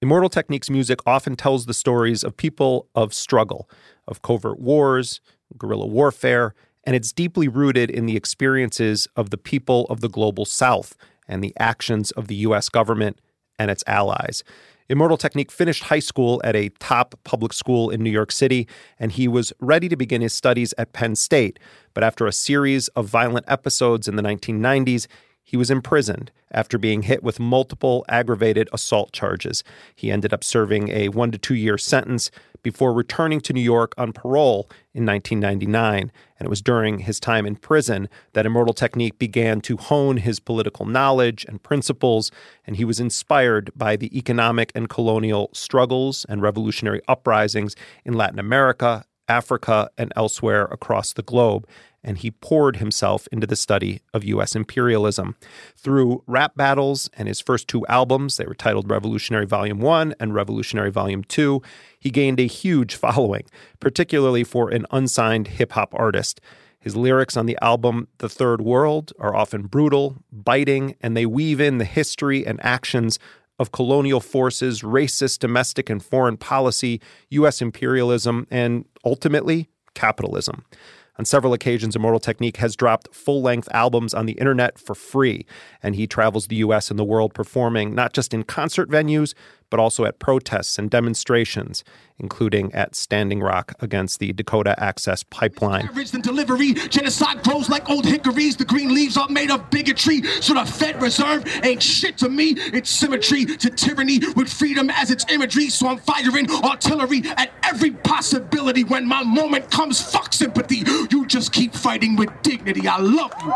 Immortal 0.00 0.30
Techniques 0.30 0.70
music 0.70 1.00
often 1.04 1.36
tells 1.36 1.66
the 1.66 1.74
stories 1.74 2.22
of 2.24 2.36
people 2.36 2.88
of 2.94 3.12
struggle, 3.12 3.68
of 4.08 4.22
covert 4.22 4.60
wars, 4.60 5.20
guerrilla 5.58 5.86
warfare, 5.86 6.54
and 6.84 6.96
it's 6.96 7.12
deeply 7.12 7.48
rooted 7.48 7.90
in 7.90 8.06
the 8.06 8.16
experiences 8.16 9.06
of 9.16 9.30
the 9.30 9.36
people 9.36 9.86
of 9.90 10.00
the 10.00 10.08
global 10.08 10.46
south 10.46 10.96
and 11.30 11.42
the 11.42 11.54
actions 11.58 12.10
of 12.10 12.28
the 12.28 12.34
U.S. 12.36 12.68
government 12.68 13.18
and 13.58 13.70
its 13.70 13.84
allies. 13.86 14.44
Immortal 14.90 15.16
Technique 15.16 15.52
finished 15.52 15.84
high 15.84 16.00
school 16.00 16.40
at 16.42 16.56
a 16.56 16.70
top 16.80 17.14
public 17.22 17.52
school 17.52 17.90
in 17.90 18.02
New 18.02 18.10
York 18.10 18.32
City, 18.32 18.66
and 18.98 19.12
he 19.12 19.28
was 19.28 19.52
ready 19.60 19.88
to 19.88 19.96
begin 19.96 20.20
his 20.20 20.32
studies 20.32 20.74
at 20.76 20.92
Penn 20.92 21.14
State. 21.14 21.60
But 21.94 22.02
after 22.02 22.26
a 22.26 22.32
series 22.32 22.88
of 22.88 23.06
violent 23.06 23.46
episodes 23.48 24.08
in 24.08 24.16
the 24.16 24.22
1990s, 24.22 25.06
he 25.50 25.56
was 25.56 25.68
imprisoned 25.68 26.30
after 26.52 26.78
being 26.78 27.02
hit 27.02 27.24
with 27.24 27.40
multiple 27.40 28.04
aggravated 28.08 28.68
assault 28.72 29.10
charges. 29.10 29.64
He 29.96 30.12
ended 30.12 30.32
up 30.32 30.44
serving 30.44 30.90
a 30.90 31.08
one 31.08 31.32
to 31.32 31.38
two 31.38 31.56
year 31.56 31.76
sentence, 31.76 32.30
before 32.62 32.92
returning 32.92 33.40
to 33.40 33.52
New 33.52 33.60
York 33.60 33.94
on 33.98 34.12
parole 34.12 34.70
in 34.94 35.04
1999. 35.04 36.12
And 36.38 36.46
it 36.46 36.48
was 36.48 36.62
during 36.62 37.00
his 37.00 37.18
time 37.18 37.46
in 37.46 37.56
prison 37.56 38.08
that 38.32 38.46
Immortal 38.46 38.74
Technique 38.74 39.18
began 39.18 39.60
to 39.62 39.76
hone 39.76 40.18
his 40.18 40.38
political 40.38 40.86
knowledge 40.86 41.44
and 41.48 41.60
principles, 41.62 42.30
and 42.64 42.76
he 42.76 42.84
was 42.84 43.00
inspired 43.00 43.72
by 43.74 43.96
the 43.96 44.16
economic 44.16 44.70
and 44.74 44.88
colonial 44.88 45.50
struggles 45.52 46.24
and 46.28 46.42
revolutionary 46.42 47.00
uprisings 47.08 47.74
in 48.04 48.14
Latin 48.14 48.38
America, 48.38 49.04
Africa, 49.28 49.90
and 49.98 50.12
elsewhere 50.14 50.64
across 50.66 51.12
the 51.12 51.22
globe 51.22 51.66
and 52.02 52.18
he 52.18 52.30
poured 52.30 52.76
himself 52.76 53.28
into 53.30 53.46
the 53.46 53.56
study 53.56 54.00
of 54.14 54.24
U.S. 54.24 54.56
imperialism. 54.56 55.36
Through 55.76 56.22
rap 56.26 56.56
battles 56.56 57.10
and 57.14 57.28
his 57.28 57.40
first 57.40 57.68
two 57.68 57.86
albums, 57.86 58.36
they 58.36 58.46
were 58.46 58.54
titled 58.54 58.90
Revolutionary 58.90 59.46
Volume 59.46 59.80
1 59.80 60.14
and 60.18 60.34
Revolutionary 60.34 60.90
Volume 60.90 61.24
2, 61.24 61.62
he 61.98 62.10
gained 62.10 62.40
a 62.40 62.46
huge 62.46 62.94
following, 62.96 63.44
particularly 63.78 64.44
for 64.44 64.70
an 64.70 64.86
unsigned 64.90 65.48
hip 65.48 65.72
hop 65.72 65.94
artist. 65.94 66.40
His 66.80 66.96
lyrics 66.96 67.36
on 67.36 67.44
the 67.44 67.58
album 67.62 68.08
The 68.18 68.28
Third 68.28 68.62
World 68.62 69.12
are 69.18 69.36
often 69.36 69.66
brutal, 69.66 70.16
biting, 70.32 70.96
and 71.02 71.14
they 71.14 71.26
weave 71.26 71.60
in 71.60 71.76
the 71.76 71.84
history 71.84 72.46
and 72.46 72.58
actions 72.64 73.18
of 73.58 73.72
colonial 73.72 74.20
forces, 74.20 74.80
racist 74.80 75.40
domestic 75.40 75.90
and 75.90 76.02
foreign 76.02 76.38
policy, 76.38 76.98
U.S. 77.28 77.60
imperialism, 77.60 78.46
and 78.50 78.86
ultimately, 79.04 79.68
capitalism. 79.94 80.64
On 81.20 81.26
several 81.26 81.52
occasions, 81.52 81.94
Immortal 81.94 82.18
Technique 82.18 82.56
has 82.56 82.74
dropped 82.74 83.14
full 83.14 83.42
length 83.42 83.68
albums 83.72 84.14
on 84.14 84.24
the 84.24 84.32
internet 84.40 84.78
for 84.78 84.94
free, 84.94 85.44
and 85.82 85.94
he 85.94 86.06
travels 86.06 86.46
the 86.46 86.56
US 86.56 86.88
and 86.88 86.98
the 86.98 87.04
world 87.04 87.34
performing 87.34 87.94
not 87.94 88.14
just 88.14 88.32
in 88.32 88.42
concert 88.42 88.88
venues, 88.88 89.34
but 89.68 89.78
also 89.78 90.06
at 90.06 90.18
protests 90.18 90.78
and 90.78 90.88
demonstrations, 90.88 91.84
including 92.20 92.72
at 92.74 92.94
Standing 92.94 93.40
Rock 93.40 93.74
against 93.80 94.20
the 94.20 94.32
Dakota 94.32 94.74
Access 94.78 95.22
Pipeline. 95.24 95.88
than 96.12 96.20
delivery. 96.20 96.74
Genocide 96.74 97.42
grows 97.42 97.68
like 97.68 97.88
old 97.90 98.04
hickories. 98.04 98.56
The 98.56 98.64
green 98.64 98.94
leaves 98.94 99.16
are 99.16 99.28
made 99.28 99.50
of 99.50 99.70
bigotry. 99.70 100.22
So 100.40 100.54
the 100.54 100.64
Fed 100.64 101.00
Reserve 101.02 101.44
ain't 101.64 101.82
shit 101.82 102.18
to 102.18 102.28
me. 102.28 102.54
It's 102.56 102.90
symmetry 102.90 103.44
to 103.46 103.70
tyranny 103.70 104.20
with 104.36 104.52
freedom 104.52 104.90
as 104.90 105.10
its 105.10 105.24
imagery. 105.30 105.68
So 105.68 105.88
I'm 105.88 105.98
firing 105.98 106.50
artillery 106.50 107.22
at 107.36 107.50
every 107.64 107.90
possibility. 107.92 108.84
When 108.84 109.06
my 109.06 109.22
moment 109.22 109.70
comes, 109.70 110.00
fuck 110.00 110.32
sympathy. 110.32 110.82
You 111.10 111.26
just 111.26 111.52
keep 111.52 111.74
fighting 111.74 112.16
with 112.16 112.30
dignity. 112.42 112.86
I 112.86 112.98
love 112.98 113.32
you. 113.44 113.52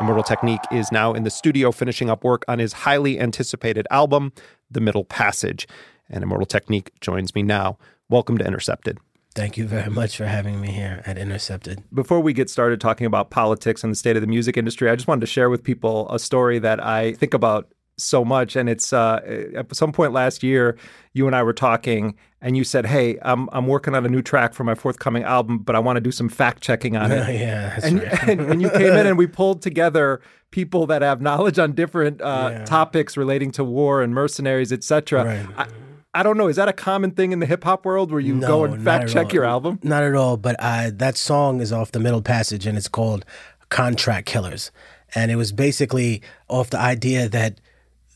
Immortal 0.00 0.24
Technique 0.24 0.60
is 0.72 0.90
now 0.90 1.12
in 1.12 1.22
the 1.22 1.30
studio 1.30 1.70
finishing 1.70 2.10
up 2.10 2.24
work 2.24 2.44
on 2.48 2.58
his 2.58 2.72
highly 2.72 3.20
anticipated 3.20 3.86
album, 3.90 4.32
The 4.70 4.80
Middle 4.80 5.04
Passage. 5.04 5.68
And 6.10 6.22
Immortal 6.22 6.46
Technique 6.46 6.92
joins 7.00 7.34
me 7.34 7.42
now. 7.42 7.78
Welcome 8.08 8.38
to 8.38 8.44
Intercepted. 8.46 8.98
Thank 9.34 9.56
you 9.56 9.66
very 9.66 9.88
much 9.90 10.16
for 10.18 10.26
having 10.26 10.60
me 10.60 10.70
here 10.72 11.02
at 11.06 11.16
Intercepted. 11.16 11.82
Before 11.94 12.20
we 12.20 12.34
get 12.34 12.50
started 12.50 12.80
talking 12.82 13.06
about 13.06 13.30
politics 13.30 13.82
and 13.82 13.90
the 13.90 13.96
state 13.96 14.14
of 14.16 14.20
the 14.20 14.26
music 14.28 14.58
industry, 14.58 14.90
I 14.90 14.94
just 14.94 15.08
wanted 15.08 15.22
to 15.22 15.26
share 15.26 15.48
with 15.48 15.64
people 15.64 16.06
a 16.12 16.18
story 16.18 16.58
that 16.58 16.84
I 16.84 17.14
think 17.14 17.32
about 17.32 17.72
so 17.96 18.26
much. 18.26 18.56
And 18.56 18.68
it's 18.68 18.92
uh, 18.92 19.48
at 19.56 19.74
some 19.74 19.90
point 19.90 20.12
last 20.12 20.42
year, 20.42 20.76
you 21.14 21.26
and 21.26 21.34
I 21.34 21.42
were 21.42 21.54
talking, 21.54 22.14
and 22.42 22.58
you 22.58 22.64
said, 22.64 22.84
"Hey, 22.84 23.18
I'm 23.22 23.48
I'm 23.52 23.66
working 23.68 23.94
on 23.94 24.04
a 24.04 24.08
new 24.10 24.20
track 24.20 24.52
for 24.52 24.64
my 24.64 24.74
forthcoming 24.74 25.22
album, 25.22 25.60
but 25.60 25.76
I 25.76 25.78
want 25.78 25.96
to 25.96 26.00
do 26.02 26.10
some 26.12 26.28
fact 26.28 26.62
checking 26.62 26.96
on 26.96 27.10
it." 27.12 27.38
yeah, 27.40 27.70
that's 27.70 27.84
and, 27.86 28.02
right. 28.02 28.28
and 28.28 28.40
and 28.42 28.60
you 28.62 28.68
came 28.70 28.92
in 28.94 29.06
and 29.06 29.16
we 29.16 29.26
pulled 29.40 29.62
together 29.62 30.20
people 30.50 30.86
that 30.88 31.00
have 31.00 31.22
knowledge 31.22 31.58
on 31.58 31.72
different 31.72 32.20
uh, 32.20 32.48
Yeah. 32.52 32.64
topics 32.66 33.16
relating 33.16 33.50
to 33.52 33.64
war 33.64 34.02
and 34.02 34.12
mercenaries, 34.14 34.72
etc. 34.72 35.24
Right. 35.24 35.68
I, 36.14 36.22
don't 36.22 36.36
know. 36.36 36.48
Is 36.48 36.56
that 36.56 36.68
a 36.68 36.72
common 36.72 37.12
thing 37.12 37.32
in 37.32 37.40
the 37.40 37.46
hip 37.46 37.64
hop 37.64 37.84
world 37.84 38.10
where 38.10 38.20
you 38.20 38.40
go 38.40 38.64
and 38.64 38.82
fact 38.82 39.10
check 39.10 39.26
all. 39.26 39.32
your 39.32 39.44
album? 39.44 39.78
Not 39.82 40.02
at 40.02 40.14
all. 40.14 40.36
But 40.36 40.62
I, 40.62 40.90
that 40.90 41.16
song 41.16 41.60
is 41.60 41.72
off 41.72 41.92
the 41.92 42.00
middle 42.00 42.22
passage 42.22 42.66
and 42.66 42.76
it's 42.76 42.88
called 42.88 43.24
Contract 43.68 44.26
Killers. 44.26 44.70
And 45.14 45.30
it 45.30 45.36
was 45.36 45.52
basically 45.52 46.22
off 46.48 46.70
the 46.70 46.78
idea 46.78 47.28
that 47.28 47.60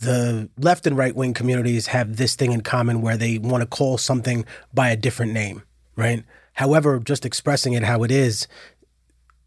the 0.01 0.49
left 0.59 0.86
and 0.86 0.97
right 0.97 1.14
wing 1.14 1.34
communities 1.34 1.88
have 1.88 2.16
this 2.16 2.34
thing 2.34 2.53
in 2.53 2.61
common 2.61 3.01
where 3.01 3.16
they 3.16 3.38
want 3.38 3.62
to 3.62 3.66
call 3.66 3.99
something 3.99 4.44
by 4.74 4.90
a 4.90 4.97
different 4.97 5.32
name, 5.32 5.62
right? 5.97 6.24
However, 6.55 6.99
just 6.99 7.24
expressing 7.24 7.72
it 7.72 7.82
how 7.82 8.03
it 8.03 8.11
is 8.11 8.47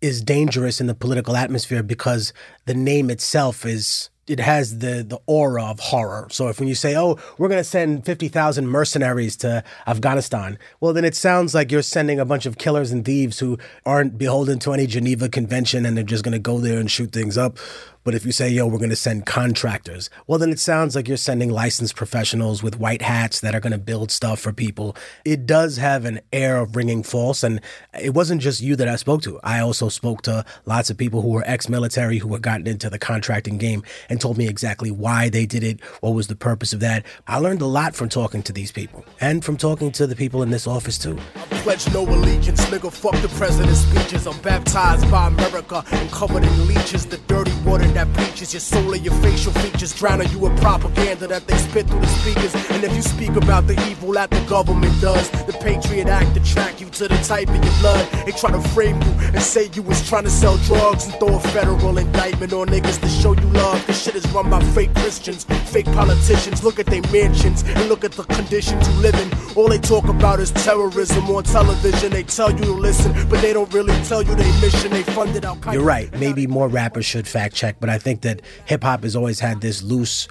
is 0.02 0.22
dangerous 0.22 0.80
in 0.80 0.88
the 0.88 0.96
political 0.96 1.36
atmosphere 1.36 1.84
because 1.84 2.34
the 2.66 2.74
name 2.74 3.10
itself 3.10 3.66
is 3.66 4.10
it 4.30 4.40
has 4.40 4.78
the 4.78 5.04
the 5.04 5.20
aura 5.26 5.66
of 5.66 5.80
horror. 5.80 6.28
So 6.32 6.48
if 6.48 6.60
when 6.60 6.70
you 6.70 6.76
say, 6.76 6.96
"Oh, 6.96 7.18
we're 7.38 7.48
going 7.48 7.60
to 7.60 7.64
send 7.64 8.06
50,000 8.06 8.68
mercenaries 8.68 9.36
to 9.38 9.64
Afghanistan," 9.88 10.58
well 10.80 10.94
then 10.94 11.04
it 11.04 11.16
sounds 11.16 11.56
like 11.56 11.72
you're 11.72 11.82
sending 11.82 12.20
a 12.20 12.26
bunch 12.26 12.46
of 12.46 12.58
killers 12.58 12.92
and 12.92 13.04
thieves 13.04 13.40
who 13.40 13.58
aren't 13.86 14.18
beholden 14.18 14.60
to 14.60 14.74
any 14.74 14.86
Geneva 14.86 15.30
convention 15.30 15.86
and 15.86 15.98
they're 15.98 16.04
just 16.04 16.24
going 16.24 16.34
to 16.34 16.40
go 16.40 16.60
there 16.60 16.80
and 16.80 16.92
shoot 16.92 17.12
things 17.12 17.38
up. 17.38 17.58
But 18.04 18.16
if 18.16 18.26
you 18.26 18.32
say, 18.32 18.50
yo, 18.50 18.66
we're 18.68 18.78
going 18.78 18.90
to 18.90 18.96
send 18.96 19.26
contractors, 19.26 20.10
well, 20.26 20.40
then 20.40 20.52
it 20.52 20.60
sounds 20.60 20.96
like 20.96 21.08
you're 21.08 21.18
sending 21.18 21.50
licensed 21.50 21.96
professionals 21.96 22.64
with 22.64 22.80
white 22.80 23.02
hats 23.02 23.42
that 23.42 23.54
are 23.54 23.60
going 23.60 23.74
to 23.74 23.78
build 23.78 24.12
stuff 24.12 24.40
for 24.40 24.54
people. 24.54 24.96
It 25.26 25.46
does 25.46 25.78
have 25.78 26.06
an 26.06 26.22
air 26.32 26.58
of 26.58 26.76
ringing 26.76 27.04
false. 27.04 27.44
And 27.44 27.60
it 28.00 28.14
wasn't 28.14 28.42
just 28.42 28.62
you 28.62 28.76
that 28.78 28.88
I 28.88 28.96
spoke 28.96 29.22
to. 29.24 29.40
I 29.44 29.60
also 29.60 29.90
spoke 29.90 30.22
to 30.24 30.46
lots 30.66 30.90
of 30.90 30.98
people 30.98 31.22
who 31.22 31.30
were 31.30 31.44
ex 31.46 31.68
military 31.68 32.20
who 32.20 32.32
had 32.34 32.42
gotten 32.42 32.68
into 32.68 32.90
the 32.90 33.00
contracting 33.00 33.58
game 33.58 33.84
and 34.08 34.22
told 34.22 34.38
me 34.38 34.48
exactly 34.48 34.92
why 34.92 35.30
they 35.30 35.46
did 35.46 35.64
it, 35.64 35.82
what 36.02 36.12
was 36.12 36.28
the 36.28 36.36
purpose 36.36 36.74
of 36.74 36.80
that. 36.80 37.06
I 37.28 37.38
learned 37.38 37.62
a 37.62 37.68
lot 37.68 37.96
from 37.96 38.10
talking 38.10 38.44
to 38.44 38.54
these 38.54 38.72
people 38.72 39.06
and 39.20 39.44
from 39.44 39.58
talking 39.58 39.92
to 39.94 40.08
the 40.08 40.16
people 40.16 40.42
in 40.42 40.50
this 40.50 40.68
office, 40.68 40.98
too. 40.98 41.18
I 41.36 41.62
pledge 41.62 41.92
no 41.94 42.04
allegiance, 42.04 42.64
nigga. 42.66 42.92
Fuck 42.92 43.22
the 43.22 43.30
president's 43.30 43.80
speeches. 43.80 44.26
I'm 44.26 44.40
baptized 44.42 45.10
by 45.12 45.28
America 45.28 45.84
and 45.92 46.12
covered 46.12 46.44
in 46.44 46.68
leeches. 46.68 47.06
The 47.06 47.18
dirty 47.28 47.54
water 47.66 47.89
that 47.94 48.12
bleaches 48.14 48.54
your 48.54 48.60
soul 48.60 48.94
and 48.94 49.04
your 49.04 49.14
facial 49.16 49.54
features, 49.54 49.94
drowning 49.94 50.30
you 50.30 50.46
in 50.46 50.56
propaganda 50.58 51.28
that 51.28 51.48
they 51.48 51.58
spit 51.58 51.88
through 51.88 52.00
the 52.00 52.08
speakers. 52.08 52.54
And 52.72 52.84
if 52.84 52.94
you 52.96 53.02
speak 53.02 53.36
about 53.36 53.68
the 53.68 53.74
evil 53.90 54.14
that 54.14 54.30
the 54.30 54.42
government 54.48 55.00
does, 55.02 55.30
the 55.46 55.54
Patriot 55.54 56.08
Act 56.08 56.36
attract 56.38 56.82
you 56.82 56.90
to 56.90 57.08
the 57.08 57.18
type 57.18 57.50
of 57.50 57.56
your 57.64 57.74
blood. 57.80 58.08
They 58.26 58.32
try 58.32 58.52
to 58.52 58.62
frame 58.70 59.02
you 59.02 59.12
and 59.34 59.42
say 59.42 59.70
you 59.74 59.82
was 59.82 60.08
trying 60.08 60.24
to 60.24 60.30
sell 60.30 60.58
drugs 60.58 61.06
and 61.06 61.14
throw 61.16 61.36
a 61.36 61.40
federal 61.40 61.98
indictment 61.98 62.54
on 62.54 62.68
niggas 62.68 63.00
to 63.02 63.10
show 63.10 63.34
you 63.34 63.50
love. 63.50 63.86
This 63.88 64.04
shit 64.04 64.16
is 64.16 64.28
run 64.32 64.50
by 64.50 64.62
fake 64.74 64.94
Christians, 64.96 65.44
fake 65.44 65.86
politicians. 65.88 66.64
Look 66.64 66.80
at 66.80 66.86
their 66.86 67.02
mansions 67.12 67.64
and 67.64 67.90
look 67.90 68.04
at 68.04 68.12
the 68.14 68.24
conditions 68.24 68.88
you 68.88 68.96
live 68.96 69.16
in. 69.16 69.30
All 69.56 69.68
they 69.68 69.80
talk 69.80 70.08
about 70.08 70.40
is 70.40 70.52
terrorism 70.52 71.30
on 71.30 71.44
television. 71.44 72.12
They 72.12 72.24
tell 72.24 72.52
you 72.52 72.66
to 72.66 72.72
listen, 72.72 73.14
but 73.30 73.42
they 73.42 73.54
don't 73.54 73.72
really 73.74 73.96
tell 74.04 74.22
you 74.22 74.36
their 74.36 74.62
mission. 74.62 74.92
They 74.92 75.04
funded 75.04 75.46
Al 75.46 75.58
Qaeda. 75.58 75.74
You're 75.74 75.84
right. 75.84 76.12
Maybe 76.20 76.48
more 76.48 76.68
rappers 76.68 77.06
should 77.06 77.28
fact 77.28 77.56
check, 77.56 77.79
but 77.80 77.90
I 77.90 77.98
think 77.98 78.22
that 78.22 78.42
hip 78.66 78.84
hop 78.84 79.04
has 79.04 79.16
always 79.16 79.40
had 79.40 79.62
this 79.62 79.82
loose 79.82 80.28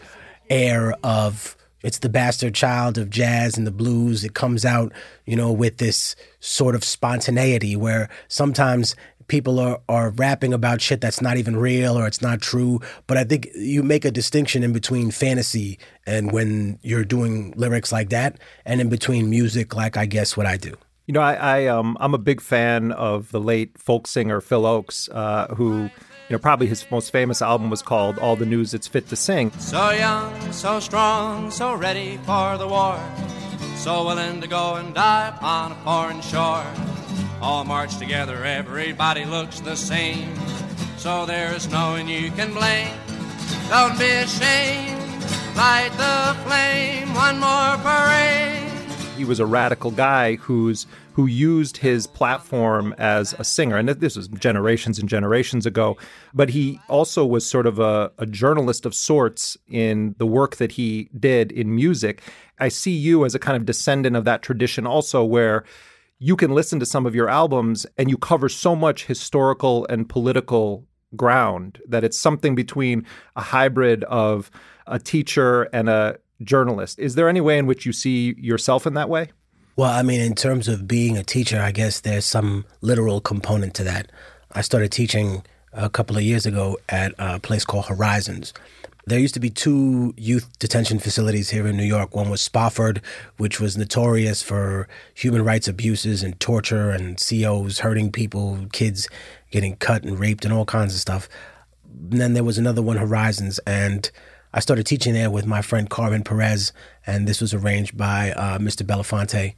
air 0.50 0.94
of 1.02 1.56
it's 1.82 1.98
the 2.00 2.08
bastard 2.08 2.54
child 2.54 2.98
of 2.98 3.08
jazz 3.08 3.56
and 3.56 3.66
the 3.66 3.70
blues. 3.70 4.24
It 4.24 4.34
comes 4.34 4.64
out, 4.64 4.92
you 5.26 5.36
know, 5.36 5.52
with 5.52 5.78
this 5.78 6.16
sort 6.40 6.74
of 6.74 6.82
spontaneity 6.82 7.76
where 7.76 8.08
sometimes 8.26 8.96
people 9.28 9.60
are, 9.60 9.80
are 9.88 10.10
rapping 10.10 10.52
about 10.52 10.80
shit 10.80 11.00
that's 11.00 11.22
not 11.22 11.36
even 11.36 11.56
real 11.56 11.96
or 11.96 12.06
it's 12.06 12.20
not 12.20 12.40
true. 12.40 12.80
But 13.06 13.16
I 13.16 13.24
think 13.24 13.48
you 13.54 13.82
make 13.82 14.04
a 14.04 14.10
distinction 14.10 14.64
in 14.64 14.72
between 14.72 15.10
fantasy 15.10 15.78
and 16.06 16.32
when 16.32 16.78
you're 16.82 17.04
doing 17.04 17.52
lyrics 17.56 17.92
like 17.92 18.08
that, 18.10 18.38
and 18.64 18.80
in 18.80 18.88
between 18.88 19.30
music 19.30 19.76
like 19.76 19.96
I 19.96 20.06
guess 20.06 20.36
what 20.36 20.46
I 20.46 20.56
do. 20.56 20.74
You 21.06 21.14
know, 21.14 21.20
I, 21.20 21.34
I 21.34 21.66
um 21.66 21.96
I'm 22.00 22.12
a 22.12 22.18
big 22.18 22.40
fan 22.40 22.92
of 22.92 23.30
the 23.30 23.40
late 23.40 23.78
folk 23.78 24.06
singer 24.06 24.40
Phil 24.40 24.62
Ochs, 24.62 25.08
uh, 25.14 25.54
who, 25.54 25.90
you 26.28 26.34
know, 26.34 26.38
probably 26.38 26.66
his 26.66 26.84
most 26.90 27.10
famous 27.10 27.40
album 27.40 27.70
was 27.70 27.80
called 27.80 28.18
All 28.18 28.36
the 28.36 28.44
News 28.44 28.74
It's 28.74 28.86
Fit 28.86 29.08
to 29.08 29.16
Sing. 29.16 29.50
So 29.52 29.90
young, 29.90 30.52
so 30.52 30.78
strong, 30.78 31.50
so 31.50 31.74
ready 31.74 32.18
for 32.18 32.58
the 32.58 32.68
war. 32.68 33.00
So 33.76 34.04
willing 34.04 34.42
to 34.42 34.46
go 34.46 34.74
and 34.74 34.94
die 34.94 35.28
upon 35.28 35.72
a 35.72 35.74
foreign 35.76 36.20
shore. 36.20 36.66
All 37.40 37.64
march 37.64 37.96
together, 37.96 38.44
everybody 38.44 39.24
looks 39.24 39.60
the 39.60 39.74
same. 39.76 40.34
So 40.98 41.24
there's 41.24 41.68
no 41.68 41.92
one 41.92 42.08
you 42.08 42.30
can 42.32 42.52
blame. 42.52 42.94
Don't 43.70 43.98
be 43.98 44.10
ashamed. 44.10 44.98
Light 45.56 45.92
the 45.96 46.36
flame, 46.44 47.14
one 47.14 47.38
more 47.38 47.76
parade. 47.78 48.77
He 49.18 49.24
was 49.24 49.40
a 49.40 49.46
radical 49.46 49.90
guy 49.90 50.36
who's 50.36 50.86
who 51.14 51.26
used 51.26 51.78
his 51.78 52.06
platform 52.06 52.94
as 52.98 53.34
a 53.36 53.42
singer, 53.42 53.76
and 53.76 53.88
this 53.88 54.14
was 54.14 54.28
generations 54.28 55.00
and 55.00 55.08
generations 55.08 55.66
ago. 55.66 55.96
But 56.32 56.50
he 56.50 56.80
also 56.86 57.26
was 57.26 57.44
sort 57.44 57.66
of 57.66 57.80
a, 57.80 58.12
a 58.18 58.26
journalist 58.26 58.86
of 58.86 58.94
sorts 58.94 59.56
in 59.68 60.14
the 60.18 60.26
work 60.26 60.56
that 60.58 60.70
he 60.70 61.10
did 61.18 61.50
in 61.50 61.74
music. 61.74 62.22
I 62.60 62.68
see 62.68 62.92
you 62.92 63.24
as 63.24 63.34
a 63.34 63.40
kind 63.40 63.56
of 63.56 63.66
descendant 63.66 64.14
of 64.14 64.24
that 64.24 64.40
tradition, 64.40 64.86
also, 64.86 65.24
where 65.24 65.64
you 66.20 66.36
can 66.36 66.52
listen 66.54 66.78
to 66.78 66.86
some 66.86 67.04
of 67.04 67.16
your 67.16 67.28
albums 67.28 67.86
and 67.96 68.08
you 68.08 68.18
cover 68.18 68.48
so 68.48 68.76
much 68.76 69.06
historical 69.06 69.84
and 69.86 70.08
political 70.08 70.86
ground 71.16 71.80
that 71.88 72.04
it's 72.04 72.18
something 72.18 72.54
between 72.54 73.04
a 73.34 73.40
hybrid 73.40 74.04
of 74.04 74.48
a 74.86 75.00
teacher 75.00 75.64
and 75.72 75.88
a 75.88 76.18
journalist. 76.42 76.98
Is 76.98 77.14
there 77.14 77.28
any 77.28 77.40
way 77.40 77.58
in 77.58 77.66
which 77.66 77.86
you 77.86 77.92
see 77.92 78.34
yourself 78.38 78.86
in 78.86 78.94
that 78.94 79.08
way? 79.08 79.30
Well, 79.76 79.90
I 79.90 80.02
mean, 80.02 80.20
in 80.20 80.34
terms 80.34 80.66
of 80.66 80.88
being 80.88 81.16
a 81.16 81.22
teacher, 81.22 81.60
I 81.60 81.70
guess 81.70 82.00
there's 82.00 82.24
some 82.24 82.64
literal 82.80 83.20
component 83.20 83.74
to 83.74 83.84
that. 83.84 84.10
I 84.52 84.60
started 84.60 84.90
teaching 84.90 85.44
a 85.72 85.88
couple 85.88 86.16
of 86.16 86.22
years 86.22 86.46
ago 86.46 86.78
at 86.88 87.14
a 87.18 87.38
place 87.38 87.64
called 87.64 87.86
Horizons. 87.86 88.52
There 89.06 89.18
used 89.18 89.34
to 89.34 89.40
be 89.40 89.50
two 89.50 90.12
youth 90.16 90.58
detention 90.58 90.98
facilities 90.98 91.48
here 91.48 91.66
in 91.66 91.76
New 91.76 91.84
York. 91.84 92.14
One 92.14 92.28
was 92.28 92.42
Spofford, 92.42 93.00
which 93.38 93.58
was 93.58 93.78
notorious 93.78 94.42
for 94.42 94.86
human 95.14 95.44
rights 95.44 95.66
abuses 95.66 96.22
and 96.22 96.38
torture 96.40 96.90
and 96.90 97.16
COs 97.16 97.78
hurting 97.78 98.12
people, 98.12 98.66
kids 98.72 99.08
getting 99.50 99.76
cut 99.76 100.02
and 100.02 100.18
raped 100.18 100.44
and 100.44 100.52
all 100.52 100.66
kinds 100.66 100.92
of 100.92 101.00
stuff. 101.00 101.28
And 102.10 102.20
then 102.20 102.34
there 102.34 102.44
was 102.44 102.58
another 102.58 102.82
one, 102.82 102.96
Horizons, 102.96 103.58
and 103.60 104.10
I 104.52 104.60
started 104.60 104.86
teaching 104.86 105.12
there 105.12 105.30
with 105.30 105.46
my 105.46 105.60
friend 105.60 105.90
Carmen 105.90 106.24
Perez, 106.24 106.72
and 107.06 107.28
this 107.28 107.40
was 107.40 107.52
arranged 107.52 107.96
by 107.96 108.32
uh, 108.32 108.58
Mr. 108.58 108.82
Belafonte. 108.86 109.54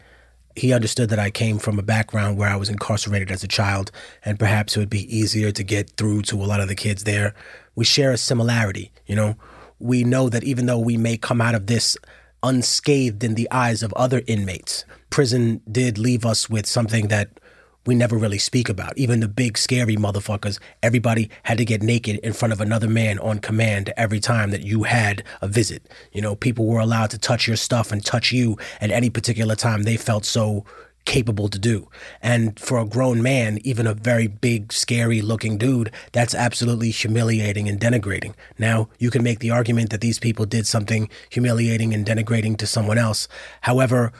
He 0.56 0.72
understood 0.72 1.10
that 1.10 1.18
I 1.20 1.30
came 1.30 1.58
from 1.58 1.78
a 1.78 1.82
background 1.82 2.36
where 2.36 2.48
I 2.48 2.56
was 2.56 2.68
incarcerated 2.68 3.30
as 3.30 3.44
a 3.44 3.48
child, 3.48 3.92
and 4.24 4.38
perhaps 4.38 4.76
it 4.76 4.80
would 4.80 4.90
be 4.90 5.16
easier 5.16 5.52
to 5.52 5.62
get 5.62 5.90
through 5.90 6.22
to 6.22 6.36
a 6.36 6.44
lot 6.44 6.60
of 6.60 6.66
the 6.66 6.74
kids 6.74 7.04
there. 7.04 7.34
We 7.76 7.84
share 7.84 8.10
a 8.10 8.18
similarity, 8.18 8.90
you 9.06 9.14
know. 9.14 9.36
We 9.78 10.02
know 10.02 10.28
that 10.28 10.44
even 10.44 10.66
though 10.66 10.78
we 10.78 10.96
may 10.96 11.16
come 11.16 11.40
out 11.40 11.54
of 11.54 11.68
this 11.68 11.96
unscathed 12.42 13.22
in 13.22 13.34
the 13.34 13.48
eyes 13.52 13.84
of 13.84 13.92
other 13.92 14.22
inmates, 14.26 14.84
prison 15.08 15.60
did 15.70 15.98
leave 15.98 16.26
us 16.26 16.50
with 16.50 16.66
something 16.66 17.08
that 17.08 17.38
we 17.86 17.94
never 17.94 18.16
really 18.16 18.38
speak 18.38 18.68
about. 18.68 18.96
Even 18.98 19.20
the 19.20 19.28
big 19.28 19.56
scary 19.56 19.96
motherfuckers, 19.96 20.58
everybody 20.82 21.30
had 21.44 21.58
to 21.58 21.64
get 21.64 21.82
naked 21.82 22.18
in 22.18 22.32
front 22.32 22.52
of 22.52 22.60
another 22.60 22.88
man 22.88 23.18
on 23.20 23.38
command 23.38 23.92
every 23.96 24.20
time 24.20 24.50
that 24.50 24.62
you 24.62 24.84
had 24.84 25.22
a 25.40 25.48
visit. 25.48 25.88
You 26.12 26.22
know, 26.22 26.36
people 26.36 26.66
were 26.66 26.80
allowed 26.80 27.10
to 27.10 27.18
touch 27.18 27.46
your 27.46 27.56
stuff 27.56 27.92
and 27.92 28.04
touch 28.04 28.32
you 28.32 28.58
at 28.80 28.90
any 28.90 29.10
particular 29.10 29.54
time 29.54 29.82
they 29.82 29.96
felt 29.96 30.24
so 30.24 30.64
capable 31.04 31.48
to 31.48 31.58
do. 31.58 31.88
And 32.22 32.58
for 32.58 32.78
a 32.78 32.84
grown 32.84 33.22
man, 33.22 33.58
even 33.64 33.86
a 33.86 33.94
very 33.94 34.26
big, 34.26 34.72
scary 34.72 35.22
looking 35.22 35.58
dude, 35.58 35.90
that's 36.12 36.34
absolutely 36.34 36.90
humiliating 36.90 37.68
and 37.68 37.80
denigrating. 37.80 38.34
Now, 38.58 38.88
you 38.98 39.10
can 39.10 39.22
make 39.22 39.40
the 39.40 39.50
argument 39.50 39.90
that 39.90 40.00
these 40.00 40.18
people 40.18 40.46
did 40.46 40.66
something 40.66 41.08
humiliating 41.30 41.94
and 41.94 42.06
denigrating 42.06 42.56
to 42.58 42.66
someone 42.66 42.98
else. 42.98 43.28
However, 43.62 44.12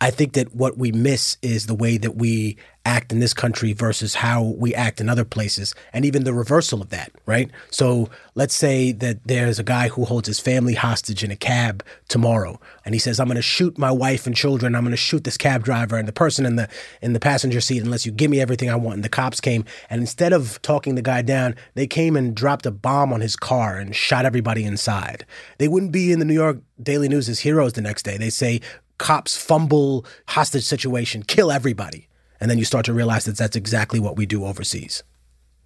I 0.00 0.10
think 0.10 0.34
that 0.34 0.54
what 0.54 0.76
we 0.76 0.92
miss 0.92 1.38
is 1.40 1.66
the 1.66 1.74
way 1.74 1.96
that 1.96 2.16
we 2.16 2.56
act 2.84 3.10
in 3.10 3.18
this 3.18 3.34
country 3.34 3.72
versus 3.72 4.14
how 4.14 4.42
we 4.42 4.72
act 4.74 5.00
in 5.00 5.08
other 5.08 5.24
places, 5.24 5.74
and 5.92 6.04
even 6.04 6.22
the 6.22 6.32
reversal 6.32 6.80
of 6.80 6.90
that, 6.90 7.10
right? 7.24 7.50
So 7.70 8.10
let's 8.36 8.54
say 8.54 8.92
that 8.92 9.24
there's 9.24 9.58
a 9.58 9.64
guy 9.64 9.88
who 9.88 10.04
holds 10.04 10.28
his 10.28 10.38
family 10.38 10.74
hostage 10.74 11.24
in 11.24 11.32
a 11.32 11.36
cab 11.36 11.82
tomorrow, 12.08 12.60
and 12.84 12.94
he 12.94 12.98
says, 13.00 13.18
"I'm 13.18 13.26
going 13.26 13.36
to 13.36 13.42
shoot 13.42 13.76
my 13.76 13.90
wife 13.90 14.26
and 14.26 14.36
children. 14.36 14.76
I'm 14.76 14.84
going 14.84 14.92
to 14.92 14.96
shoot 14.96 15.24
this 15.24 15.36
cab 15.36 15.64
driver 15.64 15.96
and 15.96 16.06
the 16.06 16.12
person 16.12 16.46
in 16.46 16.56
the 16.56 16.68
in 17.02 17.12
the 17.12 17.18
passenger 17.18 17.60
seat 17.60 17.82
unless 17.82 18.06
you 18.06 18.12
give 18.12 18.30
me 18.30 18.40
everything 18.40 18.70
I 18.70 18.76
want." 18.76 18.96
And 18.96 19.04
the 19.04 19.08
cops 19.08 19.40
came, 19.40 19.64
and 19.90 20.00
instead 20.00 20.32
of 20.32 20.60
talking 20.62 20.94
the 20.94 21.02
guy 21.02 21.22
down, 21.22 21.56
they 21.74 21.86
came 21.86 22.16
and 22.16 22.36
dropped 22.36 22.66
a 22.66 22.70
bomb 22.70 23.12
on 23.12 23.20
his 23.20 23.34
car 23.34 23.78
and 23.78 23.96
shot 23.96 24.26
everybody 24.26 24.64
inside. 24.64 25.24
They 25.58 25.68
wouldn't 25.68 25.92
be 25.92 26.12
in 26.12 26.20
the 26.20 26.24
New 26.24 26.34
York 26.34 26.58
Daily 26.80 27.08
News 27.08 27.28
as 27.28 27.40
heroes 27.40 27.72
the 27.72 27.80
next 27.80 28.04
day. 28.04 28.16
They 28.16 28.30
say 28.30 28.60
cops 28.98 29.36
fumble 29.36 30.04
hostage 30.28 30.64
situation, 30.64 31.22
kill 31.22 31.52
everybody. 31.52 32.08
And 32.40 32.50
then 32.50 32.58
you 32.58 32.64
start 32.64 32.84
to 32.86 32.92
realize 32.92 33.24
that 33.24 33.36
that's 33.36 33.56
exactly 33.56 33.98
what 34.00 34.16
we 34.16 34.26
do 34.26 34.44
overseas. 34.44 35.02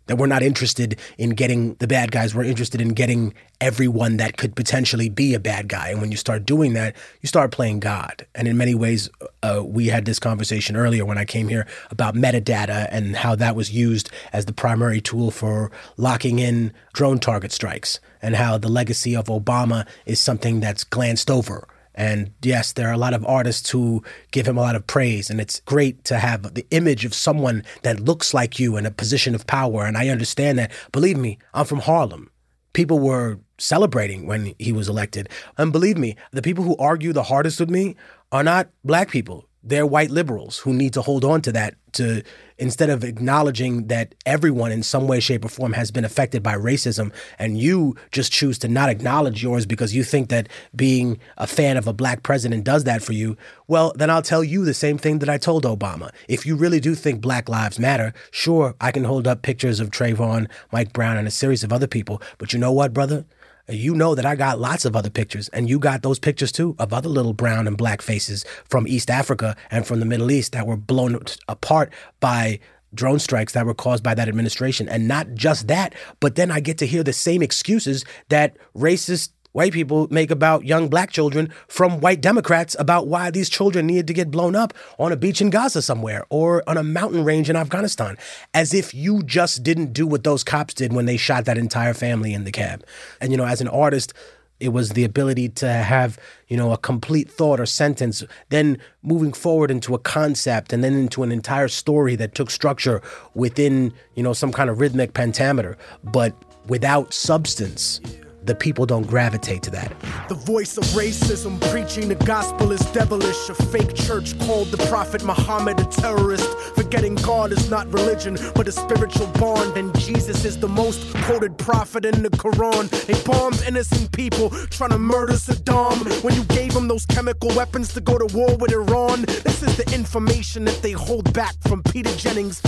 That 0.06 0.16
we're 0.16 0.26
not 0.26 0.42
interested 0.42 0.98
in 1.18 1.30
getting 1.30 1.74
the 1.74 1.86
bad 1.86 2.10
guys, 2.10 2.34
we're 2.34 2.42
interested 2.42 2.80
in 2.80 2.94
getting 2.94 3.32
everyone 3.60 4.16
that 4.16 4.36
could 4.36 4.56
potentially 4.56 5.08
be 5.08 5.34
a 5.34 5.38
bad 5.38 5.68
guy. 5.68 5.90
And 5.90 6.00
when 6.00 6.10
you 6.10 6.16
start 6.16 6.44
doing 6.44 6.72
that, 6.72 6.96
you 7.20 7.28
start 7.28 7.52
playing 7.52 7.78
God. 7.78 8.26
And 8.34 8.48
in 8.48 8.56
many 8.56 8.74
ways, 8.74 9.08
uh, 9.44 9.62
we 9.64 9.86
had 9.86 10.06
this 10.06 10.18
conversation 10.18 10.74
earlier 10.76 11.04
when 11.04 11.18
I 11.18 11.24
came 11.24 11.46
here 11.46 11.64
about 11.90 12.16
metadata 12.16 12.88
and 12.90 13.14
how 13.14 13.36
that 13.36 13.54
was 13.54 13.70
used 13.72 14.10
as 14.32 14.46
the 14.46 14.52
primary 14.52 15.00
tool 15.00 15.30
for 15.30 15.70
locking 15.96 16.40
in 16.40 16.72
drone 16.92 17.20
target 17.20 17.52
strikes, 17.52 18.00
and 18.20 18.34
how 18.34 18.58
the 18.58 18.68
legacy 18.68 19.14
of 19.14 19.26
Obama 19.26 19.86
is 20.06 20.18
something 20.20 20.58
that's 20.58 20.82
glanced 20.82 21.30
over 21.30 21.68
and 21.94 22.32
yes, 22.42 22.72
there 22.72 22.88
are 22.88 22.92
a 22.92 22.98
lot 22.98 23.14
of 23.14 23.26
artists 23.26 23.70
who 23.70 24.02
give 24.30 24.46
him 24.46 24.56
a 24.56 24.60
lot 24.60 24.76
of 24.76 24.86
praise, 24.86 25.30
and 25.30 25.40
it's 25.40 25.60
great 25.60 26.04
to 26.04 26.18
have 26.18 26.54
the 26.54 26.66
image 26.70 27.04
of 27.04 27.14
someone 27.14 27.64
that 27.82 28.00
looks 28.00 28.32
like 28.32 28.58
you 28.58 28.76
in 28.76 28.86
a 28.86 28.90
position 28.90 29.34
of 29.34 29.46
power. 29.46 29.84
And 29.84 29.96
I 29.96 30.08
understand 30.08 30.58
that. 30.58 30.72
Believe 30.92 31.16
me, 31.16 31.38
I'm 31.52 31.66
from 31.66 31.80
Harlem. 31.80 32.30
People 32.72 33.00
were 33.00 33.40
celebrating 33.58 34.26
when 34.26 34.54
he 34.58 34.72
was 34.72 34.88
elected. 34.88 35.28
And 35.58 35.72
believe 35.72 35.98
me, 35.98 36.16
the 36.32 36.42
people 36.42 36.64
who 36.64 36.76
argue 36.76 37.12
the 37.12 37.24
hardest 37.24 37.58
with 37.58 37.70
me 37.70 37.96
are 38.30 38.44
not 38.44 38.70
black 38.84 39.10
people. 39.10 39.46
They're 39.62 39.86
white 39.86 40.10
liberals 40.10 40.58
who 40.58 40.72
need 40.72 40.94
to 40.94 41.02
hold 41.02 41.24
on 41.24 41.42
to 41.42 41.52
that 41.52 41.74
to 41.92 42.22
instead 42.56 42.90
of 42.90 43.04
acknowledging 43.04 43.86
that 43.86 44.14
everyone 44.26 44.70
in 44.70 44.82
some 44.82 45.08
way, 45.08 45.18
shape, 45.18 45.44
or 45.44 45.48
form 45.48 45.72
has 45.72 45.90
been 45.90 46.04
affected 46.04 46.42
by 46.42 46.54
racism, 46.54 47.10
and 47.38 47.58
you 47.58 47.96
just 48.12 48.30
choose 48.30 48.58
to 48.58 48.68
not 48.68 48.90
acknowledge 48.90 49.42
yours 49.42 49.64
because 49.64 49.94
you 49.94 50.04
think 50.04 50.28
that 50.28 50.48
being 50.76 51.18
a 51.38 51.46
fan 51.46 51.76
of 51.76 51.86
a 51.86 51.92
black 51.92 52.22
president 52.22 52.64
does 52.64 52.84
that 52.84 53.02
for 53.02 53.14
you, 53.14 53.36
well, 53.66 53.92
then 53.96 54.10
I'll 54.10 54.22
tell 54.22 54.44
you 54.44 54.64
the 54.64 54.74
same 54.74 54.98
thing 54.98 55.20
that 55.20 55.28
I 55.28 55.38
told 55.38 55.64
Obama. 55.64 56.10
If 56.28 56.44
you 56.44 56.54
really 56.54 56.80
do 56.80 56.94
think 56.94 57.22
black 57.22 57.48
lives 57.48 57.78
matter, 57.78 58.12
sure, 58.30 58.74
I 58.80 58.92
can 58.92 59.04
hold 59.04 59.26
up 59.26 59.42
pictures 59.42 59.80
of 59.80 59.90
Trayvon, 59.90 60.48
Mike 60.70 60.92
Brown, 60.92 61.16
and 61.16 61.26
a 61.26 61.30
series 61.30 61.64
of 61.64 61.72
other 61.72 61.86
people, 61.86 62.20
but 62.36 62.52
you 62.52 62.58
know 62.58 62.72
what, 62.72 62.92
brother? 62.92 63.24
You 63.68 63.94
know 63.94 64.14
that 64.14 64.26
I 64.26 64.36
got 64.36 64.60
lots 64.60 64.84
of 64.84 64.96
other 64.96 65.10
pictures, 65.10 65.48
and 65.48 65.68
you 65.68 65.78
got 65.78 66.02
those 66.02 66.18
pictures 66.18 66.52
too 66.52 66.74
of 66.78 66.92
other 66.92 67.08
little 67.08 67.32
brown 67.32 67.66
and 67.66 67.76
black 67.76 68.02
faces 68.02 68.44
from 68.64 68.86
East 68.86 69.10
Africa 69.10 69.56
and 69.70 69.86
from 69.86 70.00
the 70.00 70.06
Middle 70.06 70.30
East 70.30 70.52
that 70.52 70.66
were 70.66 70.76
blown 70.76 71.18
apart 71.48 71.92
by 72.20 72.60
drone 72.94 73.18
strikes 73.18 73.52
that 73.52 73.66
were 73.66 73.74
caused 73.74 74.02
by 74.02 74.14
that 74.14 74.28
administration. 74.28 74.88
And 74.88 75.06
not 75.06 75.34
just 75.34 75.68
that, 75.68 75.94
but 76.18 76.34
then 76.34 76.50
I 76.50 76.60
get 76.60 76.78
to 76.78 76.86
hear 76.86 77.02
the 77.02 77.12
same 77.12 77.42
excuses 77.42 78.04
that 78.28 78.56
racist 78.76 79.30
white 79.52 79.72
people 79.72 80.08
make 80.10 80.30
about 80.30 80.64
young 80.64 80.88
black 80.88 81.10
children 81.10 81.52
from 81.68 82.00
white 82.00 82.20
Democrats 82.20 82.76
about 82.78 83.06
why 83.06 83.30
these 83.30 83.48
children 83.48 83.86
needed 83.86 84.06
to 84.06 84.12
get 84.12 84.30
blown 84.30 84.54
up 84.54 84.72
on 84.98 85.12
a 85.12 85.16
beach 85.16 85.40
in 85.40 85.50
Gaza 85.50 85.82
somewhere 85.82 86.24
or 86.30 86.62
on 86.68 86.76
a 86.76 86.82
mountain 86.82 87.24
range 87.24 87.50
in 87.50 87.56
Afghanistan, 87.56 88.16
as 88.54 88.74
if 88.74 88.94
you 88.94 89.22
just 89.22 89.62
didn't 89.62 89.92
do 89.92 90.06
what 90.06 90.24
those 90.24 90.44
cops 90.44 90.74
did 90.74 90.92
when 90.92 91.06
they 91.06 91.16
shot 91.16 91.44
that 91.44 91.58
entire 91.58 91.94
family 91.94 92.32
in 92.32 92.44
the 92.44 92.52
cab. 92.52 92.84
And, 93.20 93.32
you 93.32 93.36
know, 93.36 93.46
as 93.46 93.60
an 93.60 93.68
artist, 93.68 94.14
it 94.60 94.68
was 94.68 94.90
the 94.90 95.04
ability 95.04 95.48
to 95.48 95.68
have 95.72 96.18
you 96.48 96.56
know 96.56 96.70
a 96.72 96.76
complete 96.76 97.30
thought 97.30 97.58
or 97.58 97.66
sentence 97.66 98.22
then 98.50 98.78
moving 99.02 99.32
forward 99.32 99.70
into 99.70 99.94
a 99.94 99.98
concept 99.98 100.72
and 100.72 100.84
then 100.84 100.92
into 100.92 101.22
an 101.22 101.32
entire 101.32 101.68
story 101.68 102.14
that 102.14 102.34
took 102.34 102.50
structure 102.50 103.00
within 103.34 103.92
you 104.14 104.22
know 104.22 104.34
some 104.34 104.52
kind 104.52 104.70
of 104.70 104.78
rhythmic 104.78 105.14
pentameter 105.14 105.76
but 106.04 106.34
without 106.68 107.12
substance 107.12 108.00
the 108.44 108.54
people 108.54 108.86
don't 108.86 109.06
gravitate 109.06 109.62
to 109.62 109.70
that. 109.70 109.92
The 110.28 110.34
voice 110.34 110.76
of 110.76 110.84
racism 110.84 111.60
preaching 111.70 112.08
the 112.08 112.14
gospel 112.14 112.72
is 112.72 112.80
devilish. 112.92 113.48
A 113.48 113.54
fake 113.54 113.94
church 113.94 114.38
called 114.40 114.68
the 114.68 114.78
Prophet 114.88 115.24
Muhammad 115.24 115.78
a 115.80 115.84
terrorist. 115.84 116.48
Forgetting 116.74 117.16
God 117.16 117.52
is 117.52 117.68
not 117.68 117.92
religion, 117.92 118.38
but 118.54 118.66
a 118.68 118.72
spiritual 118.72 119.26
bond. 119.38 119.76
And 119.76 119.96
Jesus 119.98 120.44
is 120.44 120.58
the 120.58 120.68
most 120.68 121.12
quoted 121.24 121.58
prophet 121.58 122.04
in 122.04 122.22
the 122.22 122.30
Quran. 122.30 122.88
They 123.06 123.20
bombed 123.24 123.62
innocent 123.66 124.12
people 124.12 124.50
trying 124.70 124.90
to 124.90 124.98
murder 124.98 125.34
Saddam. 125.34 126.22
When 126.22 126.34
you 126.34 126.44
gave 126.44 126.72
them 126.72 126.88
those 126.88 127.04
chemical 127.06 127.50
weapons 127.54 127.92
to 127.94 128.00
go 128.00 128.18
to 128.18 128.34
war 128.36 128.56
with 128.56 128.72
Iran, 128.72 129.22
this 129.22 129.62
is 129.62 129.76
the 129.76 129.92
information 129.94 130.64
that 130.64 130.80
they 130.82 130.92
hold 130.92 131.32
back 131.32 131.54
from 131.66 131.82
Peter 131.82 132.14
Jennings. 132.16 132.60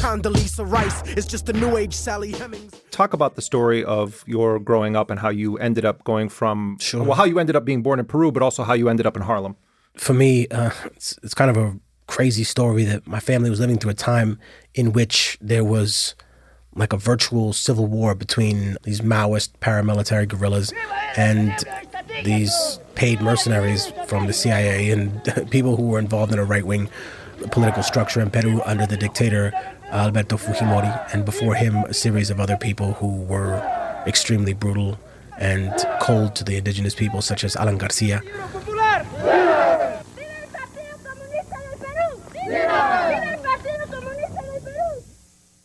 Cause 0.00 0.20
Condoleezza 0.20 0.70
Rice 0.70 1.02
is 1.16 1.26
just 1.26 1.48
a 1.48 1.52
new 1.52 1.76
age 1.76 1.92
Sally 1.92 2.32
Hemings. 2.32 2.72
Talk 2.90 3.12
about 3.12 3.34
the 3.34 3.42
story 3.42 3.84
of 3.84 4.24
your 4.26 4.58
growing 4.58 4.96
up 4.96 5.10
and 5.10 5.20
how 5.20 5.28
you 5.28 5.58
ended 5.58 5.84
up 5.84 6.04
going 6.04 6.28
from 6.28 6.78
well, 6.94 7.12
how 7.12 7.24
you 7.24 7.38
ended 7.38 7.54
up 7.54 7.64
being 7.64 7.82
born 7.82 7.98
in 7.98 8.06
Peru, 8.06 8.32
but 8.32 8.42
also 8.42 8.62
how 8.62 8.72
you 8.72 8.88
ended 8.88 9.06
up 9.06 9.16
in 9.16 9.22
Harlem. 9.22 9.56
For 9.96 10.14
me, 10.14 10.48
uh, 10.48 10.70
it's, 10.86 11.18
it's 11.22 11.34
kind 11.34 11.50
of 11.50 11.56
a 11.56 11.78
crazy 12.06 12.44
story 12.44 12.84
that 12.84 13.06
my 13.06 13.20
family 13.20 13.50
was 13.50 13.60
living 13.60 13.78
through 13.78 13.90
a 13.90 13.94
time 13.94 14.38
in 14.74 14.92
which 14.92 15.36
there 15.40 15.64
was 15.64 16.14
like 16.74 16.92
a 16.92 16.96
virtual 16.96 17.52
civil 17.52 17.86
war 17.86 18.14
between 18.14 18.76
these 18.84 19.00
Maoist 19.00 19.50
paramilitary 19.60 20.26
guerrillas 20.26 20.72
and 21.16 21.52
these 22.24 22.80
paid 22.94 23.20
mercenaries 23.20 23.92
from 24.06 24.26
the 24.26 24.32
CIA 24.32 24.90
and 24.90 25.22
people 25.50 25.76
who 25.76 25.88
were 25.88 25.98
involved 25.98 26.32
in 26.32 26.38
a 26.38 26.44
right 26.44 26.66
wing 26.66 26.88
political 27.50 27.82
structure 27.82 28.20
in 28.20 28.30
Peru 28.30 28.60
under 28.64 28.86
the 28.86 28.96
dictator 28.96 29.52
Alberto 29.92 30.36
Fujimori, 30.36 31.14
and 31.14 31.24
before 31.24 31.54
him, 31.54 31.76
a 31.84 31.94
series 31.94 32.30
of 32.30 32.40
other 32.40 32.56
people 32.56 32.92
who 32.94 33.22
were 33.22 33.56
extremely 34.06 34.52
brutal 34.52 34.98
and 35.38 35.72
cold 36.00 36.36
to 36.36 36.44
the 36.44 36.56
indigenous 36.56 36.94
people, 36.94 37.22
such 37.22 37.44
as 37.44 37.56
Alan 37.56 37.78
Garcia. 37.78 38.22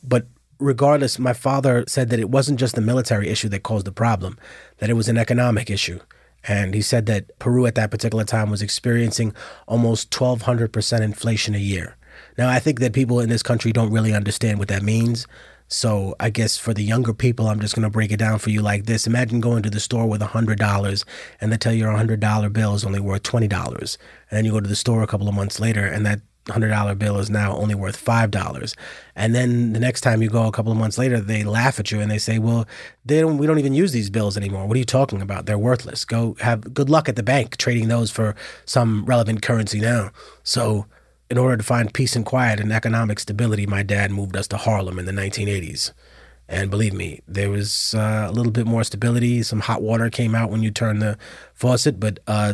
But 0.04 0.28
regardless, 0.60 1.20
my 1.20 1.34
father 1.34 1.84
said 1.88 2.10
that 2.10 2.20
it 2.20 2.30
wasn't 2.30 2.60
just 2.60 2.76
the 2.76 2.82
military 2.82 3.30
issue 3.30 3.50
that 3.50 3.64
caused 3.64 3.86
the 3.86 3.92
problem, 3.92 4.38
that 4.78 4.90
it 4.90 4.94
was 4.94 5.10
an 5.10 5.18
economic 5.18 5.70
issue. 5.70 6.00
And 6.48 6.74
he 6.76 6.82
said 6.82 7.08
that 7.08 7.38
Peru 7.40 7.66
at 7.66 7.76
that 7.76 7.92
particular 7.92 8.24
time 8.24 8.50
was 8.52 8.62
experiencing 8.62 9.34
almost 9.68 10.12
1,200% 10.12 11.02
inflation 11.02 11.56
a 11.56 11.60
year. 11.60 11.98
Now, 12.38 12.50
I 12.50 12.60
think 12.60 12.80
that 12.80 12.94
people 12.94 13.20
in 13.20 13.30
this 13.30 13.44
country 13.44 13.72
don't 13.72 13.92
really 13.92 14.14
understand 14.14 14.60
what 14.60 14.68
that 14.68 14.84
means. 14.84 15.28
So 15.68 16.16
I 16.20 16.30
guess 16.30 16.58
for 16.58 16.74
the 16.74 16.84
younger 16.84 17.14
people, 17.14 17.48
I'm 17.48 17.60
just 17.60 17.76
going 17.76 17.84
to 17.84 17.90
break 17.90 18.12
it 18.12 18.18
down 18.18 18.38
for 18.40 18.52
you 18.52 18.62
like 18.62 18.86
this. 18.86 19.08
Imagine 19.08 19.40
going 19.42 19.64
to 19.64 19.70
the 19.70 19.80
store 19.80 20.08
with 20.08 20.22
$100 20.22 21.06
and 21.42 21.52
they 21.52 21.58
tell 21.58 21.74
you 21.74 21.86
your 21.86 21.94
$100 21.94 22.54
bill 22.54 22.76
is 22.76 22.86
only 22.86 23.00
worth 23.00 23.24
$20. 23.24 23.98
And 24.30 24.38
then 24.38 24.46
you 24.46 24.52
go 24.52 24.60
to 24.60 24.70
the 24.70 24.76
store 24.76 25.02
a 25.02 25.08
couple 25.08 25.28
of 25.28 25.34
months 25.34 25.60
later 25.60 25.86
and 25.86 26.06
that 26.06 26.22
$100 26.46 27.00
bill 27.00 27.18
is 27.18 27.32
now 27.32 27.56
only 27.58 27.74
worth 27.74 28.04
$5. 28.04 28.76
And 29.16 29.34
then 29.34 29.74
the 29.74 29.80
next 29.80 30.02
time 30.02 30.22
you 30.22 30.30
go 30.30 30.46
a 30.46 30.52
couple 30.52 30.72
of 30.72 30.78
months 30.78 31.00
later, 31.00 31.20
they 31.20 31.44
laugh 31.44 31.80
at 31.80 31.92
you 31.92 32.00
and 32.00 32.12
they 32.12 32.20
say, 32.20 32.38
well, 32.38 32.68
they 33.04 33.20
don't, 33.20 33.40
we 33.40 33.48
don't 33.48 33.58
even 33.58 33.74
use 33.74 33.92
these 33.92 34.12
bills 34.12 34.38
anymore. 34.38 34.68
What 34.68 34.76
are 34.76 34.80
you 34.80 34.86
talking 34.86 35.22
about? 35.22 35.48
They're 35.48 35.58
worthless. 35.58 36.06
Go 36.06 36.36
have 36.42 36.76
good 36.76 36.90
luck 36.90 37.10
at 37.10 37.16
the 37.16 37.24
bank 37.24 37.58
trading 37.58 37.88
those 37.88 38.12
for 38.12 38.36
some 38.66 39.04
relevant 39.06 39.42
currency 39.42 39.80
now. 39.80 40.12
So 40.44 40.86
in 41.30 41.38
order 41.38 41.58
to 41.58 41.64
find 41.64 41.94
peace 41.94 42.16
and 42.16 42.26
quiet 42.26 42.60
and 42.60 42.72
economic 42.72 43.20
stability, 43.20 43.66
my 43.66 43.84
dad 43.84 44.12
moved 44.12 44.36
us 44.36 44.48
to 44.50 44.58
Harlem 44.58 45.00
in 45.00 45.06
the 45.06 45.12
1980s. 45.12 45.92
And 46.48 46.70
believe 46.70 46.94
me, 46.94 47.22
there 47.28 47.50
was 47.50 47.96
uh, 47.96 48.28
a 48.30 48.32
little 48.32 48.52
bit 48.52 48.68
more 48.68 48.84
stability. 48.84 49.42
Some 49.42 49.62
hot 49.62 49.82
water 49.82 50.10
came 50.10 50.36
out 50.36 50.52
when 50.52 50.62
you 50.62 50.70
turned 50.70 51.02
the 51.02 51.18
faucet, 51.56 52.00
but 52.00 52.20
uh, 52.28 52.54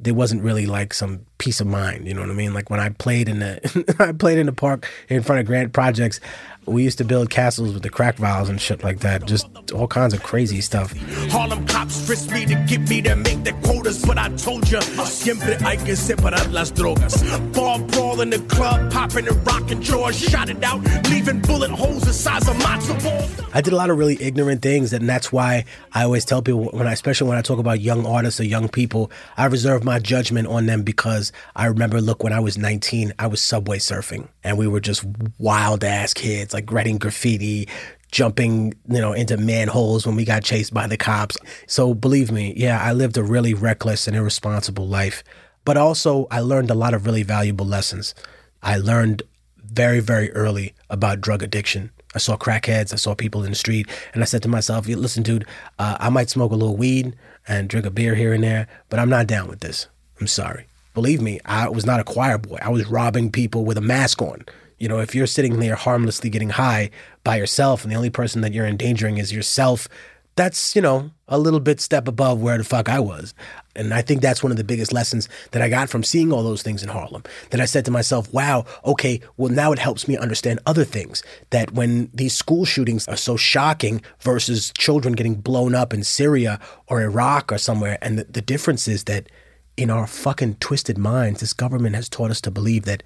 there 0.00 0.14
wasn't 0.14 0.42
really 0.42 0.66
like 0.66 0.92
some 0.92 1.26
peace 1.42 1.60
of 1.60 1.66
mind. 1.66 2.06
You 2.06 2.14
know 2.14 2.20
what 2.20 2.30
I 2.30 2.34
mean? 2.34 2.54
Like 2.54 2.70
when 2.70 2.78
I 2.78 2.90
played 2.90 3.28
in 3.28 3.40
the 3.40 3.96
I 3.98 4.12
played 4.12 4.38
in 4.38 4.46
the 4.46 4.52
park 4.52 4.88
in 5.08 5.24
front 5.24 5.40
of 5.40 5.46
Grant 5.46 5.72
Projects, 5.72 6.20
we 6.66 6.84
used 6.84 6.98
to 6.98 7.04
build 7.04 7.30
castles 7.30 7.74
with 7.74 7.82
the 7.82 7.90
crack 7.90 8.16
vials 8.16 8.48
and 8.48 8.60
shit 8.60 8.84
like 8.84 9.00
that. 9.00 9.26
Just 9.26 9.48
all 9.72 9.88
kinds 9.88 10.14
of 10.14 10.22
crazy 10.22 10.60
stuff. 10.60 10.94
Harlem 11.32 11.66
cops 11.66 12.06
frisk 12.06 12.30
me 12.30 12.46
to 12.46 12.54
get 12.68 12.88
me 12.88 13.02
to 13.02 13.16
make 13.16 13.42
the 13.42 13.52
quotas, 13.64 14.04
but 14.04 14.18
I 14.18 14.28
told 14.36 14.70
ya, 14.70 14.80
siempre 14.80 15.56
hay 15.58 15.76
que 15.78 15.96
separar 15.96 16.52
las 16.52 16.70
drogas. 16.70 17.52
Ball 17.52 17.80
brawl 17.80 18.20
in 18.20 18.30
the 18.30 18.38
club, 18.38 18.92
popping 18.92 19.26
and 19.26 19.44
rocking 19.44 19.80
jaws, 19.80 20.16
shot 20.16 20.48
it 20.48 20.62
out, 20.62 20.80
leaving 21.10 21.40
bullet 21.40 21.70
holes 21.70 22.02
the 22.02 22.12
size 22.12 22.48
of 22.48 22.54
matzo 22.56 23.02
balls. 23.02 23.42
I 23.52 23.60
did 23.60 23.72
a 23.72 23.76
lot 23.76 23.90
of 23.90 23.98
really 23.98 24.22
ignorant 24.22 24.62
things, 24.62 24.92
and 24.92 25.08
that's 25.08 25.32
why 25.32 25.64
I 25.92 26.04
always 26.04 26.24
tell 26.24 26.42
people 26.42 26.70
when 26.72 26.86
I, 26.86 26.92
especially 26.92 27.28
when 27.28 27.38
I 27.38 27.42
talk 27.42 27.58
about 27.58 27.80
young 27.80 28.06
artists 28.06 28.38
or 28.38 28.44
young 28.44 28.68
people, 28.68 29.10
I 29.36 29.46
reserve 29.46 29.82
my 29.82 29.98
judgment 29.98 30.46
on 30.46 30.66
them 30.66 30.82
because 30.82 31.31
I 31.56 31.66
remember, 31.66 32.00
look, 32.00 32.22
when 32.22 32.32
I 32.32 32.40
was 32.40 32.58
19, 32.58 33.12
I 33.18 33.26
was 33.26 33.42
subway 33.42 33.78
surfing, 33.78 34.28
and 34.44 34.58
we 34.58 34.66
were 34.66 34.80
just 34.80 35.04
wild 35.38 35.84
ass 35.84 36.14
kids, 36.14 36.52
like 36.54 36.70
writing 36.70 36.98
graffiti, 36.98 37.68
jumping, 38.10 38.74
you 38.88 39.00
know, 39.00 39.12
into 39.12 39.36
manholes 39.36 40.06
when 40.06 40.16
we 40.16 40.24
got 40.24 40.44
chased 40.44 40.72
by 40.72 40.86
the 40.86 40.96
cops. 40.96 41.36
So 41.66 41.94
believe 41.94 42.30
me, 42.30 42.54
yeah, 42.56 42.80
I 42.80 42.92
lived 42.92 43.16
a 43.16 43.22
really 43.22 43.54
reckless 43.54 44.06
and 44.06 44.16
irresponsible 44.16 44.86
life, 44.86 45.24
but 45.64 45.76
also 45.76 46.28
I 46.30 46.40
learned 46.40 46.70
a 46.70 46.74
lot 46.74 46.94
of 46.94 47.06
really 47.06 47.22
valuable 47.22 47.66
lessons. 47.66 48.14
I 48.62 48.76
learned 48.76 49.22
very, 49.56 50.00
very 50.00 50.30
early 50.32 50.74
about 50.90 51.20
drug 51.20 51.42
addiction. 51.42 51.90
I 52.14 52.18
saw 52.18 52.36
crackheads, 52.36 52.92
I 52.92 52.96
saw 52.96 53.14
people 53.14 53.42
in 53.42 53.50
the 53.50 53.56
street, 53.56 53.88
and 54.12 54.22
I 54.22 54.26
said 54.26 54.42
to 54.42 54.48
myself, 54.48 54.86
listen, 54.86 55.22
dude, 55.22 55.46
uh, 55.78 55.96
I 55.98 56.10
might 56.10 56.28
smoke 56.28 56.52
a 56.52 56.56
little 56.56 56.76
weed 56.76 57.16
and 57.48 57.68
drink 57.68 57.86
a 57.86 57.90
beer 57.90 58.14
here 58.14 58.34
and 58.34 58.44
there, 58.44 58.68
but 58.90 59.00
I'm 59.00 59.08
not 59.08 59.26
down 59.26 59.48
with 59.48 59.60
this. 59.60 59.88
I'm 60.20 60.26
sorry. 60.26 60.66
Believe 60.94 61.20
me, 61.20 61.40
I 61.44 61.68
was 61.68 61.86
not 61.86 62.00
a 62.00 62.04
choir 62.04 62.38
boy. 62.38 62.58
I 62.60 62.68
was 62.68 62.86
robbing 62.86 63.30
people 63.30 63.64
with 63.64 63.78
a 63.78 63.82
mask 63.82 64.20
on. 64.20 64.44
You 64.78 64.88
know, 64.88 64.98
if 64.98 65.14
you're 65.14 65.26
sitting 65.26 65.60
there 65.60 65.76
harmlessly 65.76 66.28
getting 66.28 66.50
high 66.50 66.90
by 67.24 67.36
yourself 67.36 67.82
and 67.82 67.92
the 67.92 67.96
only 67.96 68.10
person 68.10 68.40
that 68.42 68.52
you're 68.52 68.66
endangering 68.66 69.18
is 69.18 69.32
yourself, 69.32 69.88
that's, 70.34 70.74
you 70.74 70.82
know, 70.82 71.10
a 71.28 71.38
little 71.38 71.60
bit 71.60 71.80
step 71.80 72.08
above 72.08 72.40
where 72.40 72.58
the 72.58 72.64
fuck 72.64 72.88
I 72.88 73.00
was. 73.00 73.34
And 73.76 73.92
I 73.94 74.02
think 74.02 74.20
that's 74.20 74.42
one 74.42 74.50
of 74.50 74.58
the 74.58 74.64
biggest 74.64 74.92
lessons 74.92 75.28
that 75.52 75.62
I 75.62 75.68
got 75.68 75.88
from 75.88 76.02
seeing 76.02 76.32
all 76.32 76.42
those 76.42 76.62
things 76.62 76.82
in 76.82 76.88
Harlem. 76.88 77.22
That 77.50 77.60
I 77.60 77.64
said 77.64 77.84
to 77.86 77.90
myself, 77.90 78.32
wow, 78.32 78.64
okay, 78.84 79.20
well, 79.36 79.50
now 79.50 79.72
it 79.72 79.78
helps 79.78 80.08
me 80.08 80.16
understand 80.16 80.60
other 80.66 80.84
things. 80.84 81.22
That 81.50 81.72
when 81.72 82.10
these 82.12 82.34
school 82.34 82.64
shootings 82.64 83.06
are 83.08 83.16
so 83.16 83.36
shocking 83.36 84.02
versus 84.20 84.72
children 84.76 85.14
getting 85.14 85.36
blown 85.36 85.74
up 85.74 85.94
in 85.94 86.02
Syria 86.02 86.60
or 86.86 87.02
Iraq 87.02 87.52
or 87.52 87.58
somewhere, 87.58 87.98
and 88.02 88.18
the, 88.18 88.24
the 88.24 88.42
difference 88.42 88.88
is 88.88 89.04
that 89.04 89.28
in 89.76 89.90
our 89.90 90.06
fucking 90.06 90.56
twisted 90.56 90.98
minds, 90.98 91.40
this 91.40 91.52
government 91.52 91.96
has 91.96 92.08
taught 92.08 92.30
us 92.30 92.40
to 92.42 92.50
believe 92.50 92.84
that 92.84 93.02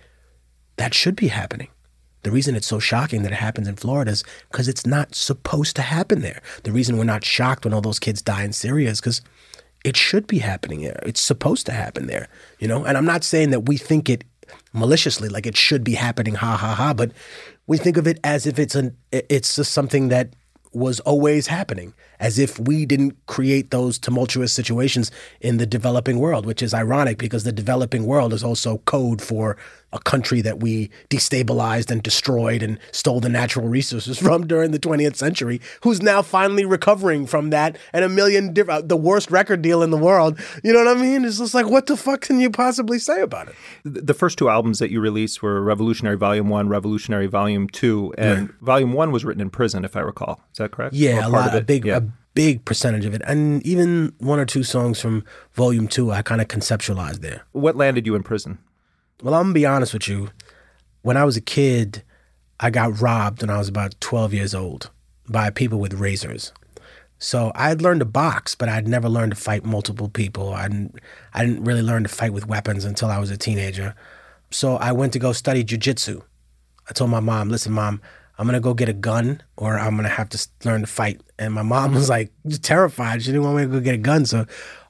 that 0.77 0.95
should 0.95 1.17
be 1.17 1.29
happening. 1.29 1.69
The 2.23 2.31
reason 2.31 2.57
it's 2.57 2.67
so 2.67 2.81
shocking 2.81 3.23
that 3.23 3.33
it 3.33 3.37
happens 3.37 3.69
in 3.69 3.77
Florida 3.77 4.11
is 4.11 4.25
because 4.51 4.67
it's 4.67 4.85
not 4.85 5.15
supposed 5.15 5.77
to 5.77 5.83
happen 5.83 6.23
there. 6.23 6.43
The 6.65 6.73
reason 6.73 6.97
we're 6.97 7.05
not 7.05 7.25
shocked 7.25 7.65
when 7.65 7.73
all 7.73 7.81
those 7.81 8.01
kids 8.01 8.21
die 8.21 8.43
in 8.43 8.53
Syria 8.53 8.91
is 8.91 9.01
because 9.01 9.21
it 9.85 9.97
should 9.97 10.27
be 10.27 10.39
happening 10.39 10.83
there. 10.83 10.99
It's 11.05 11.21
supposed 11.21 11.67
to 11.67 11.73
happen 11.73 12.09
there, 12.09 12.29
you 12.59 12.67
know? 12.67 12.85
And 12.85 12.99
I'm 12.99 13.05
not 13.05 13.23
saying 13.23 13.51
that 13.51 13.69
we 13.69 13.77
think 13.77 14.11
it 14.11 14.25
maliciously, 14.73 15.29
like 15.29 15.47
it 15.47 15.57
should 15.57 15.85
be 15.85 15.95
happening, 15.95 16.35
ha 16.35 16.57
ha 16.57 16.75
ha, 16.75 16.93
but 16.93 17.13
we 17.69 17.79
think 17.79 17.97
of 17.97 18.07
it 18.07 18.19
as 18.25 18.47
if 18.47 18.59
it's 18.59 18.75
an 18.75 18.97
it's 19.13 19.57
just 19.57 19.73
something 19.73 20.09
that 20.09 20.35
was 20.73 21.01
always 21.01 21.47
happening, 21.47 21.95
as 22.19 22.39
if 22.39 22.59
we 22.59 22.87
didn't 22.87 23.17
create 23.27 23.71
those 23.71 23.99
tumultuous 23.99 24.53
situations 24.53 25.11
in 25.41 25.59
the 25.59 25.67
developing 25.67 26.19
world, 26.19 26.47
which 26.47 26.63
is 26.63 26.75
ironic 26.75 27.19
because 27.19 27.45
the 27.45 27.53
developing 27.53 28.07
world 28.07 28.33
is 28.33 28.45
also 28.45 28.79
code 28.79 29.21
for 29.21 29.57
a 29.93 29.99
country 30.01 30.41
that 30.43 30.61
we 30.61 30.91
destabilized 31.09 31.91
and 31.91 32.03
destroyed 32.03 32.63
and 32.63 32.79
stole 32.93 33.21
the 33.21 33.29
natural 33.29 33.69
resources 33.69 34.19
from 34.27 34.47
during 34.47 34.71
the 34.73 34.79
20th 34.79 35.17
century, 35.17 35.61
who's 35.83 36.03
now 36.03 36.23
finally 36.23 36.65
recovering 36.65 37.27
from 37.27 37.51
that 37.51 37.77
and 37.93 38.05
a 38.05 38.09
million 38.09 38.53
different, 38.53 38.85
uh, 38.85 38.87
the 38.87 38.97
worst 38.97 39.31
record 39.31 39.63
deal 39.63 39.83
in 39.83 39.91
the 39.91 39.97
world. 39.97 40.39
You 40.65 40.73
know 40.73 40.85
what 40.85 40.97
I 40.97 41.01
mean? 41.01 41.25
It's 41.25 41.39
just 41.39 41.55
like, 41.55 41.69
what 41.69 41.87
the 41.87 41.97
fuck 41.97 42.21
can 42.23 42.41
you 42.41 42.51
possibly 42.51 42.99
say 42.99 43.21
about 43.21 43.49
it? 43.49 43.55
The 43.85 44.15
first 44.15 44.39
two 44.39 44.49
albums 44.49 44.79
that 44.81 44.91
you 44.91 45.01
released 45.01 45.43
were 45.43 45.63
Revolutionary 45.63 46.17
Volume 46.17 46.49
1, 46.49 46.69
Revolutionary 46.69 47.27
Volume 47.27 47.69
2, 47.69 48.15
and 48.19 48.41
Right. 48.41 48.51
Volume 48.61 48.93
1 48.93 49.13
was 49.13 49.25
written 49.25 49.41
in 49.41 49.51
prison, 49.51 49.85
if 49.85 49.97
I 49.97 50.01
recall. 50.01 50.41
Is 50.53 50.59
that 50.59 50.73
correct? 50.73 50.95
Yeah, 50.95 51.27
a 51.27 51.31
lot, 51.31 51.49
of 51.49 51.55
a 51.55 51.63
big, 51.65 51.85
Yeah. 51.87 51.97
a 51.99 52.03
big 52.35 52.65
percentage 52.65 53.05
of 53.07 53.15
it, 53.15 53.23
and 53.25 53.63
even 53.67 54.13
one 54.19 54.39
or 54.39 54.45
two 54.45 54.63
songs 54.63 55.01
from 55.01 55.25
Volume 55.55 55.89
Two, 55.89 56.11
I 56.11 56.21
kind 56.23 56.41
of 56.43 56.49
conceptualized 56.49 57.21
there. 57.21 57.43
What 57.53 57.77
landed 57.77 58.05
you 58.07 58.15
in 58.15 58.23
prison? 58.23 58.59
Well, 59.23 59.35
I'm 59.35 59.45
gonna 59.45 59.55
be 59.55 59.65
honest 59.65 59.95
with 59.95 60.09
you. 60.09 60.31
When 61.01 61.17
I 61.17 61.25
was 61.25 61.37
a 61.37 61.41
kid, 61.41 62.03
I 62.61 62.69
got 62.71 63.01
robbed 63.01 63.41
when 63.41 63.51
I 63.51 63.57
was 63.57 63.69
about 63.69 63.99
12 64.01 64.35
years 64.35 64.55
old 64.55 64.91
by 65.29 65.49
people 65.51 65.79
with 65.79 65.95
razors. 65.95 66.53
So 67.19 67.51
I 67.55 67.71
had 67.71 67.81
learned 67.81 68.01
to 68.01 68.07
box, 68.07 68.55
but 68.55 68.69
I'd 68.69 68.87
never 68.87 69.09
learned 69.09 69.33
to 69.33 69.41
fight 69.41 69.65
multiple 69.65 70.11
people. 70.11 70.53
I 70.53 70.69
didn't, 70.69 70.97
I 71.33 71.47
didn't 71.47 71.65
really 71.65 71.81
learn 71.81 72.03
to 72.03 72.11
fight 72.11 72.35
with 72.35 72.47
weapons 72.47 72.85
until 72.85 73.09
I 73.09 73.19
was 73.19 73.31
a 73.31 73.39
teenager. 73.39 73.95
So 74.51 74.77
I 74.77 74.93
went 74.93 75.15
to 75.15 75.19
go 75.19 75.33
study 75.33 75.65
jujitsu. 75.65 76.23
I 76.89 76.93
told 76.93 77.11
my 77.11 77.21
mom, 77.21 77.49
listen, 77.49 77.73
mom, 77.73 78.03
I'm 78.39 78.45
gonna 78.47 78.61
go 78.61 78.75
get 78.75 78.91
a 78.91 78.93
gun 78.93 79.43
or 79.57 79.79
I'm 79.79 79.97
gonna 79.97 80.11
have 80.11 80.29
to 80.29 80.49
learn 80.65 80.83
to 80.83 80.87
fight. 80.87 81.23
And 81.39 81.55
my 81.55 81.63
mom 81.63 81.95
was 81.95 82.11
like 82.11 82.33
terrified. 82.61 83.23
She 83.23 83.29
didn't 83.29 83.45
want 83.45 83.57
me 83.57 83.63
to 83.63 83.69
go 83.69 83.81
get 83.81 83.95
a 83.95 83.99
gun. 83.99 84.27
So 84.27 84.45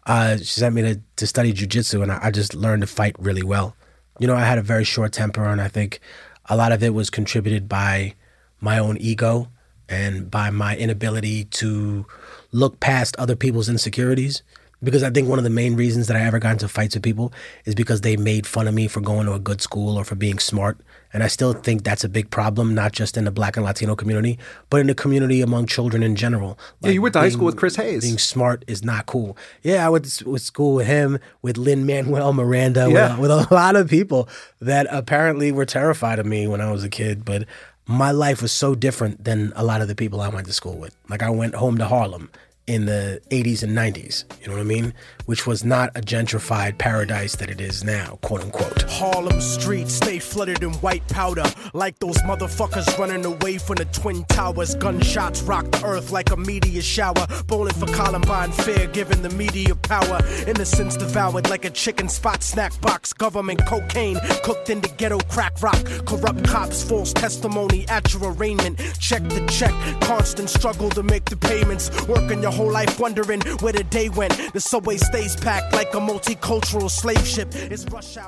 uh, 0.05 0.39
she 0.39 0.45
sent 0.45 0.74
me 0.74 0.83
to, 0.83 1.01
to 1.14 1.27
study 1.29 1.53
jujitsu 1.53 2.03
and 2.03 2.11
I, 2.11 2.18
I 2.24 2.31
just 2.33 2.55
learned 2.55 2.83
to 2.83 2.89
fight 2.89 3.14
really 3.20 3.45
well. 3.45 3.77
You 4.19 4.27
know, 4.27 4.37
I 4.37 4.45
had 4.45 4.59
a 4.59 4.62
very 4.62 4.85
short 4.85 5.12
temper 5.12 5.45
and 5.45 5.61
I 5.61 5.69
think 5.69 6.01
a 6.47 6.57
lot 6.57 6.73
of 6.73 6.83
it 6.83 6.95
was 6.95 7.11
contributed 7.11 7.69
by 7.69 8.14
my 8.61 8.79
own 8.79 8.97
ego 8.99 9.49
and 9.89 10.31
by 10.31 10.51
my 10.51 10.77
inability 10.77 11.45
to 11.45 12.07
look 12.51 12.81
past 12.81 13.17
other 13.17 13.37
people's 13.37 13.69
insecurities. 13.69 14.43
Because 14.83 15.03
I 15.03 15.11
think 15.11 15.29
one 15.29 15.39
of 15.39 15.45
the 15.45 15.51
main 15.51 15.75
reasons 15.75 16.07
that 16.07 16.17
I 16.17 16.21
ever 16.21 16.39
got 16.39 16.53
into 16.53 16.69
fights 16.69 16.95
with 16.95 17.03
people 17.03 17.33
is 17.64 17.75
because 17.75 18.03
they 18.03 18.17
made 18.17 18.47
fun 18.47 18.69
of 18.69 18.75
me 18.75 18.89
for 18.89 19.01
going 19.01 19.27
to 19.27 19.33
a 19.33 19.39
good 19.39 19.61
school 19.61 19.97
or 19.97 20.05
for 20.05 20.14
being 20.14 20.39
smart. 20.39 20.79
And 21.13 21.23
I 21.23 21.29
still 21.29 21.53
think 21.53 21.83
that's 21.85 22.05
a 22.05 22.09
big 22.09 22.31
problem, 22.31 22.75
not 22.75 22.93
just 22.93 23.17
in 23.17 23.25
the 23.25 23.31
black 23.31 23.57
and 23.57 23.65
Latino 23.65 23.95
community, 23.97 24.39
but 24.71 24.81
in 24.81 24.87
the 24.89 24.95
community 24.95 25.41
among 25.41 25.67
children 25.67 26.03
in 26.03 26.17
general. 26.17 26.59
Yeah, 26.81 26.91
you 26.91 27.01
went 27.03 27.15
to 27.15 27.21
high 27.21 27.29
school 27.31 27.47
with 27.47 27.57
Chris 27.57 27.77
Hayes. 27.77 28.03
Being 28.03 28.19
smart 28.19 28.65
is 28.67 28.85
not 28.85 29.07
cool. 29.07 29.37
Yeah, 29.63 29.87
I 29.87 29.89
went 29.89 30.05
to 30.05 30.39
school 30.39 30.75
with 30.75 30.87
him, 30.87 31.19
with 31.43 31.57
Lin 31.57 31.87
Manuel 31.87 32.33
Miranda, 32.33 32.89
Yeah. 32.91 33.19
with, 33.19 33.31
with 33.31 33.51
a 33.51 33.55
lot 33.55 33.77
of 33.77 33.89
people 33.89 34.29
that 34.61 34.87
apparently 34.91 35.53
were 35.53 35.65
terrified 35.67 36.19
of 36.19 36.27
me 36.27 36.47
when 36.47 36.61
I 36.61 36.71
was 36.71 36.85
a 36.85 36.89
kid. 36.91 37.25
But 37.25 37.45
my 37.87 38.11
life 38.11 38.43
was 38.43 38.53
so 38.53 38.75
different 38.75 39.25
than 39.25 39.53
a 39.55 39.65
lot 39.65 39.81
of 39.81 39.89
the 39.89 39.95
people 39.95 40.21
I 40.21 40.29
went 40.29 40.47
to 40.49 40.53
school 40.53 40.77
with. 40.77 40.95
Like 41.09 41.23
I 41.23 41.31
went 41.31 41.55
home 41.55 41.79
to 41.79 41.87
Harlem 41.87 42.31
in 42.67 42.87
the 42.87 43.21
80s 43.31 43.62
and 43.62 43.77
90s, 43.77 44.25
you 44.41 44.49
know 44.49 44.55
what 44.55 44.61
I 44.61 44.64
mean? 44.64 44.93
Which 45.27 45.47
was 45.47 45.64
not 45.64 45.97
a 45.97 46.01
gentrified 46.01 46.79
paradise 46.79 47.37
that 47.37 47.49
it 47.49 47.61
is 47.61 47.85
now, 47.85 48.19
quote 48.23 48.43
unquote. 48.43 48.83
Harlem 48.91 49.41
streets 49.41 49.95
stay 49.95 50.19
flooded 50.19 50.62
in 50.62 50.73
white 50.75 51.07
powder. 51.09 51.45
Like 51.75 51.99
those 51.99 52.17
motherfuckers 52.19 52.99
running 52.99 53.25
away 53.25 53.59
from 53.59 53.77
the 53.77 53.85
Twin 53.87 54.25
Towers. 54.25 54.75
Gunshots 54.75 55.43
rock 55.43 55.71
the 55.71 55.85
earth 55.85 56.11
like 56.11 56.31
a 56.31 56.37
meteor 56.37 56.83
shower. 56.83 57.27
Bowling 57.47 57.75
for 57.75 57.87
Columbine 57.87 58.53
fair, 58.53 58.87
giving 58.89 59.23
the 59.23 59.31
media 59.31 59.75
power. 59.75 60.21
Innocence 60.47 60.97
devoured 60.97 61.49
like 61.51 61.64
a 61.64 61.71
chicken 61.71 62.09
spot 62.09 62.43
snack 62.43 62.79
box. 62.81 63.12
Government 63.12 63.64
cocaine 63.67 64.19
cooked 64.43 64.71
into 64.71 64.89
ghetto 64.97 65.19
crack 65.29 65.61
rock. 65.62 65.85
Corrupt 66.07 66.45
cops, 66.45 66.83
false 66.83 67.12
testimony 67.12 67.87
at 67.89 68.12
your 68.12 68.33
arraignment. 68.33 68.79
Check 68.99 69.23
the 69.25 69.45
check, 69.47 69.75
constant 70.03 70.51
struggle 70.51 70.91
to 70.91 71.03
make 71.03 71.25
the 71.27 71.37
payments. 71.37 71.91
Working 72.07 72.43
your 72.43 72.56
whole 72.57 72.73
life 72.73 72.99
wondering 72.99 73.41
where 73.61 73.73
the 73.73 73.85
day 73.85 74.09
went. 74.09 74.53
The 74.53 74.61
subway 74.61 74.97
stays 74.97 75.37
packed 75.37 75.73
like 75.75 75.93
a 75.95 75.99
multicultural 75.99 76.91
slave 76.91 77.27
ship. 77.27 77.53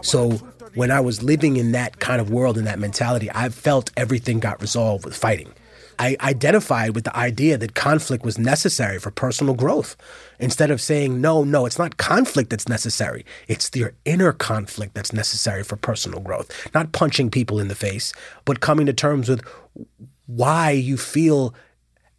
So 0.03 0.33
when 0.75 0.91
I 0.91 1.01
was 1.01 1.23
living 1.23 1.57
in 1.57 1.73
that 1.73 1.99
kind 1.99 2.21
of 2.21 2.31
world 2.31 2.59
and 2.59 2.67
that 2.67 2.79
mentality, 2.79 3.31
I 3.35 3.49
felt 3.49 3.91
everything 3.97 4.39
got 4.39 4.61
resolved 4.61 5.05
with 5.05 5.17
fighting. 5.17 5.53
I 6.01 6.17
identified 6.21 6.95
with 6.95 7.05
the 7.05 7.17
idea 7.17 7.59
that 7.59 7.75
conflict 7.75 8.25
was 8.25 8.39
necessary 8.39 9.01
for 9.01 9.11
personal 9.11 9.55
growth. 9.55 9.97
Instead 10.39 10.71
of 10.71 10.81
saying, 10.81 11.21
no, 11.21 11.43
no, 11.43 11.67
it's 11.67 11.79
not 11.79 11.97
conflict 11.97 12.51
that's 12.51 12.69
necessary. 12.69 13.25
It's 13.49 13.69
your 13.75 13.95
inner 14.05 14.33
conflict 14.33 14.95
that's 14.95 15.13
necessary 15.13 15.65
for 15.65 15.75
personal 15.77 16.21
growth. 16.21 16.53
Not 16.73 16.93
punching 16.93 17.31
people 17.31 17.59
in 17.59 17.67
the 17.67 17.75
face, 17.75 18.13
but 18.45 18.61
coming 18.61 18.87
to 18.87 18.93
terms 18.93 19.29
with 19.29 19.43
why 20.27 20.71
you 20.71 20.97
feel 20.97 21.53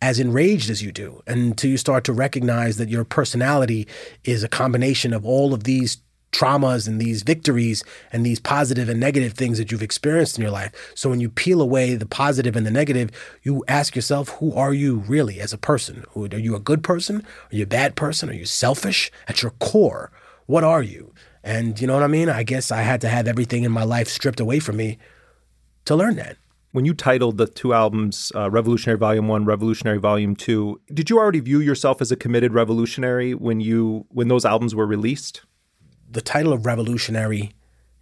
as 0.01 0.19
enraged 0.19 0.69
as 0.69 0.81
you 0.81 0.91
do. 0.91 1.21
Until 1.27 1.71
you 1.71 1.77
start 1.77 2.03
to 2.05 2.13
recognize 2.13 2.77
that 2.77 2.89
your 2.89 3.03
personality 3.03 3.87
is 4.23 4.43
a 4.43 4.49
combination 4.49 5.13
of 5.13 5.25
all 5.25 5.53
of 5.53 5.63
these 5.63 5.97
traumas 6.31 6.87
and 6.87 7.01
these 7.01 7.23
victories 7.23 7.83
and 8.11 8.23
these 8.23 8.39
positive 8.39 8.87
and 8.87 8.99
negative 8.99 9.33
things 9.33 9.57
that 9.57 9.71
you've 9.71 9.81
experienced 9.81 10.37
in 10.37 10.43
your 10.43 10.51
life. 10.51 10.91
So 10.95 11.09
when 11.09 11.19
you 11.19 11.27
peel 11.29 11.59
away 11.59 11.95
the 11.95 12.05
positive 12.05 12.55
and 12.55 12.65
the 12.65 12.71
negative, 12.71 13.09
you 13.41 13.63
ask 13.67 13.95
yourself, 13.95 14.29
who 14.37 14.53
are 14.53 14.73
you 14.73 14.97
really 14.97 15.39
as 15.39 15.53
a 15.53 15.57
person? 15.57 16.05
Are 16.15 16.37
you 16.37 16.55
a 16.55 16.59
good 16.59 16.83
person? 16.83 17.25
Are 17.51 17.55
you 17.55 17.63
a 17.63 17.67
bad 17.67 17.95
person? 17.95 18.29
Are 18.29 18.33
you 18.33 18.45
selfish? 18.45 19.11
At 19.27 19.41
your 19.41 19.53
core, 19.59 20.11
what 20.45 20.63
are 20.63 20.83
you? 20.83 21.13
And 21.43 21.79
you 21.79 21.87
know 21.87 21.93
what 21.93 22.03
I 22.03 22.07
mean? 22.07 22.29
I 22.29 22.43
guess 22.43 22.71
I 22.71 22.81
had 22.81 23.01
to 23.01 23.09
have 23.09 23.27
everything 23.27 23.63
in 23.63 23.71
my 23.71 23.83
life 23.83 24.07
stripped 24.07 24.39
away 24.39 24.59
from 24.59 24.77
me 24.77 24.99
to 25.85 25.95
learn 25.95 26.15
that. 26.17 26.37
When 26.71 26.85
you 26.85 26.93
titled 26.93 27.37
the 27.37 27.47
two 27.47 27.73
albums 27.73 28.31
uh, 28.35 28.49
Revolutionary 28.51 28.99
Volume 28.99 29.27
1, 29.27 29.45
Revolutionary 29.45 29.97
Volume 29.97 30.35
2, 30.35 30.81
did 30.93 31.09
you 31.09 31.17
already 31.17 31.39
view 31.39 31.59
yourself 31.59 31.99
as 31.99 32.11
a 32.11 32.15
committed 32.15 32.53
revolutionary 32.53 33.33
when 33.33 33.59
you 33.59 34.05
when 34.09 34.27
those 34.27 34.45
albums 34.45 34.75
were 34.75 34.85
released? 34.85 35.41
the 36.09 36.21
title 36.21 36.53
of 36.53 36.65
revolutionary 36.65 37.53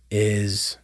is 0.09 0.77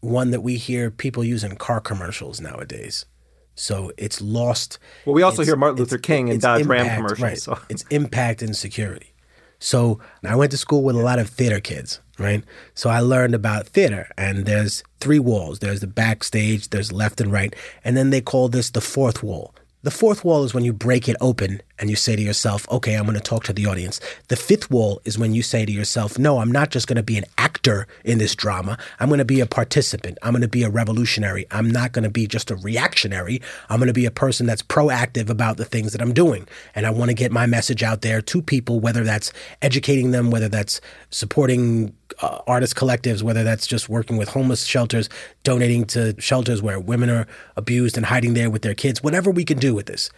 one 0.00 0.30
that 0.30 0.42
we 0.42 0.56
hear 0.56 0.90
people 0.90 1.24
use 1.24 1.42
in 1.42 1.56
car 1.56 1.80
commercials 1.80 2.40
nowadays. 2.40 3.06
So 3.54 3.92
it's 3.96 4.20
lost. 4.20 4.78
Well, 5.06 5.14
we 5.14 5.22
also 5.22 5.44
hear 5.44 5.56
Martin 5.56 5.78
Luther 5.78 5.98
King 5.98 6.28
in 6.28 6.36
its 6.36 6.42
Dodge 6.42 6.66
Ram 6.66 6.94
commercials. 6.96 7.20
Right. 7.20 7.38
So. 7.38 7.58
Its 7.68 7.84
impact 7.90 8.42
and 8.42 8.54
security. 8.54 9.14
So 9.58 10.00
I 10.24 10.36
went 10.36 10.50
to 10.50 10.58
school 10.58 10.82
with 10.82 10.96
a 10.96 11.00
lot 11.00 11.18
of 11.18 11.30
theater 11.30 11.60
kids, 11.60 12.00
right? 12.18 12.44
So 12.74 12.90
I 12.90 13.00
learned 13.00 13.34
about 13.34 13.66
theater, 13.66 14.08
and 14.16 14.46
there's 14.46 14.82
three 15.00 15.18
walls. 15.18 15.58
There's 15.58 15.80
the 15.80 15.86
backstage, 15.86 16.70
there's 16.70 16.92
left 16.92 17.20
and 17.20 17.32
right, 17.32 17.54
and 17.84 17.96
then 17.96 18.10
they 18.10 18.20
call 18.20 18.48
this 18.48 18.70
the 18.70 18.80
fourth 18.80 19.22
wall. 19.22 19.54
The 19.82 19.90
fourth 19.90 20.24
wall 20.24 20.44
is 20.44 20.54
when 20.54 20.64
you 20.64 20.72
break 20.72 21.08
it 21.08 21.16
open 21.20 21.60
and 21.78 21.90
you 21.90 21.96
say 21.96 22.14
to 22.14 22.22
yourself, 22.22 22.66
okay, 22.70 22.94
I'm 22.94 23.04
going 23.04 23.14
to 23.14 23.20
talk 23.20 23.44
to 23.44 23.52
the 23.52 23.66
audience. 23.66 24.00
The 24.28 24.36
fifth 24.36 24.70
wall 24.70 25.00
is 25.04 25.18
when 25.18 25.34
you 25.34 25.42
say 25.42 25.64
to 25.64 25.72
yourself, 25.72 26.18
no, 26.18 26.38
I'm 26.38 26.52
not 26.52 26.70
just 26.70 26.86
going 26.86 26.96
to 26.96 27.02
be 27.02 27.18
an 27.18 27.24
actor 27.36 27.86
in 28.04 28.18
this 28.18 28.34
drama. 28.34 28.78
I'm 29.00 29.08
going 29.08 29.18
to 29.18 29.24
be 29.24 29.40
a 29.40 29.46
participant. 29.46 30.18
I'm 30.22 30.32
going 30.32 30.42
to 30.42 30.48
be 30.48 30.62
a 30.62 30.70
revolutionary. 30.70 31.46
I'm 31.50 31.70
not 31.70 31.92
going 31.92 32.04
to 32.04 32.10
be 32.10 32.26
just 32.26 32.50
a 32.50 32.56
reactionary. 32.56 33.42
I'm 33.68 33.78
going 33.78 33.88
to 33.88 33.92
be 33.92 34.06
a 34.06 34.10
person 34.10 34.46
that's 34.46 34.62
proactive 34.62 35.28
about 35.28 35.56
the 35.56 35.64
things 35.64 35.92
that 35.92 36.00
I'm 36.00 36.12
doing. 36.12 36.46
And 36.74 36.86
I 36.86 36.90
want 36.90 37.10
to 37.10 37.14
get 37.14 37.32
my 37.32 37.46
message 37.46 37.82
out 37.82 38.02
there 38.02 38.20
to 38.22 38.42
people, 38.42 38.78
whether 38.80 39.02
that's 39.02 39.32
educating 39.62 40.12
them, 40.12 40.30
whether 40.30 40.48
that's 40.48 40.80
supporting 41.10 41.94
uh, 42.22 42.38
artist 42.46 42.76
collectives, 42.76 43.22
whether 43.22 43.42
that's 43.42 43.66
just 43.66 43.88
working 43.88 44.16
with 44.16 44.28
homeless 44.28 44.64
shelters, 44.64 45.08
donating 45.42 45.84
to 45.86 46.14
shelters 46.20 46.62
where 46.62 46.78
women 46.78 47.10
are 47.10 47.26
abused 47.56 47.96
and 47.96 48.06
hiding 48.06 48.34
there 48.34 48.50
with 48.50 48.62
their 48.62 48.74
kids, 48.74 49.02
whatever 49.02 49.30
we 49.30 49.44
can 49.44 49.58
do 49.58 49.74
with 49.74 49.86
this. 49.86 50.10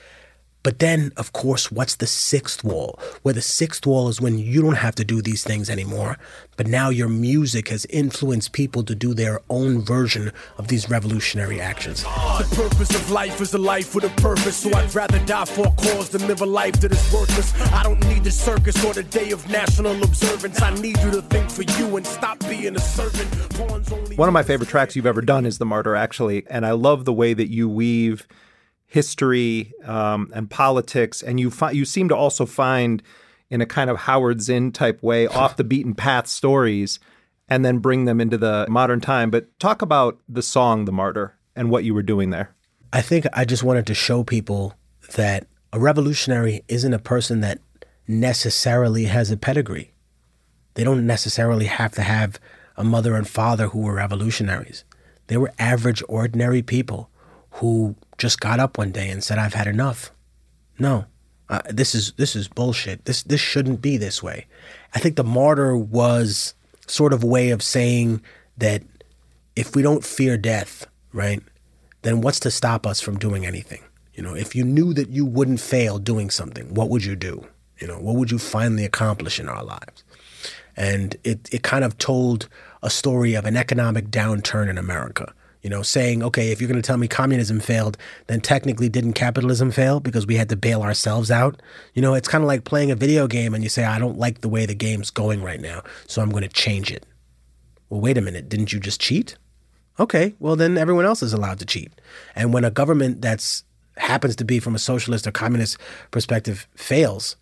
But 0.66 0.80
then, 0.80 1.12
of 1.16 1.32
course, 1.32 1.70
what's 1.70 1.94
the 1.94 2.08
sixth 2.08 2.64
wall? 2.64 2.98
Where 3.22 3.32
the 3.32 3.40
sixth 3.40 3.86
wall 3.86 4.08
is 4.08 4.20
when 4.20 4.36
you 4.36 4.60
don't 4.62 4.74
have 4.74 4.96
to 4.96 5.04
do 5.04 5.22
these 5.22 5.44
things 5.44 5.70
anymore, 5.70 6.18
but 6.56 6.66
now 6.66 6.88
your 6.88 7.08
music 7.08 7.68
has 7.68 7.86
influenced 7.88 8.50
people 8.50 8.82
to 8.82 8.96
do 8.96 9.14
their 9.14 9.38
own 9.48 9.80
version 9.80 10.32
of 10.58 10.66
these 10.66 10.90
revolutionary 10.90 11.60
actions. 11.60 12.02
The 12.02 12.52
purpose 12.56 12.90
of 12.96 13.12
life 13.12 13.40
is 13.40 13.54
a 13.54 13.58
life 13.58 13.94
with 13.94 14.02
a 14.06 14.20
purpose, 14.20 14.56
so 14.56 14.74
I'd 14.74 14.92
rather 14.92 15.20
die 15.20 15.44
for 15.44 15.68
a 15.68 15.70
cause 15.70 16.08
than 16.08 16.26
live 16.26 16.40
a 16.40 16.46
life 16.46 16.80
that 16.80 16.90
is 16.90 17.12
worthless. 17.14 17.54
I 17.72 17.84
don't 17.84 18.04
need 18.08 18.24
the 18.24 18.32
circus 18.32 18.84
or 18.84 18.92
the 18.92 19.04
day 19.04 19.30
of 19.30 19.48
national 19.48 20.02
observance. 20.02 20.60
I 20.60 20.74
need 20.74 20.98
you 20.98 21.12
to 21.12 21.22
think 21.22 21.48
for 21.48 21.62
you 21.62 21.96
and 21.96 22.04
stop 22.04 22.40
being 22.40 22.74
a 22.74 22.80
servant. 22.80 23.28
One 24.18 24.28
of 24.28 24.32
my 24.32 24.42
favorite 24.42 24.68
tracks 24.68 24.96
you've 24.96 25.06
ever 25.06 25.22
done 25.22 25.46
is 25.46 25.58
The 25.58 25.64
Martyr, 25.64 25.94
actually. 25.94 26.44
And 26.50 26.66
I 26.66 26.72
love 26.72 27.04
the 27.04 27.12
way 27.12 27.34
that 27.34 27.52
you 27.52 27.68
weave 27.68 28.26
history 28.86 29.72
um, 29.84 30.30
and 30.34 30.48
politics. 30.48 31.22
And 31.22 31.38
you, 31.38 31.50
fi- 31.50 31.72
you 31.72 31.84
seem 31.84 32.08
to 32.08 32.16
also 32.16 32.46
find, 32.46 33.02
in 33.50 33.60
a 33.60 33.66
kind 33.66 33.90
of 33.90 33.98
Howard 33.98 34.40
Zinn 34.40 34.72
type 34.72 35.02
way, 35.02 35.26
off 35.26 35.56
the 35.56 35.64
beaten 35.64 35.94
path 35.94 36.26
stories 36.26 36.98
and 37.48 37.64
then 37.64 37.78
bring 37.78 38.04
them 38.04 38.20
into 38.20 38.38
the 38.38 38.66
modern 38.68 39.00
time. 39.00 39.30
But 39.30 39.58
talk 39.58 39.82
about 39.82 40.18
the 40.28 40.42
song, 40.42 40.84
The 40.84 40.92
Martyr, 40.92 41.36
and 41.54 41.70
what 41.70 41.84
you 41.84 41.94
were 41.94 42.02
doing 42.02 42.30
there. 42.30 42.54
I 42.92 43.02
think 43.02 43.26
I 43.32 43.44
just 43.44 43.62
wanted 43.62 43.86
to 43.86 43.94
show 43.94 44.24
people 44.24 44.74
that 45.14 45.46
a 45.72 45.78
revolutionary 45.78 46.62
isn't 46.68 46.92
a 46.92 46.98
person 46.98 47.40
that 47.40 47.60
necessarily 48.08 49.04
has 49.04 49.30
a 49.30 49.36
pedigree. 49.36 49.92
They 50.74 50.84
don't 50.84 51.06
necessarily 51.06 51.66
have 51.66 51.92
to 51.92 52.02
have 52.02 52.38
a 52.76 52.84
mother 52.84 53.14
and 53.14 53.26
father 53.28 53.68
who 53.68 53.80
were 53.80 53.94
revolutionaries. 53.94 54.84
They 55.26 55.36
were 55.36 55.52
average, 55.58 56.02
ordinary 56.08 56.62
people 56.62 57.10
who 57.56 57.94
just 58.18 58.40
got 58.40 58.60
up 58.60 58.78
one 58.78 58.92
day 58.92 59.08
and 59.10 59.22
said, 59.22 59.38
"I've 59.38 59.54
had 59.54 59.66
enough." 59.66 60.12
No, 60.78 61.06
uh, 61.48 61.62
this 61.68 61.94
is 61.94 62.12
this 62.12 62.36
is 62.36 62.48
bullshit. 62.48 63.04
This 63.04 63.22
this 63.22 63.40
shouldn't 63.40 63.80
be 63.80 63.96
this 63.96 64.22
way. 64.22 64.46
I 64.94 64.98
think 64.98 65.16
the 65.16 65.24
martyr 65.24 65.76
was 65.76 66.54
sort 66.86 67.12
of 67.12 67.22
a 67.22 67.26
way 67.26 67.50
of 67.50 67.62
saying 67.62 68.22
that 68.58 68.82
if 69.54 69.74
we 69.74 69.82
don't 69.82 70.04
fear 70.04 70.36
death, 70.36 70.86
right, 71.12 71.42
then 72.02 72.20
what's 72.20 72.40
to 72.40 72.50
stop 72.50 72.86
us 72.86 73.00
from 73.00 73.18
doing 73.18 73.46
anything? 73.46 73.82
You 74.14 74.22
know, 74.22 74.34
if 74.34 74.54
you 74.54 74.64
knew 74.64 74.94
that 74.94 75.10
you 75.10 75.26
wouldn't 75.26 75.60
fail 75.60 75.98
doing 75.98 76.30
something, 76.30 76.72
what 76.74 76.88
would 76.88 77.04
you 77.04 77.16
do? 77.16 77.46
You 77.78 77.86
know, 77.86 77.98
what 77.98 78.16
would 78.16 78.30
you 78.30 78.38
finally 78.38 78.84
accomplish 78.84 79.38
in 79.38 79.48
our 79.48 79.62
lives? 79.62 80.04
And 80.76 81.16
it, 81.24 81.48
it 81.52 81.62
kind 81.62 81.84
of 81.84 81.98
told 81.98 82.48
a 82.82 82.90
story 82.90 83.34
of 83.34 83.44
an 83.44 83.56
economic 83.56 84.08
downturn 84.08 84.68
in 84.68 84.78
America. 84.78 85.34
You 85.66 85.70
know, 85.70 85.82
saying, 85.82 86.22
okay, 86.22 86.52
if 86.52 86.60
you're 86.60 86.68
going 86.68 86.80
to 86.80 86.86
tell 86.86 86.96
me 86.96 87.08
communism 87.08 87.58
failed, 87.58 87.98
then 88.28 88.40
technically 88.40 88.88
didn't 88.88 89.14
capitalism 89.14 89.72
fail 89.72 89.98
because 89.98 90.24
we 90.24 90.36
had 90.36 90.48
to 90.50 90.56
bail 90.56 90.80
ourselves 90.80 91.28
out? 91.28 91.60
You 91.92 92.02
know, 92.02 92.14
it's 92.14 92.28
kind 92.28 92.44
of 92.44 92.46
like 92.46 92.62
playing 92.62 92.92
a 92.92 92.94
video 92.94 93.26
game 93.26 93.52
and 93.52 93.64
you 93.64 93.68
say, 93.68 93.82
I 93.82 93.98
don't 93.98 94.16
like 94.16 94.42
the 94.42 94.48
way 94.48 94.64
the 94.64 94.76
game's 94.76 95.10
going 95.10 95.42
right 95.42 95.60
now, 95.60 95.82
so 96.06 96.22
I'm 96.22 96.30
going 96.30 96.44
to 96.44 96.48
change 96.48 96.92
it. 96.92 97.04
Well, 97.90 98.00
wait 98.00 98.16
a 98.16 98.20
minute, 98.20 98.48
didn't 98.48 98.72
you 98.72 98.78
just 98.78 99.00
cheat? 99.00 99.38
Okay, 99.98 100.36
well 100.38 100.54
then 100.54 100.78
everyone 100.78 101.04
else 101.04 101.20
is 101.20 101.32
allowed 101.32 101.58
to 101.58 101.66
cheat. 101.66 101.90
And 102.36 102.54
when 102.54 102.64
a 102.64 102.70
government 102.70 103.20
that's 103.20 103.64
happens 103.96 104.36
to 104.36 104.44
be 104.44 104.60
from 104.60 104.76
a 104.76 104.78
socialist 104.78 105.26
or 105.26 105.32
communist 105.32 105.78
perspective 106.12 106.68
fails, 106.76 107.34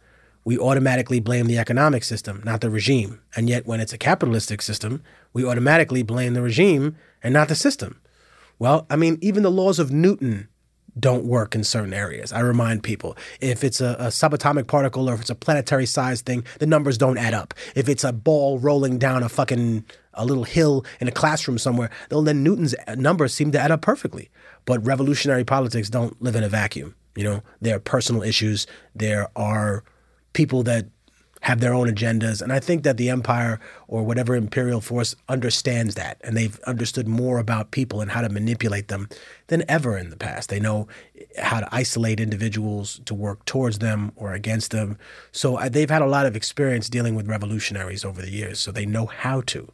we 0.46 0.58
automatically 0.58 1.20
blame 1.20 1.46
the 1.46 1.58
economic 1.58 2.02
system, 2.02 2.40
not 2.42 2.62
the 2.62 2.70
regime. 2.70 3.20
And 3.36 3.50
yet 3.50 3.66
when 3.66 3.80
it's 3.80 3.92
a 3.92 3.98
capitalistic 3.98 4.62
system, 4.62 5.02
we 5.34 5.44
automatically 5.44 6.02
blame 6.02 6.32
the 6.32 6.40
regime 6.40 6.96
and 7.22 7.34
not 7.34 7.48
the 7.48 7.54
system. 7.54 8.00
Well, 8.64 8.86
I 8.88 8.96
mean, 8.96 9.18
even 9.20 9.42
the 9.42 9.50
laws 9.50 9.78
of 9.78 9.92
Newton 9.92 10.48
don't 10.98 11.26
work 11.26 11.54
in 11.54 11.64
certain 11.64 11.92
areas. 11.92 12.32
I 12.32 12.40
remind 12.40 12.82
people 12.82 13.14
if 13.38 13.62
it's 13.62 13.78
a, 13.82 13.94
a 13.98 14.06
subatomic 14.06 14.68
particle 14.68 15.10
or 15.10 15.12
if 15.12 15.20
it's 15.20 15.28
a 15.28 15.34
planetary 15.34 15.84
size 15.84 16.22
thing, 16.22 16.46
the 16.60 16.66
numbers 16.66 16.96
don't 16.96 17.18
add 17.18 17.34
up. 17.34 17.52
If 17.74 17.90
it's 17.90 18.04
a 18.04 18.10
ball 18.10 18.58
rolling 18.58 18.96
down 18.96 19.22
a 19.22 19.28
fucking 19.28 19.84
a 20.14 20.24
little 20.24 20.44
hill 20.44 20.86
in 20.98 21.08
a 21.08 21.12
classroom 21.12 21.58
somewhere, 21.58 21.90
then 22.08 22.42
Newton's 22.42 22.74
numbers 22.96 23.34
seem 23.34 23.52
to 23.52 23.60
add 23.60 23.70
up 23.70 23.82
perfectly. 23.82 24.30
But 24.64 24.82
revolutionary 24.86 25.44
politics 25.44 25.90
don't 25.90 26.22
live 26.22 26.34
in 26.34 26.42
a 26.42 26.48
vacuum. 26.48 26.94
You 27.16 27.24
know, 27.24 27.42
there 27.60 27.76
are 27.76 27.80
personal 27.80 28.22
issues. 28.22 28.66
There 28.94 29.28
are 29.36 29.84
people 30.32 30.62
that 30.62 30.86
have 31.44 31.60
their 31.60 31.74
own 31.74 31.88
agendas. 31.88 32.40
And 32.40 32.50
I 32.50 32.58
think 32.58 32.84
that 32.84 32.96
the 32.96 33.10
empire 33.10 33.60
or 33.86 34.02
whatever 34.02 34.34
imperial 34.34 34.80
force 34.80 35.14
understands 35.28 35.94
that. 35.94 36.18
And 36.24 36.34
they've 36.34 36.58
understood 36.60 37.06
more 37.06 37.38
about 37.38 37.70
people 37.70 38.00
and 38.00 38.10
how 38.10 38.22
to 38.22 38.30
manipulate 38.30 38.88
them 38.88 39.10
than 39.48 39.62
ever 39.68 39.98
in 39.98 40.08
the 40.08 40.16
past. 40.16 40.48
They 40.48 40.58
know 40.58 40.88
how 41.38 41.60
to 41.60 41.68
isolate 41.70 42.18
individuals 42.18 43.02
to 43.04 43.14
work 43.14 43.44
towards 43.44 43.80
them 43.80 44.10
or 44.16 44.32
against 44.32 44.70
them. 44.70 44.96
So 45.32 45.56
uh, 45.56 45.68
they've 45.68 45.90
had 45.90 46.00
a 46.00 46.06
lot 46.06 46.24
of 46.24 46.34
experience 46.34 46.88
dealing 46.88 47.14
with 47.14 47.28
revolutionaries 47.28 48.06
over 48.06 48.22
the 48.22 48.30
years. 48.30 48.58
So 48.58 48.72
they 48.72 48.86
know 48.86 49.04
how 49.04 49.42
to. 49.42 49.70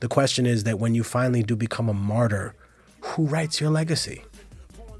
The 0.00 0.08
question 0.08 0.44
is 0.44 0.64
that 0.64 0.80
when 0.80 0.96
you 0.96 1.04
finally 1.04 1.44
do 1.44 1.54
become 1.54 1.88
a 1.88 1.94
martyr, 1.94 2.56
who 3.00 3.26
writes 3.26 3.60
your 3.60 3.70
legacy? 3.70 4.24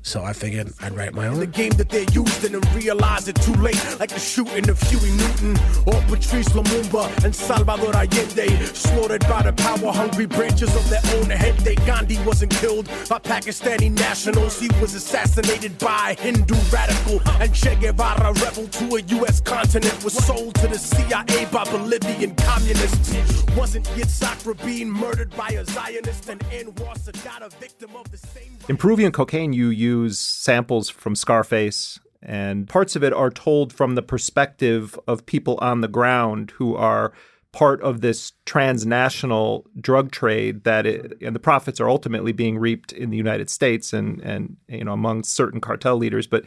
So 0.02 0.24
I 0.24 0.32
figured 0.32 0.72
I'd 0.80 0.96
write 0.96 1.14
my 1.14 1.28
own. 1.28 1.38
The 1.38 1.46
own. 1.46 1.50
game 1.52 1.70
that 1.72 1.88
they're 1.88 2.10
using 2.12 2.54
and 2.54 2.74
realize 2.74 3.28
it 3.28 3.36
too 3.36 3.54
late. 3.54 3.78
Like 4.00 4.10
the 4.10 4.18
shooting 4.18 4.68
of 4.68 4.80
Huey 4.82 5.12
Newton 5.12 5.56
or 5.86 6.00
Patrice 6.10 6.48
Lumumba 6.48 7.24
and 7.24 7.34
Salvador 7.34 7.94
Allende. 7.94 8.48
Slaughtered 8.74 9.20
by 9.28 9.42
the 9.42 9.52
power 9.52 9.92
hungry 9.92 10.26
branches 10.26 10.74
of 10.74 10.88
their 10.90 11.00
own 11.14 11.30
head. 11.30 11.56
They 11.58 11.76
Gandhi 11.86 12.18
wasn't 12.26 12.52
killed 12.52 12.86
by 13.08 13.20
Pakistani 13.20 13.90
nationals. 13.92 14.58
He 14.58 14.68
was 14.80 14.94
assassinated 14.94 15.78
by 15.78 16.16
a 16.18 16.20
Hindu 16.20 16.56
radical. 16.72 17.20
And 17.40 17.54
Che 17.54 17.76
Guevara, 17.76 18.32
rebel 18.34 18.66
to 18.66 18.96
a 18.96 19.00
U.S. 19.18 19.40
continent, 19.40 20.02
was 20.02 20.14
sold 20.14 20.56
to 20.56 20.66
the 20.66 20.78
CIA 20.78 21.46
by 21.52 21.64
Bolivian 21.64 22.34
communists. 22.34 23.14
Wasn't 23.56 23.86
Yitzhak 23.96 24.44
Rabin 24.46 24.90
murdered 24.90 25.34
by 25.36 25.48
a 25.50 25.64
Zionist 25.64 26.28
and 26.28 26.40
Anwar 26.50 26.98
Sadat, 26.98 27.46
a 27.46 27.50
victim 27.60 27.94
of 27.94 28.10
the 28.10 28.16
same. 28.16 28.58
In 28.68 29.12
cocaine, 29.12 29.52
you 29.52 29.68
use 29.68 29.91
samples 30.18 30.88
from 30.88 31.14
Scarface, 31.14 31.98
and 32.22 32.68
parts 32.68 32.94
of 32.94 33.02
it 33.02 33.12
are 33.12 33.30
told 33.30 33.72
from 33.72 33.94
the 33.94 34.02
perspective 34.02 34.98
of 35.08 35.26
people 35.26 35.58
on 35.60 35.80
the 35.80 35.88
ground 35.88 36.52
who 36.52 36.76
are 36.76 37.12
part 37.52 37.82
of 37.82 38.00
this 38.00 38.32
transnational 38.46 39.66
drug 39.78 40.10
trade 40.10 40.64
that 40.64 40.86
it, 40.86 41.18
and 41.20 41.36
the 41.36 41.40
profits 41.40 41.80
are 41.80 41.88
ultimately 41.88 42.32
being 42.32 42.58
reaped 42.58 42.92
in 42.92 43.10
the 43.10 43.16
United 43.16 43.50
States 43.50 43.92
and 43.92 44.20
and 44.20 44.56
you 44.68 44.84
know 44.84 44.92
among 44.92 45.22
certain 45.24 45.60
cartel 45.60 45.96
leaders. 45.96 46.26
But 46.26 46.44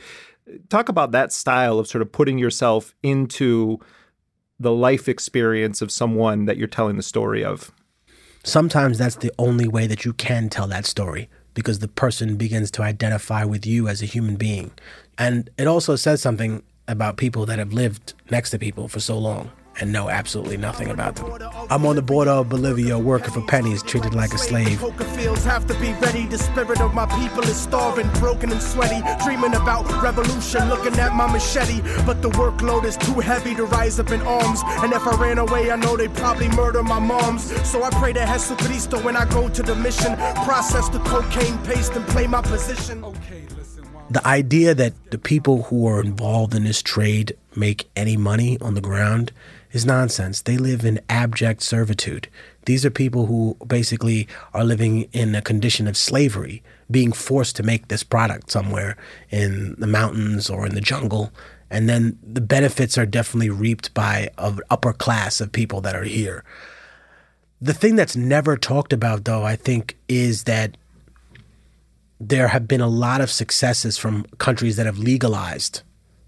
talk 0.69 0.89
about 0.89 1.11
that 1.11 1.31
style 1.31 1.79
of 1.79 1.87
sort 1.87 2.01
of 2.01 2.11
putting 2.11 2.37
yourself 2.37 2.93
into 3.03 3.79
the 4.59 4.71
life 4.71 5.07
experience 5.07 5.81
of 5.81 5.91
someone 5.91 6.45
that 6.45 6.57
you're 6.57 6.67
telling 6.67 6.97
the 6.97 7.03
story 7.03 7.43
of. 7.43 7.71
Sometimes 8.43 8.97
that's 8.97 9.17
the 9.17 9.31
only 9.37 9.67
way 9.67 9.87
that 9.87 10.05
you 10.05 10.13
can 10.13 10.49
tell 10.49 10.67
that 10.67 10.85
story 10.85 11.29
because 11.55 11.79
the 11.79 11.87
person 11.87 12.37
begins 12.37 12.69
to 12.71 12.83
identify 12.83 13.43
with 13.43 13.65
you 13.65 13.87
as 13.87 14.03
a 14.03 14.05
human 14.05 14.35
being. 14.35 14.69
And 15.17 15.49
it 15.57 15.65
also 15.65 15.95
says 15.95 16.21
something 16.21 16.61
about 16.87 17.17
people 17.17 17.47
that 17.47 17.57
have 17.57 17.73
lived 17.73 18.13
next 18.29 18.51
to 18.51 18.59
people 18.59 18.87
for 18.87 18.99
so 18.99 19.17
long 19.17 19.49
and 19.79 19.91
know 19.91 20.09
absolutely 20.09 20.57
nothing 20.57 20.89
about 20.89 21.15
them. 21.15 21.37
I'm 21.69 21.85
on 21.85 21.95
the 21.95 22.01
border 22.01 22.31
of 22.31 22.49
Bolivia 22.49 22.97
working 22.97 23.31
for 23.31 23.41
pennies, 23.41 23.83
treated 23.83 24.13
like 24.13 24.33
a 24.33 24.37
slave. 24.37 24.79
Coca 24.79 25.03
fields 25.03 25.43
have 25.43 25.67
to 25.67 25.73
be 25.79 25.93
ready. 25.93 26.25
The 26.25 26.37
spirit 26.37 26.81
of 26.81 26.93
my 26.93 27.05
people 27.05 27.43
is 27.43 27.57
starving, 27.57 28.09
broken 28.19 28.51
and 28.51 28.61
sweaty. 28.61 29.01
Dreaming 29.23 29.55
about 29.55 29.85
revolution, 30.01 30.69
looking 30.69 30.97
at 30.99 31.13
my 31.13 31.31
machete. 31.31 31.81
But 32.05 32.21
the 32.21 32.29
workload 32.29 32.85
is 32.85 32.97
too 32.97 33.19
heavy 33.19 33.55
to 33.55 33.65
rise 33.65 33.99
up 33.99 34.11
in 34.11 34.21
arms. 34.21 34.61
And 34.65 34.93
if 34.93 35.05
I 35.05 35.15
ran 35.15 35.39
away, 35.39 35.71
I 35.71 35.75
know 35.75 35.97
they'd 35.97 36.13
probably 36.13 36.49
murder 36.49 36.83
my 36.83 36.99
moms. 36.99 37.43
So 37.67 37.83
I 37.83 37.89
pray 37.91 38.13
to 38.13 38.19
Jesucristo 38.19 39.03
when 39.03 39.15
I 39.15 39.25
go 39.25 39.49
to 39.49 39.63
the 39.63 39.75
mission. 39.75 40.15
Process 40.45 40.89
the 40.89 40.99
cocaine 40.99 41.57
paste 41.59 41.93
and 41.95 42.05
play 42.07 42.27
my 42.27 42.41
position. 42.41 43.03
The 44.09 44.25
idea 44.27 44.75
that 44.75 44.93
the 45.09 45.17
people 45.17 45.63
who 45.63 45.87
are 45.87 45.99
involved 45.99 46.53
in 46.53 46.63
this 46.63 46.81
trade 46.81 47.35
make 47.55 47.89
any 47.95 48.17
money 48.17 48.57
on 48.61 48.75
the 48.75 48.81
ground 48.81 49.31
is 49.75 49.85
nonsense. 49.85 50.41
They 50.41 50.57
live 50.57 50.85
in 50.85 51.01
abject 51.09 51.61
servitude. 51.61 52.29
These 52.65 52.85
are 52.85 52.89
people 52.89 53.25
who 53.25 53.57
basically 53.67 54.25
are 54.53 54.63
living 54.63 55.09
in 55.11 55.35
a 55.35 55.41
condition 55.41 55.85
of 55.85 55.97
slavery, 55.97 56.63
being 56.89 57.11
forced 57.11 57.57
to 57.57 57.63
make 57.63 57.89
this 57.89 58.01
product 58.01 58.49
somewhere 58.49 58.95
in 59.29 59.75
the 59.77 59.85
mountains 59.87 60.49
or 60.49 60.65
in 60.65 60.75
the 60.75 60.81
jungle. 60.81 61.31
And 61.69 61.89
then 61.89 62.17
the 62.23 62.39
benefits 62.39 62.97
are 62.97 63.05
definitely 63.05 63.49
reaped 63.49 63.93
by 63.93 64.29
an 64.37 64.61
upper 64.69 64.93
class 64.93 65.41
of 65.41 65.51
people 65.51 65.81
that 65.81 65.95
are 65.95 66.03
here. 66.03 66.45
The 67.59 67.73
thing 67.73 67.97
that's 67.97 68.15
never 68.15 68.55
talked 68.55 68.93
about, 68.93 69.25
though, 69.25 69.43
I 69.43 69.57
think, 69.57 69.97
is 70.07 70.45
that 70.45 70.77
there 72.19 72.47
have 72.47 72.65
been 72.65 72.81
a 72.81 72.87
lot 72.87 73.19
of 73.19 73.29
successes 73.29 73.97
from 73.97 74.25
countries 74.37 74.77
that 74.77 74.85
have 74.85 74.99
legalized 74.99 75.81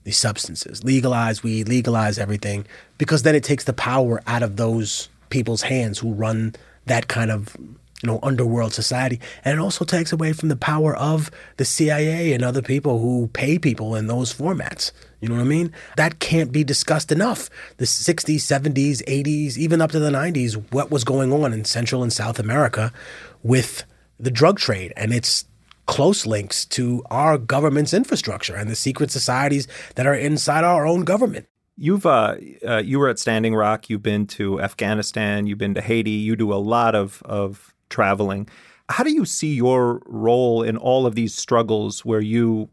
these 0.07 0.17
substances, 0.17 0.85
legalize 0.85 1.43
weed, 1.43 1.67
legalize 1.67 2.17
everything, 2.17 2.65
because 2.97 3.23
then 3.23 3.35
it 3.35 3.43
takes 3.43 3.65
the 3.65 3.73
power 3.73 4.21
out 4.25 4.41
of 4.41 4.55
those 4.55 5.09
people's 5.29 5.63
hands 5.63 5.99
who 5.99 6.13
run 6.13 6.55
that 6.85 7.09
kind 7.09 7.29
of 7.29 7.57
you 7.59 8.07
know 8.07 8.17
underworld 8.23 8.73
society, 8.73 9.19
and 9.43 9.59
it 9.59 9.61
also 9.61 9.83
takes 9.83 10.13
away 10.13 10.31
from 10.31 10.47
the 10.47 10.55
power 10.55 10.95
of 10.95 11.29
the 11.57 11.65
CIA 11.65 12.31
and 12.31 12.41
other 12.41 12.61
people 12.61 12.99
who 12.99 13.27
pay 13.33 13.59
people 13.59 13.95
in 13.95 14.07
those 14.07 14.33
formats. 14.33 14.93
You 15.19 15.27
know 15.27 15.35
what 15.35 15.41
I 15.41 15.45
mean? 15.45 15.73
That 15.97 16.19
can't 16.19 16.53
be 16.53 16.63
discussed 16.63 17.11
enough. 17.11 17.49
The 17.75 17.85
60s, 17.85 18.37
70s, 18.37 19.03
80s, 19.03 19.57
even 19.57 19.81
up 19.81 19.91
to 19.91 19.99
the 19.99 20.09
90s, 20.09 20.71
what 20.71 20.89
was 20.89 21.03
going 21.03 21.33
on 21.33 21.51
in 21.51 21.65
Central 21.65 22.01
and 22.01 22.13
South 22.13 22.39
America 22.39 22.93
with 23.43 23.83
the 24.17 24.31
drug 24.31 24.57
trade 24.57 24.93
and 24.95 25.13
its 25.13 25.43
close 25.87 26.25
links 26.25 26.65
to 26.65 27.03
our 27.09 27.37
government's 27.37 27.93
infrastructure 27.93 28.55
and 28.55 28.69
the 28.69 28.75
secret 28.75 29.09
societies 29.09 29.67
that 29.95 30.05
are 30.05 30.13
inside 30.13 30.63
our 30.63 30.85
own 30.85 31.03
government. 31.03 31.47
You've 31.75 32.05
uh, 32.05 32.35
uh, 32.67 32.77
you 32.77 32.99
were 32.99 33.09
at 33.09 33.19
Standing 33.19 33.55
Rock. 33.55 33.89
You've 33.89 34.03
been 34.03 34.27
to 34.27 34.61
Afghanistan. 34.61 35.47
You've 35.47 35.59
been 35.59 35.75
to 35.75 35.81
Haiti. 35.81 36.11
You 36.11 36.35
do 36.35 36.53
a 36.53 36.55
lot 36.55 36.95
of 36.95 37.21
of 37.23 37.73
traveling. 37.89 38.49
How 38.89 39.03
do 39.03 39.11
you 39.11 39.25
see 39.25 39.53
your 39.53 40.01
role 40.05 40.63
in 40.63 40.77
all 40.77 41.05
of 41.05 41.15
these 41.15 41.35
struggles 41.35 42.05
where 42.05 42.21
you 42.21 42.69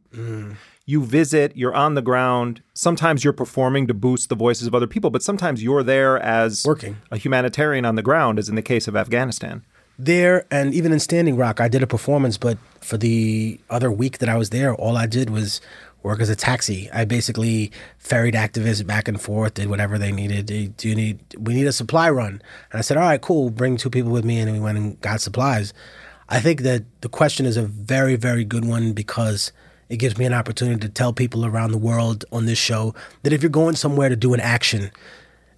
you 0.86 1.04
visit, 1.04 1.56
you're 1.56 1.74
on 1.74 1.94
the 1.94 2.02
ground. 2.02 2.62
Sometimes 2.74 3.24
you're 3.24 3.32
performing 3.32 3.86
to 3.86 3.94
boost 3.94 4.28
the 4.28 4.34
voices 4.34 4.66
of 4.66 4.74
other 4.74 4.86
people, 4.86 5.10
but 5.10 5.22
sometimes 5.22 5.62
you're 5.62 5.82
there 5.82 6.18
as 6.20 6.64
working 6.64 6.96
a 7.10 7.16
humanitarian 7.16 7.84
on 7.84 7.94
the 7.94 8.02
ground, 8.02 8.38
as 8.38 8.48
in 8.48 8.54
the 8.54 8.62
case 8.62 8.86
of 8.86 8.96
Afghanistan. 8.96 9.64
There 9.98 10.46
and 10.50 10.74
even 10.74 10.92
in 10.92 11.00
Standing 11.00 11.36
Rock, 11.36 11.60
I 11.60 11.68
did 11.68 11.82
a 11.82 11.86
performance, 11.86 12.36
but 12.36 12.58
for 12.80 12.96
the 12.96 13.60
other 13.70 13.90
week 13.90 14.18
that 14.18 14.28
I 14.28 14.36
was 14.36 14.50
there, 14.50 14.74
all 14.74 14.96
I 14.96 15.06
did 15.06 15.30
was 15.30 15.60
work 16.02 16.20
as 16.20 16.28
a 16.28 16.36
taxi. 16.36 16.90
I 16.92 17.04
basically 17.04 17.72
ferried 17.98 18.34
activists 18.34 18.86
back 18.86 19.08
and 19.08 19.20
forth, 19.20 19.54
did 19.54 19.68
whatever 19.68 19.96
they 19.98 20.12
needed. 20.12 20.46
Do 20.76 20.88
you 20.88 20.94
need? 20.94 21.20
We 21.38 21.54
need 21.54 21.66
a 21.66 21.72
supply 21.72 22.10
run, 22.10 22.42
and 22.70 22.78
I 22.78 22.80
said, 22.82 22.96
all 22.96 23.04
right, 23.04 23.20
cool. 23.20 23.50
Bring 23.50 23.76
two 23.76 23.90
people 23.90 24.12
with 24.12 24.24
me, 24.24 24.40
and 24.40 24.52
we 24.52 24.60
went 24.60 24.78
and 24.78 25.00
got 25.00 25.20
supplies. 25.20 25.72
I 26.28 26.40
think 26.40 26.62
that 26.62 26.84
the 27.00 27.08
question 27.08 27.46
is 27.46 27.56
a 27.56 27.62
very, 27.62 28.16
very 28.16 28.44
good 28.44 28.64
one 28.64 28.92
because 28.92 29.52
it 29.88 29.98
gives 29.98 30.16
me 30.16 30.24
an 30.24 30.32
opportunity 30.32 30.80
to 30.80 30.88
tell 30.88 31.12
people 31.12 31.44
around 31.44 31.72
the 31.72 31.78
world 31.78 32.24
on 32.32 32.46
this 32.46 32.58
show 32.58 32.94
that 33.22 33.32
if 33.32 33.42
you're 33.42 33.50
going 33.50 33.76
somewhere 33.76 34.08
to 34.08 34.16
do 34.16 34.34
an 34.34 34.40
action, 34.40 34.90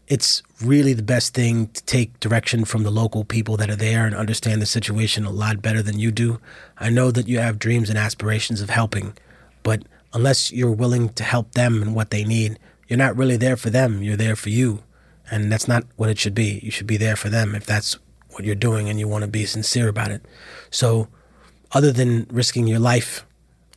it's 0.09 0.43
really 0.63 0.93
the 0.93 1.03
best 1.03 1.35
thing 1.35 1.69
to 1.69 1.83
take 1.85 2.19
direction 2.21 2.65
from 2.65 2.85
the 2.85 2.91
local 2.91 3.25
people 3.25 3.57
that 3.57 3.71
are 3.71 3.77
there 3.77 4.07
and 4.07 4.15
understand 4.15 4.63
the 4.63 4.67
situation 4.67 5.25
a 5.25 5.31
lot 5.31 5.61
better 5.61 5.83
than 5.83 5.99
you 5.99 6.13
do. 6.13 6.41
I 6.79 6.91
know 6.91 7.11
that 7.11 7.29
you 7.29 7.39
have 7.39 7.59
dreams 7.59 7.91
and 7.91 7.99
aspirations 7.99 8.61
of 8.61 8.71
helping, 8.71 9.17
but 9.63 9.83
unless 10.13 10.53
you're 10.53 10.71
willing 10.71 11.09
to 11.15 11.25
help 11.25 11.53
them 11.53 11.83
and 11.83 11.95
what 11.95 12.11
they 12.11 12.25
need, 12.25 12.59
you're 12.89 12.97
not 12.97 13.17
really 13.17 13.37
there 13.37 13.57
for 13.57 13.71
them. 13.71 14.03
You're 14.03 14.17
there 14.17 14.37
for 14.37 14.51
you. 14.51 14.83
And 15.31 15.51
that's 15.51 15.67
not 15.67 15.85
what 15.97 16.09
it 16.09 16.19
should 16.19 16.35
be. 16.35 16.61
You 16.63 16.71
should 16.71 16.87
be 16.87 16.97
there 16.97 17.17
for 17.17 17.29
them 17.29 17.55
if 17.57 17.67
that's 17.67 17.99
what 18.31 18.45
you're 18.45 18.55
doing 18.55 18.89
and 18.89 19.01
you 19.01 19.09
want 19.09 19.23
to 19.23 19.29
be 19.29 19.45
sincere 19.45 19.89
about 19.89 20.13
it. 20.13 20.25
So, 20.71 21.09
other 21.73 21.91
than 21.91 22.27
risking 22.31 22.69
your 22.69 22.79
life 22.79 23.27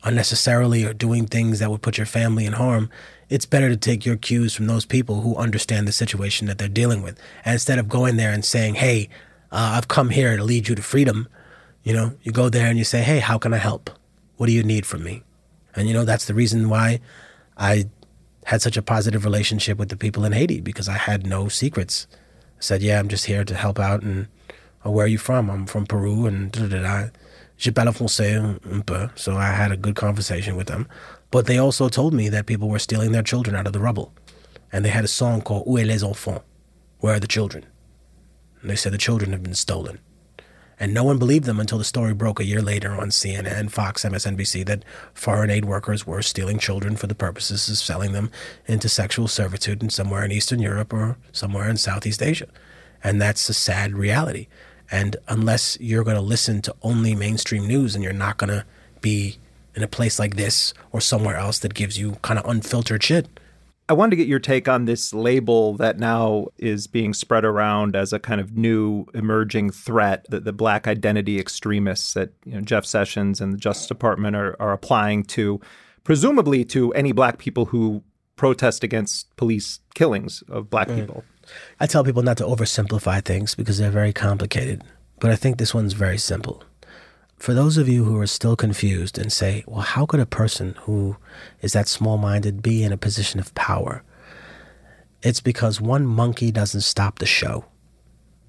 unnecessarily 0.04 0.84
or 0.84 0.92
doing 0.92 1.26
things 1.26 1.58
that 1.58 1.70
would 1.70 1.82
put 1.82 1.98
your 1.98 2.06
family 2.06 2.46
in 2.46 2.52
harm, 2.52 2.88
it's 3.30 3.46
better 3.46 3.68
to 3.68 3.76
take 3.76 4.04
your 4.04 4.16
cues 4.16 4.54
from 4.54 4.66
those 4.66 4.84
people 4.84 5.20
who 5.22 5.36
understand 5.36 5.86
the 5.86 5.92
situation 5.92 6.48
that 6.48 6.58
they're 6.58 6.68
dealing 6.68 7.00
with. 7.00 7.18
And 7.44 7.54
instead 7.54 7.78
of 7.78 7.88
going 7.88 8.16
there 8.16 8.32
and 8.32 8.44
saying, 8.44 8.74
hey, 8.74 9.08
uh, 9.52 9.74
I've 9.76 9.88
come 9.88 10.10
here 10.10 10.36
to 10.36 10.42
lead 10.42 10.68
you 10.68 10.74
to 10.74 10.82
freedom, 10.82 11.28
you 11.84 11.94
know, 11.94 12.12
you 12.22 12.32
go 12.32 12.48
there 12.48 12.66
and 12.66 12.76
you 12.76 12.84
say, 12.84 13.02
hey, 13.02 13.20
how 13.20 13.38
can 13.38 13.54
I 13.54 13.58
help? 13.58 13.88
What 14.36 14.46
do 14.46 14.52
you 14.52 14.64
need 14.64 14.84
from 14.84 15.04
me? 15.04 15.22
And, 15.76 15.86
you 15.86 15.94
know, 15.94 16.04
that's 16.04 16.26
the 16.26 16.34
reason 16.34 16.68
why 16.68 17.00
I 17.56 17.88
had 18.46 18.62
such 18.62 18.76
a 18.76 18.82
positive 18.82 19.24
relationship 19.24 19.78
with 19.78 19.90
the 19.90 19.96
people 19.96 20.24
in 20.24 20.32
Haiti 20.32 20.60
because 20.60 20.88
I 20.88 20.98
had 20.98 21.24
no 21.24 21.46
secrets. 21.48 22.08
I 22.58 22.60
said, 22.60 22.82
yeah, 22.82 22.98
I'm 22.98 23.08
just 23.08 23.26
here 23.26 23.44
to 23.44 23.54
help 23.54 23.78
out. 23.78 24.02
And 24.02 24.26
oh, 24.84 24.90
where 24.90 25.04
are 25.04 25.08
you 25.08 25.18
from? 25.18 25.48
I'm 25.48 25.66
from 25.66 25.86
Peru 25.86 26.26
and 26.26 26.50
da 26.50 26.66
da 26.66 26.82
da. 26.82 27.08
Je 27.58 27.70
parle 27.70 27.92
français 27.92 28.38
un 28.38 28.82
peu. 28.82 29.10
So 29.14 29.36
I 29.36 29.52
had 29.52 29.70
a 29.70 29.76
good 29.76 29.94
conversation 29.94 30.56
with 30.56 30.66
them. 30.66 30.88
But 31.30 31.46
they 31.46 31.58
also 31.58 31.88
told 31.88 32.12
me 32.12 32.28
that 32.28 32.46
people 32.46 32.68
were 32.68 32.78
stealing 32.78 33.12
their 33.12 33.22
children 33.22 33.54
out 33.54 33.66
of 33.66 33.72
the 33.72 33.80
rubble. 33.80 34.12
And 34.72 34.84
they 34.84 34.90
had 34.90 35.04
a 35.04 35.08
song 35.08 35.42
called 35.42 35.66
Où 35.66 35.78
est 35.78 35.86
les 35.86 36.02
enfants? 36.02 36.42
Where 36.98 37.14
are 37.14 37.20
the 37.20 37.26
children? 37.26 37.66
And 38.60 38.70
they 38.70 38.76
said 38.76 38.92
the 38.92 38.98
children 38.98 39.32
have 39.32 39.42
been 39.42 39.54
stolen. 39.54 40.00
And 40.78 40.94
no 40.94 41.04
one 41.04 41.18
believed 41.18 41.44
them 41.44 41.60
until 41.60 41.76
the 41.76 41.84
story 41.84 42.14
broke 42.14 42.40
a 42.40 42.44
year 42.44 42.62
later 42.62 42.92
on 42.92 43.10
CNN, 43.10 43.70
Fox, 43.70 44.02
MSNBC 44.02 44.64
that 44.64 44.82
foreign 45.12 45.50
aid 45.50 45.66
workers 45.66 46.06
were 46.06 46.22
stealing 46.22 46.58
children 46.58 46.96
for 46.96 47.06
the 47.06 47.14
purposes 47.14 47.68
of 47.68 47.76
selling 47.76 48.12
them 48.12 48.30
into 48.66 48.88
sexual 48.88 49.28
servitude 49.28 49.82
in 49.82 49.90
somewhere 49.90 50.24
in 50.24 50.32
Eastern 50.32 50.58
Europe 50.58 50.94
or 50.94 51.18
somewhere 51.32 51.68
in 51.68 51.76
Southeast 51.76 52.22
Asia. 52.22 52.48
And 53.04 53.20
that's 53.20 53.46
a 53.50 53.54
sad 53.54 53.92
reality. 53.92 54.48
And 54.90 55.16
unless 55.28 55.78
you're 55.80 56.04
going 56.04 56.16
to 56.16 56.22
listen 56.22 56.62
to 56.62 56.74
only 56.82 57.14
mainstream 57.14 57.66
news 57.66 57.94
and 57.94 58.02
you're 58.02 58.14
not 58.14 58.38
going 58.38 58.50
to 58.50 58.64
be 59.02 59.38
in 59.80 59.84
a 59.84 59.88
place 59.88 60.18
like 60.18 60.36
this 60.36 60.74
or 60.92 61.00
somewhere 61.00 61.36
else 61.36 61.58
that 61.60 61.72
gives 61.72 61.98
you 61.98 62.12
kind 62.22 62.38
of 62.38 62.44
unfiltered 62.44 63.02
shit, 63.02 63.26
I 63.88 63.94
wanted 63.94 64.10
to 64.10 64.16
get 64.16 64.28
your 64.28 64.38
take 64.38 64.68
on 64.68 64.84
this 64.84 65.12
label 65.14 65.74
that 65.78 65.98
now 65.98 66.48
is 66.58 66.86
being 66.86 67.14
spread 67.14 67.44
around 67.46 67.96
as 67.96 68.12
a 68.12 68.18
kind 68.20 68.40
of 68.40 68.56
new 68.56 69.06
emerging 69.14 69.70
threat 69.70 70.26
that 70.28 70.44
the 70.44 70.52
black 70.52 70.86
identity 70.86 71.40
extremists 71.40 72.12
that 72.14 72.30
you 72.44 72.52
know, 72.52 72.60
Jeff 72.60 72.84
Sessions 72.84 73.40
and 73.40 73.52
the 73.54 73.56
Justice 73.58 73.88
Department 73.88 74.36
are, 74.36 74.54
are 74.60 74.72
applying 74.72 75.24
to, 75.24 75.60
presumably 76.04 76.64
to 76.66 76.92
any 76.92 77.12
black 77.12 77.38
people 77.38 77.64
who 77.66 78.04
protest 78.36 78.84
against 78.84 79.34
police 79.36 79.80
killings 79.94 80.42
of 80.48 80.68
black 80.70 80.88
Right. 80.88 81.00
people. 81.00 81.24
I 81.80 81.86
tell 81.86 82.04
people 82.04 82.22
not 82.22 82.36
to 82.36 82.44
oversimplify 82.44 83.24
things 83.24 83.54
because 83.56 83.78
they're 83.78 83.90
very 83.90 84.12
complicated, 84.12 84.84
but 85.18 85.30
I 85.30 85.36
think 85.36 85.56
this 85.56 85.74
one's 85.74 85.94
very 85.94 86.18
simple. 86.18 86.62
For 87.40 87.54
those 87.54 87.78
of 87.78 87.88
you 87.88 88.04
who 88.04 88.18
are 88.18 88.26
still 88.26 88.54
confused 88.54 89.16
and 89.16 89.32
say, 89.32 89.64
well, 89.66 89.80
how 89.80 90.04
could 90.04 90.20
a 90.20 90.26
person 90.26 90.74
who 90.82 91.16
is 91.62 91.72
that 91.72 91.88
small 91.88 92.18
minded 92.18 92.60
be 92.60 92.84
in 92.84 92.92
a 92.92 92.98
position 92.98 93.40
of 93.40 93.54
power? 93.54 94.02
It's 95.22 95.40
because 95.40 95.80
one 95.80 96.04
monkey 96.04 96.50
doesn't 96.50 96.82
stop 96.82 97.18
the 97.18 97.24
show. 97.24 97.64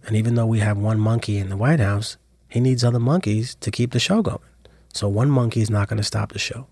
And 0.05 0.17
even 0.17 0.35
though 0.35 0.45
we 0.45 0.59
have 0.59 0.77
one 0.77 0.99
monkey 0.99 1.37
in 1.37 1.47
the 1.47 1.55
White 1.55 1.79
House, 1.79 2.17
he 2.49 2.59
needs 2.59 2.83
other 2.83 2.99
monkeys 2.99 3.55
to 3.55 3.71
keep 3.71 3.91
the 3.91 3.99
show 3.99 4.21
going. 4.21 4.39
So 4.93 5.07
one 5.07 5.31
monkey 5.31 5.61
is 5.61 5.69
not 5.69 5.87
going 5.87 5.95
to 5.95 6.03
stop 6.03 6.33
the 6.33 6.39
show. 6.39 6.67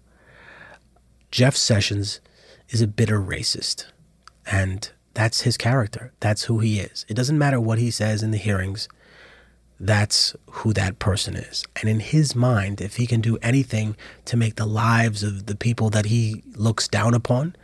Jeff 1.32 1.56
Sessions 1.56 2.20
is 2.68 2.82
a 2.82 2.88
bitter 2.88 3.22
racist. 3.22 3.86
And 4.46 4.92
that's 5.14 5.42
his 5.42 5.56
character. 5.56 6.12
That's 6.20 6.44
who 6.44 6.60
he 6.60 6.82
is. 6.82 7.06
It 7.08 7.14
doesn't 7.14 7.38
matter 7.38 7.62
what 7.62 7.80
he 7.80 7.90
says 7.90 8.22
in 8.22 8.32
the 8.32 8.38
hearings. 8.38 8.90
That's 9.80 10.36
who 10.52 10.74
that 10.74 11.00
person 11.00 11.36
is. 11.36 11.64
And 11.78 11.90
in 11.90 12.02
his 12.02 12.36
mind, 12.36 12.82
if 12.82 12.98
he 12.98 13.08
can 13.08 13.22
do 13.22 13.38
anything 13.42 13.96
to 14.26 14.36
make 14.36 14.56
the 14.56 14.66
lives 14.66 15.24
of 15.24 15.46
the 15.46 15.56
people 15.56 15.90
that 15.92 16.06
he 16.06 16.44
looks 16.56 16.88
down 16.88 17.14
upon 17.14 17.56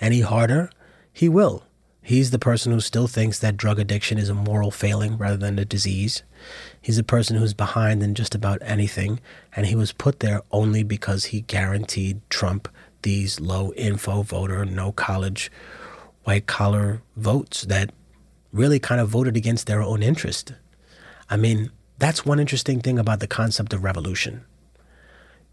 any 0.00 0.20
harder, 0.20 0.70
he 1.12 1.28
will. 1.28 1.64
He's 2.02 2.30
the 2.30 2.38
person 2.38 2.70
who 2.70 2.78
still 2.78 3.08
thinks 3.08 3.40
that 3.40 3.56
drug 3.56 3.80
addiction 3.80 4.16
is 4.16 4.28
a 4.28 4.34
moral 4.34 4.70
failing 4.70 5.18
rather 5.18 5.36
than 5.36 5.58
a 5.58 5.64
disease. 5.64 6.22
He's 6.80 6.98
a 6.98 7.02
person 7.02 7.36
who's 7.36 7.52
behind 7.52 8.00
in 8.00 8.14
just 8.14 8.32
about 8.32 8.62
anything, 8.62 9.18
and 9.56 9.66
he 9.66 9.74
was 9.74 9.90
put 9.90 10.20
there 10.20 10.42
only 10.52 10.84
because 10.84 11.26
he 11.26 11.40
guaranteed 11.40 12.20
Trump 12.30 12.68
these 13.02 13.40
low 13.40 13.72
info 13.72 14.22
voter, 14.22 14.64
no 14.64 14.92
college, 14.92 15.50
white 16.22 16.46
collar 16.46 17.02
votes 17.16 17.62
that 17.62 17.90
really 18.52 18.78
kind 18.78 19.00
of 19.00 19.08
voted 19.08 19.36
against 19.36 19.66
their 19.66 19.82
own 19.82 20.00
interest. 20.00 20.52
I 21.28 21.36
mean, 21.36 21.70
that's 21.98 22.24
one 22.24 22.38
interesting 22.38 22.80
thing 22.80 22.98
about 22.98 23.20
the 23.20 23.26
concept 23.26 23.72
of 23.72 23.82
revolution. 23.82 24.44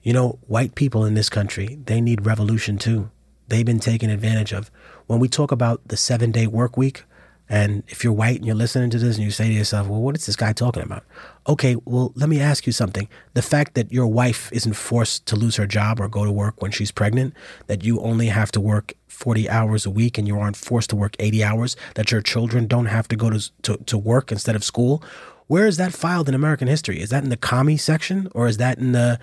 You 0.01 0.13
know, 0.13 0.39
white 0.47 0.75
people 0.75 1.05
in 1.05 1.13
this 1.13 1.29
country, 1.29 1.79
they 1.85 2.01
need 2.01 2.25
revolution 2.25 2.77
too. 2.77 3.09
They've 3.47 3.65
been 3.65 3.79
taken 3.79 4.09
advantage 4.09 4.53
of. 4.53 4.69
When 5.07 5.19
we 5.19 5.27
talk 5.27 5.51
about 5.51 5.87
the 5.87 5.97
seven 5.97 6.31
day 6.31 6.47
work 6.47 6.77
week, 6.77 7.03
and 7.49 7.83
if 7.87 8.03
you're 8.03 8.13
white 8.13 8.37
and 8.37 8.45
you're 8.45 8.55
listening 8.55 8.89
to 8.91 8.97
this 8.97 9.17
and 9.17 9.25
you 9.25 9.31
say 9.31 9.47
to 9.47 9.53
yourself, 9.53 9.87
well, 9.87 10.01
what 10.01 10.15
is 10.15 10.25
this 10.25 10.35
guy 10.35 10.53
talking 10.53 10.81
about? 10.81 11.03
Okay, 11.47 11.75
well, 11.85 12.13
let 12.15 12.29
me 12.29 12.39
ask 12.39 12.65
you 12.65 12.71
something. 12.71 13.07
The 13.33 13.41
fact 13.41 13.75
that 13.75 13.91
your 13.91 14.07
wife 14.07 14.51
isn't 14.53 14.73
forced 14.73 15.25
to 15.27 15.35
lose 15.35 15.57
her 15.57 15.67
job 15.67 15.99
or 15.99 16.07
go 16.07 16.23
to 16.23 16.31
work 16.31 16.61
when 16.61 16.71
she's 16.71 16.91
pregnant, 16.91 17.33
that 17.67 17.83
you 17.83 17.99
only 17.99 18.27
have 18.27 18.51
to 18.53 18.61
work 18.61 18.93
40 19.07 19.49
hours 19.49 19.85
a 19.85 19.89
week 19.89 20.17
and 20.17 20.27
you 20.27 20.39
aren't 20.39 20.55
forced 20.55 20.89
to 20.91 20.95
work 20.95 21.15
80 21.19 21.43
hours, 21.43 21.75
that 21.95 22.11
your 22.11 22.21
children 22.21 22.65
don't 22.65 22.87
have 22.87 23.07
to 23.09 23.15
go 23.15 23.29
to, 23.29 23.51
to, 23.63 23.77
to 23.77 23.97
work 23.97 24.31
instead 24.31 24.55
of 24.55 24.63
school, 24.63 25.03
where 25.47 25.67
is 25.67 25.77
that 25.77 25.93
filed 25.93 26.29
in 26.29 26.35
American 26.35 26.67
history? 26.67 27.01
Is 27.01 27.09
that 27.09 27.23
in 27.23 27.29
the 27.29 27.37
commie 27.37 27.77
section 27.77 28.29
or 28.33 28.47
is 28.47 28.57
that 28.57 28.77
in 28.77 28.91
the 28.91 29.19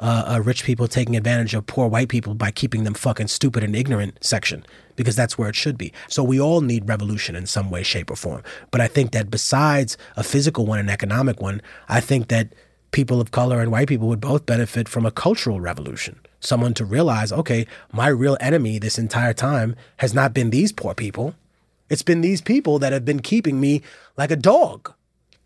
uh, 0.00 0.34
uh, 0.34 0.40
rich 0.40 0.64
people 0.64 0.88
taking 0.88 1.16
advantage 1.16 1.54
of 1.54 1.66
poor 1.66 1.88
white 1.88 2.08
people 2.08 2.34
by 2.34 2.50
keeping 2.50 2.84
them 2.84 2.94
fucking 2.94 3.28
stupid 3.28 3.64
and 3.64 3.74
ignorant 3.74 4.18
section? 4.20 4.64
Because 4.96 5.16
that's 5.16 5.38
where 5.38 5.48
it 5.48 5.54
should 5.54 5.78
be. 5.78 5.92
So 6.08 6.22
we 6.22 6.40
all 6.40 6.60
need 6.60 6.88
revolution 6.88 7.34
in 7.34 7.46
some 7.46 7.70
way, 7.70 7.82
shape, 7.82 8.10
or 8.10 8.16
form. 8.16 8.42
But 8.70 8.80
I 8.80 8.88
think 8.88 9.12
that 9.12 9.30
besides 9.30 9.96
a 10.16 10.22
physical 10.22 10.66
one, 10.66 10.78
an 10.78 10.90
economic 10.90 11.40
one, 11.40 11.62
I 11.88 12.00
think 12.00 12.28
that 12.28 12.52
people 12.90 13.20
of 13.20 13.30
color 13.30 13.60
and 13.60 13.72
white 13.72 13.88
people 13.88 14.08
would 14.08 14.20
both 14.20 14.44
benefit 14.44 14.88
from 14.88 15.06
a 15.06 15.10
cultural 15.10 15.60
revolution. 15.60 16.20
Someone 16.40 16.74
to 16.74 16.84
realize, 16.84 17.32
okay, 17.32 17.66
my 17.92 18.08
real 18.08 18.36
enemy 18.40 18.78
this 18.78 18.98
entire 18.98 19.32
time 19.32 19.74
has 19.98 20.12
not 20.12 20.34
been 20.34 20.50
these 20.50 20.72
poor 20.72 20.94
people. 20.94 21.34
It's 21.88 22.02
been 22.02 22.20
these 22.20 22.42
people 22.42 22.78
that 22.80 22.92
have 22.92 23.04
been 23.04 23.20
keeping 23.20 23.60
me 23.60 23.82
like 24.16 24.30
a 24.30 24.36
dog 24.36 24.92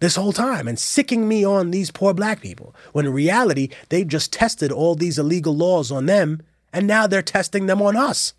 this 0.01 0.17
whole 0.17 0.33
time 0.33 0.69
and 0.69 0.79
sicking 0.79 1.27
me 1.29 1.45
on 1.45 1.71
these 1.71 1.91
poor 1.91 2.13
black 2.13 2.41
people. 2.41 2.75
When 2.93 3.07
in 3.07 3.13
reality, 3.13 3.69
they've 3.89 4.07
just 4.07 4.33
tested 4.33 4.71
all 4.71 4.95
these 4.95 5.19
illegal 5.19 5.57
laws 5.57 5.91
on 5.91 6.07
them 6.07 6.43
and 6.73 6.87
now 6.87 7.07
they're 7.07 7.23
testing 7.23 7.67
them 7.67 7.81
on 7.81 7.97
us. 7.97 8.35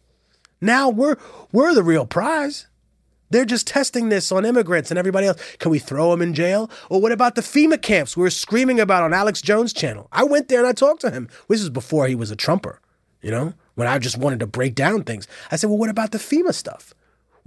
Now 0.62 0.90
we're 0.90 1.18
we're 1.52 1.74
the 1.74 1.84
real 1.84 2.06
prize. 2.06 2.68
They're 3.30 3.46
just 3.46 3.68
testing 3.68 4.10
this 4.10 4.32
on 4.32 4.46
immigrants 4.46 4.90
and 4.90 4.98
everybody 4.98 5.28
else. 5.28 5.42
Can 5.58 5.70
we 5.72 5.80
throw 5.80 6.12
them 6.12 6.22
in 6.22 6.34
jail? 6.34 6.70
Or 6.90 7.02
what 7.02 7.12
about 7.12 7.36
the 7.36 7.42
FEMA 7.42 7.82
camps 7.82 8.16
we 8.16 8.24
were 8.24 8.30
screaming 8.30 8.80
about 8.80 9.04
on 9.04 9.14
Alex 9.14 9.42
Jones' 9.42 9.74
channel? 9.74 10.08
I 10.14 10.24
went 10.24 10.48
there 10.48 10.60
and 10.60 10.68
I 10.68 10.72
talked 10.72 11.02
to 11.02 11.12
him. 11.12 11.28
This 11.50 11.60
was 11.60 11.70
before 11.70 12.08
he 12.08 12.16
was 12.16 12.32
a 12.32 12.38
Trumper, 12.38 12.80
you 13.22 13.32
know, 13.32 13.54
when 13.76 13.88
I 13.88 14.00
just 14.00 14.18
wanted 14.18 14.40
to 14.40 14.48
break 14.48 14.76
down 14.76 15.04
things. 15.04 15.28
I 15.52 15.58
said, 15.58 15.70
well, 15.70 15.80
what 15.80 15.90
about 15.90 16.12
the 16.12 16.20
FEMA 16.20 16.54
stuff? 16.54 16.94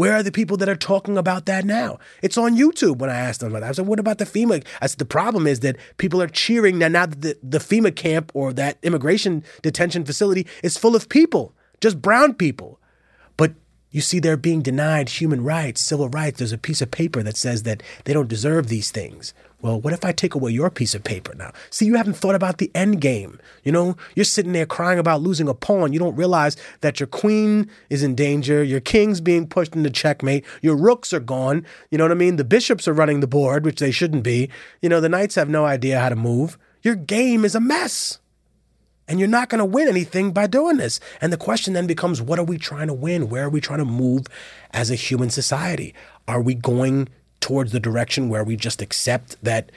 Where 0.01 0.15
are 0.15 0.23
the 0.23 0.33
people 0.33 0.57
that 0.57 0.69
are 0.71 0.77
talking 0.77 1.19
about 1.19 1.45
that 1.45 1.67
now? 1.67 1.99
It's 2.23 2.39
on 2.39 2.57
YouTube 2.57 3.01
when 3.01 3.11
I 3.11 3.19
asked 3.19 3.41
them 3.41 3.51
about 3.51 3.61
that. 3.61 3.69
I 3.69 3.73
said, 3.73 3.87
what 3.87 4.01
about 4.01 4.17
the 4.17 4.25
FEMA? 4.25 4.65
I 4.81 4.87
said, 4.87 4.99
the 4.99 5.05
problem 5.05 5.47
is 5.47 5.61
that 5.61 5.77
people 5.99 6.23
are 6.23 6.27
cheering 6.27 6.79
now, 6.79 6.89
now 6.89 7.05
that 7.05 7.21
the, 7.21 7.37
the 7.43 7.59
FEMA 7.59 7.95
camp 7.95 8.33
or 8.33 8.55
that 8.55 8.79
immigration 8.83 9.45
detention 9.61 10.07
facility 10.07 10.47
is 10.63 10.79
full 10.79 10.97
of 10.97 11.11
people, 11.11 11.53
just 11.83 12.01
brown 12.01 12.33
people. 12.33 12.81
But 13.37 13.53
you 13.91 14.01
see, 14.01 14.21
they're 14.21 14.39
being 14.39 14.63
denied 14.63 15.11
human 15.11 15.45
rights, 15.45 15.83
civil 15.83 16.09
rights. 16.09 16.39
There's 16.39 16.51
a 16.51 16.57
piece 16.57 16.81
of 16.81 16.91
paper 16.91 17.23
that 17.23 17.37
says 17.37 17.65
that 17.65 17.83
they 18.07 18.15
don't 18.15 18.27
deserve 18.27 18.69
these 18.69 18.91
things. 18.91 19.35
Well, 19.63 19.79
what 19.81 19.93
if 19.93 20.05
I 20.05 20.13
take 20.13 20.35
away 20.35 20.53
your 20.53 20.71
piece 20.71 20.95
of 20.95 21.05
paper 21.05 21.35
now? 21.35 21.53
See, 21.69 21.85
you 21.85 21.97
haven't 21.97 22.15
thought 22.15 22.35
about 22.35 22.59
the 22.59 22.71
end 22.75 23.01
game. 23.01 23.39
You 23.63 23.73
know, 23.73 23.97
you're 24.15 24.25
sitting 24.25 24.53
there 24.53 24.65
crying 24.65 24.99
about 24.99 25.21
losing 25.21 25.49
a 25.49 25.55
pawn. 25.55 25.93
You 25.93 25.99
don't 25.99 26.17
realize 26.17 26.57
that 26.81 26.99
your 26.99 27.07
queen 27.07 27.71
is 27.91 28.03
in 28.03 28.15
danger, 28.15 28.65
your 28.65 28.81
king's 28.81 29.21
being 29.21 29.47
pushed 29.47 29.75
into 29.77 29.91
checkmate, 29.91 30.47
your 30.63 30.77
rooks 30.77 31.13
are 31.13 31.21
gone. 31.21 31.67
You 31.91 31.99
know 31.99 32.05
what 32.05 32.13
I 32.13 32.15
mean? 32.15 32.37
The 32.37 32.45
bishops 32.45 32.89
are 32.89 32.95
running 32.95 33.21
the 33.21 33.27
board, 33.27 33.65
which 33.65 33.81
they 33.81 33.91
shouldn't 33.91 34.23
be. 34.23 34.49
You 34.81 34.89
know, 34.89 35.01
the 35.01 35.11
knights 35.11 35.35
have 35.35 35.51
no 35.51 35.67
idea 35.67 36.01
how 36.01 36.09
to 36.09 36.17
move. 36.17 36.59
Your 36.83 36.95
game 36.95 37.45
is 37.45 37.55
a 37.55 37.61
mess. 37.61 38.19
And 39.07 39.19
you're 39.19 39.29
not 39.29 39.49
going 39.49 39.59
to 39.59 39.65
win 39.65 39.89
anything 39.89 40.31
by 40.33 40.47
doing 40.47 40.77
this. 40.77 41.01
And 41.21 41.33
the 41.33 41.37
question 41.37 41.75
then 41.75 41.89
becomes 41.89 42.23
what 42.23 42.39
are 42.39 42.45
we 42.45 42.57
trying 42.57 42.87
to 42.87 42.95
win? 42.95 43.29
Where 43.29 43.45
are 43.45 43.51
we 43.51 43.61
trying 43.61 43.81
to 43.81 43.85
move 43.85 44.27
as 44.71 44.89
a 44.91 44.95
human 44.95 45.31
society? 45.31 45.95
Are 46.29 46.41
we 46.41 46.55
going 46.55 47.09
towards 47.41 47.73
the 47.73 47.81
direction 47.81 48.29
where 48.29 48.45
we 48.45 48.57
just 48.57 48.83
accept 48.83 49.37
that 49.43 49.71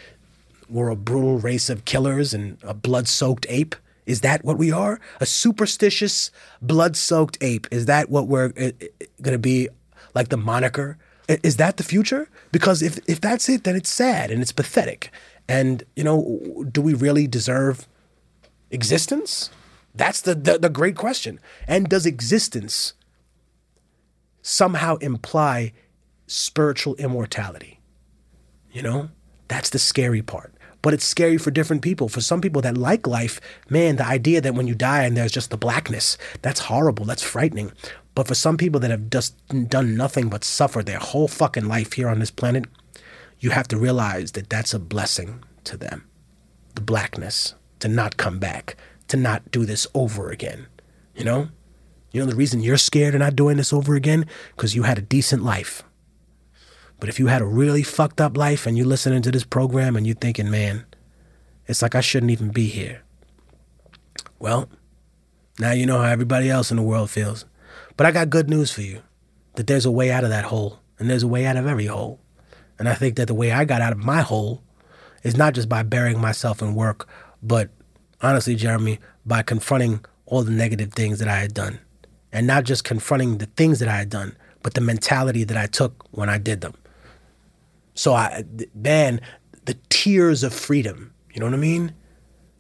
we're 0.70 0.90
a 0.90 0.96
brutal 0.96 1.40
race 1.40 1.70
of 1.70 1.86
killers 1.86 2.34
and 2.34 2.58
a 2.64 2.74
blood 2.74 3.08
soaked 3.08 3.46
ape? 3.50 3.76
Is 4.06 4.22
that 4.22 4.44
what 4.44 4.58
we 4.58 4.72
are? 4.72 5.00
A 5.20 5.26
superstitious, 5.26 6.30
blood 6.62 6.98
soaked 6.98 7.38
ape? 7.42 7.68
Is 7.72 7.86
that 7.86 8.10
what 8.10 8.28
we're 8.28 8.54
uh, 8.58 8.72
uh, 8.82 9.06
going 9.22 9.34
to 9.34 9.40
be 9.40 9.70
like 10.14 10.30
the 10.30 10.38
moniker? 10.38 10.98
Is 11.30 11.56
that 11.58 11.78
the 11.78 11.84
future? 11.84 12.28
Because 12.52 12.82
if, 12.82 13.00
if 13.08 13.22
that's 13.22 13.48
it, 13.48 13.64
then 13.64 13.76
it's 13.76 13.90
sad 13.90 14.30
and 14.30 14.42
it's 14.42 14.52
pathetic. 14.52 15.10
And, 15.48 15.84
you 15.96 16.04
know, 16.04 16.66
do 16.70 16.82
we 16.82 16.94
really 16.94 17.28
deserve 17.28 17.88
existence? 18.72 19.50
That's 19.96 20.22
the, 20.22 20.36
the, 20.36 20.60
the 20.60 20.70
great 20.70 20.98
question. 20.98 21.40
And 21.68 21.88
does 21.88 22.06
existence 22.06 22.94
somehow 24.42 24.98
imply 24.98 25.72
spiritual 26.34 26.96
immortality? 26.96 27.80
You 28.72 28.82
know, 28.82 29.10
that's 29.48 29.70
the 29.70 29.80
scary 29.80 30.22
part. 30.22 30.54
But 30.82 30.94
it's 30.94 31.06
scary 31.06 31.38
for 31.38 31.52
different 31.52 31.82
people. 31.82 32.10
For 32.10 32.20
some 32.20 32.42
people 32.42 32.62
that 32.64 32.78
like 32.78 33.08
life, 33.08 33.40
man, 33.70 33.96
the 33.96 34.06
idea 34.06 34.42
that 34.42 34.56
when 34.56 34.68
you 34.68 34.76
die 34.76 35.04
and 35.04 35.16
there's 35.16 35.32
just 35.32 35.50
the 35.50 35.58
blackness, 35.58 36.18
that's 36.42 36.62
horrible. 36.62 37.06
That's 37.06 37.24
frightening. 37.24 37.72
But 38.16 38.28
for 38.28 38.36
some 38.36 38.58
people 38.58 38.82
that 38.82 38.92
have 38.92 39.10
just 39.10 39.36
done 39.70 39.96
nothing 39.96 40.28
but 40.28 40.44
suffer 40.44 40.84
their 40.84 41.00
whole 41.00 41.30
fucking 41.30 41.68
life 41.68 41.94
here 41.94 42.10
on 42.10 42.20
this 42.20 42.32
planet, 42.32 42.66
you 43.40 43.52
have 43.52 43.68
to 43.70 43.78
realize 43.78 44.34
that 44.34 44.50
that's 44.50 44.74
a 44.74 44.80
blessing 44.80 45.44
to 45.64 45.78
them. 45.78 46.06
The 46.76 46.82
blackness, 46.82 47.56
to 47.80 47.88
not 47.88 48.18
come 48.18 48.40
back, 48.40 48.76
to 49.08 49.16
not 49.16 49.52
do 49.52 49.66
this 49.66 49.88
over 49.94 50.32
again. 50.32 50.68
You 51.16 51.24
know? 51.24 51.50
You 52.12 52.22
know 52.22 52.30
the 52.30 52.36
reason 52.36 52.62
you're 52.62 52.78
scared 52.78 53.16
of 53.16 53.20
not 53.20 53.36
doing 53.36 53.58
this 53.58 53.74
over 53.74 53.96
again? 53.96 54.26
Because 54.56 54.76
you 54.76 54.84
had 54.84 54.98
a 54.98 55.02
decent 55.02 55.44
life. 55.44 55.84
But 57.00 57.10
if 57.10 57.20
you 57.20 57.28
had 57.28 57.42
a 57.42 57.46
really 57.46 57.84
fucked 57.84 58.22
up 58.22 58.38
life 58.38 58.66
and 58.66 58.78
you're 58.78 58.88
listening 58.88 59.22
to 59.24 59.32
this 59.32 59.44
program 59.44 59.96
and 59.96 60.08
you're 60.08 60.16
thinking, 60.16 60.50
man, 60.50 60.86
it's 61.68 61.82
like 61.82 61.96
I 61.96 62.02
shouldn't 62.02 62.32
even 62.32 62.50
be 62.50 62.68
here. 62.68 63.02
Well, 64.40 64.70
now 65.60 65.72
you 65.72 65.86
know 65.86 66.00
how 66.00 66.10
everybody 66.10 66.50
else 66.50 66.72
in 66.72 66.78
the 66.78 66.84
world 66.84 67.10
feels. 67.10 67.46
But 67.98 68.08
I 68.08 68.12
got 68.12 68.30
good 68.30 68.50
news 68.50 68.72
for 68.72 68.82
you 68.82 69.02
that 69.56 69.68
there's 69.68 69.86
a 69.86 69.92
way 69.92 70.12
out 70.12 70.24
of 70.24 70.30
that 70.32 70.46
hole, 70.46 70.80
and 70.98 71.10
there's 71.10 71.24
a 71.24 71.28
way 71.28 71.46
out 71.46 71.58
of 71.58 71.68
every 71.68 71.86
hole. 71.86 72.20
And 72.80 72.90
I 72.90 72.96
think 72.96 73.16
that 73.18 73.28
the 73.28 73.34
way 73.34 73.52
I 73.52 73.66
got 73.66 73.82
out 73.82 73.92
of 73.92 74.00
my 74.00 74.22
hole 74.22 74.64
is 75.24 75.38
not 75.38 75.54
just 75.54 75.70
by 75.70 75.84
burying 75.84 76.20
myself 76.20 76.62
in 76.62 76.76
work, 76.76 77.08
but 77.42 77.70
honestly, 78.22 78.56
Jeremy, 78.56 79.00
by 79.26 79.44
confronting 79.44 80.04
all 80.26 80.44
the 80.44 80.52
negative 80.52 80.94
things 80.94 81.20
that 81.20 81.28
I 81.28 81.38
had 81.38 81.54
done 81.54 81.80
and 82.32 82.48
not 82.48 82.64
just 82.64 82.84
confronting 82.84 83.38
the 83.38 83.46
things 83.46 83.80
that 83.80 83.88
I 83.88 83.96
had 83.96 84.10
done, 84.10 84.36
but 84.64 84.74
the 84.74 84.82
mentality 84.82 85.44
that 85.44 85.58
I 85.58 85.68
took 85.68 86.06
when 86.12 86.30
I 86.30 86.40
did 86.40 86.62
them. 86.62 86.74
So 87.94 88.14
I, 88.14 88.44
man, 88.74 89.22
the 89.66 89.78
tears 89.90 90.44
of 90.44 90.54
freedom, 90.54 91.14
you 91.34 91.40
know 91.40 91.46
what 91.46 91.54
I 91.54 91.58
mean? 91.58 91.94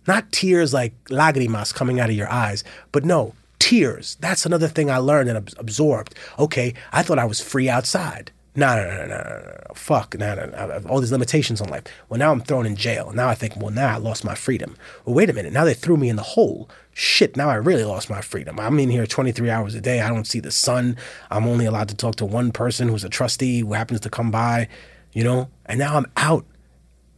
Not 0.08 0.32
tears 0.32 0.74
like 0.74 0.94
lágrimas 1.06 1.74
coming 1.74 2.00
out 2.00 2.10
of 2.10 2.16
your 2.16 2.30
eyes, 2.30 2.64
but 2.92 3.06
no, 3.06 3.34
tears. 3.60 4.18
That's 4.20 4.46
another 4.46 4.68
thing 4.68 4.92
I 4.92 4.98
learned 4.98 5.30
and 5.30 5.38
ab- 5.38 5.54
absorbed. 5.58 6.16
Okay, 6.38 6.74
I 6.92 7.04
thought 7.04 7.20
I 7.20 7.26
was 7.26 7.40
free 7.40 7.70
outside. 7.70 8.32
No, 8.56 8.76
no, 8.76 8.84
no, 8.84 9.06
no, 9.08 9.18
no. 9.18 9.74
Fuck, 9.74 10.16
no, 10.20 10.36
no, 10.36 10.46
no. 10.46 10.82
All 10.88 11.00
these 11.00 11.12
limitations 11.12 11.60
on 11.60 11.70
life. 11.70 11.84
Well, 12.08 12.20
now 12.20 12.32
I'm 12.32 12.42
thrown 12.42 12.68
in 12.68 12.76
jail. 12.76 13.12
Now 13.12 13.28
I 13.28 13.34
think, 13.34 13.58
well, 13.58 13.72
now 13.72 13.96
I 13.96 13.98
lost 13.98 14.24
my 14.24 14.36
freedom. 14.36 14.78
Well, 15.06 15.16
wait 15.16 15.30
a 15.30 15.34
minute. 15.34 15.54
Now 15.54 15.66
they 15.66 15.74
threw 15.74 15.98
me 15.98 16.10
in 16.10 16.18
the 16.18 16.22
hole. 16.22 16.70
Shit, 16.92 17.36
now 17.36 17.50
I 17.50 17.56
really 17.56 17.84
lost 17.84 18.12
my 18.12 18.22
freedom. 18.22 18.60
I'm 18.60 18.78
in 18.80 18.92
here 18.92 19.08
23 19.08 19.50
hours 19.50 19.74
a 19.74 19.82
day. 19.82 20.02
I 20.02 20.10
don't 20.10 20.28
see 20.28 20.40
the 20.40 20.52
sun. 20.52 20.98
I'm 21.32 21.48
only 21.48 21.66
allowed 21.66 21.90
to 21.90 21.96
talk 21.96 22.16
to 22.18 22.26
one 22.26 22.52
person 22.52 22.90
who's 22.90 23.04
a 23.04 23.10
trustee 23.10 23.62
who 23.62 23.74
happens 23.74 24.02
to 24.02 24.10
come 24.12 24.30
by, 24.30 24.68
you 25.14 25.24
know? 25.24 25.50
And 25.66 25.80
now 25.80 25.98
I'm 25.98 26.08
out 26.18 26.46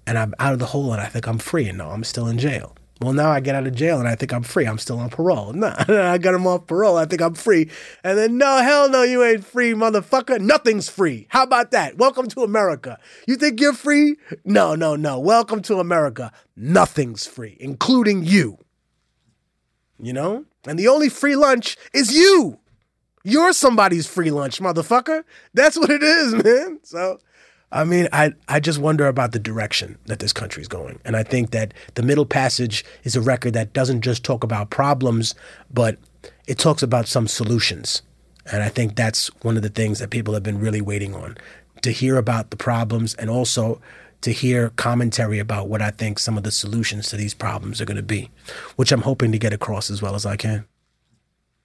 and 0.06 0.18
I'm 0.18 0.34
out 0.40 0.54
of 0.54 0.60
the 0.60 0.68
hole 0.68 0.92
and 0.92 1.02
I 1.02 1.08
think 1.08 1.28
I'm 1.28 1.40
free. 1.40 1.68
And 1.68 1.78
no, 1.78 1.90
I'm 1.90 2.04
still 2.04 2.28
in 2.28 2.38
jail. 2.38 2.76
Well, 3.02 3.12
now 3.12 3.30
I 3.30 3.42
get 3.42 3.56
out 3.56 3.68
of 3.68 3.76
jail 3.76 4.00
and 4.00 4.08
I 4.08 4.16
think 4.16 4.32
I'm 4.32 4.44
free. 4.44 4.66
I'm 4.66 4.78
still 4.78 5.00
on 5.00 5.10
parole. 5.10 5.54
No, 5.54 5.74
I 5.90 6.18
got 6.18 6.34
him 6.34 6.48
off 6.48 6.66
parole. 6.66 6.98
I 6.98 7.06
think 7.06 7.22
I'm 7.22 7.34
free. 7.34 7.70
And 8.04 8.18
then, 8.18 8.38
no, 8.38 8.62
hell 8.64 8.90
no, 8.90 9.04
you 9.04 9.24
ain't 9.24 9.46
free, 9.46 9.74
motherfucker. 9.74 10.40
Nothing's 10.40 10.88
free. 10.88 11.28
How 11.30 11.44
about 11.44 11.72
that? 11.72 11.98
Welcome 11.98 12.28
to 12.30 12.42
America. 12.42 12.98
You 13.28 13.36
think 13.36 13.60
you're 13.60 13.74
free? 13.74 14.16
No, 14.46 14.76
no, 14.76 14.96
no. 14.96 15.20
Welcome 15.20 15.62
to 15.64 15.80
America. 15.80 16.32
Nothing's 16.56 17.26
free, 17.26 17.58
including 17.60 18.24
you. 18.24 18.60
You 20.00 20.14
know? 20.14 20.46
And 20.66 20.80
the 20.80 20.88
only 20.88 21.10
free 21.10 21.36
lunch 21.36 21.78
is 21.94 22.16
you. 22.16 22.60
You're 23.26 23.54
somebody's 23.54 24.08
free 24.08 24.32
lunch, 24.32 24.60
motherfucker. 24.60 25.24
That's 25.54 25.78
what 25.78 25.90
it 25.90 26.04
is, 26.04 26.34
man. 26.44 26.80
So. 26.84 27.20
I 27.72 27.84
mean, 27.84 28.08
I, 28.14 28.34
I 28.48 28.60
just 28.60 28.80
wonder 28.80 29.08
about 29.08 29.32
the 29.32 29.40
direction 29.40 29.98
that 30.06 30.20
this 30.20 30.32
country 30.32 30.62
is 30.62 30.68
going. 30.68 31.00
And 31.04 31.16
I 31.16 31.24
think 31.24 31.52
that 31.52 31.74
The 31.96 32.04
Middle 32.04 32.26
Passage 32.26 32.86
is 33.04 33.16
a 33.16 33.22
record 33.22 33.54
that 33.54 33.74
doesn't 33.74 34.02
just 34.02 34.24
talk 34.24 34.44
about 34.44 34.70
problems, 34.70 35.36
but 35.74 35.98
it 36.48 36.58
talks 36.58 36.84
about 36.84 37.08
some 37.08 37.28
solutions. 37.28 38.02
And 38.52 38.62
I 38.62 38.70
think 38.70 38.96
that's 38.96 39.28
one 39.44 39.58
of 39.58 39.64
the 39.64 39.70
things 39.70 40.00
that 40.00 40.10
people 40.10 40.34
have 40.34 40.44
been 40.44 40.60
really 40.60 40.82
waiting 40.82 41.16
on 41.16 41.38
to 41.82 41.92
hear 41.92 42.18
about 42.18 42.52
the 42.52 42.58
problems 42.58 43.16
and 43.16 43.30
also 43.30 43.82
to 44.22 44.32
hear 44.32 44.70
commentary 44.72 45.40
about 45.40 45.68
what 45.68 45.82
I 45.82 45.92
think 45.92 46.20
some 46.20 46.38
of 46.38 46.44
the 46.44 46.52
solutions 46.52 47.10
to 47.10 47.18
these 47.18 47.34
problems 47.34 47.82
are 47.82 47.86
going 47.86 47.98
to 47.98 48.04
be, 48.04 48.32
which 48.76 48.92
I'm 48.92 49.02
hoping 49.02 49.32
to 49.32 49.38
get 49.38 49.54
across 49.54 49.90
as 49.92 50.02
well 50.02 50.16
as 50.16 50.26
I 50.26 50.36
can. 50.38 50.66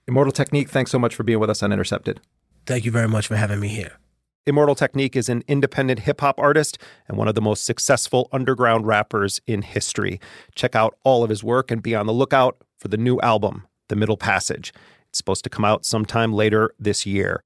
Immortal 0.09 0.33
Technique, 0.33 0.69
thanks 0.69 0.91
so 0.91 0.99
much 0.99 1.15
for 1.15 1.23
being 1.23 1.39
with 1.39 1.51
us 1.51 1.63
on 1.63 1.73
Intercepted. 1.73 2.21
Thank 2.67 2.85
you 2.85 2.91
very 2.91 3.09
much 3.09 3.27
for 3.27 3.37
having 3.37 3.61
me 3.61 3.69
here. 3.69 4.00
Immortal 4.47 4.75
Technique 4.75 5.17
is 5.17 5.29
an 5.29 5.43
independent 5.49 6.01
hip 6.01 6.23
hop 6.23 6.39
artist 6.39 6.79
and 7.07 7.19
one 7.19 7.29
of 7.29 7.35
the 7.35 7.43
most 7.43 7.65
successful 7.65 8.29
underground 8.33 8.87
rappers 8.87 9.39
in 9.47 9.61
history. 9.61 10.19
Check 10.55 10.75
out 10.75 10.97
all 11.05 11.23
of 11.23 11.29
his 11.29 11.45
work 11.45 11.71
and 11.71 11.83
be 11.83 11.95
on 11.95 12.07
the 12.07 12.13
lookout 12.13 12.57
for 12.79 12.89
the 12.89 12.97
new 12.97 13.21
album, 13.21 13.67
The 13.89 13.97
Middle 13.97 14.17
Passage. 14.17 14.73
It's 15.11 15.19
supposed 15.19 15.45
to 15.45 15.51
come 15.51 15.67
out 15.67 15.85
sometime 15.85 16.33
later 16.33 16.73
this 16.79 17.05
year. 17.05 17.43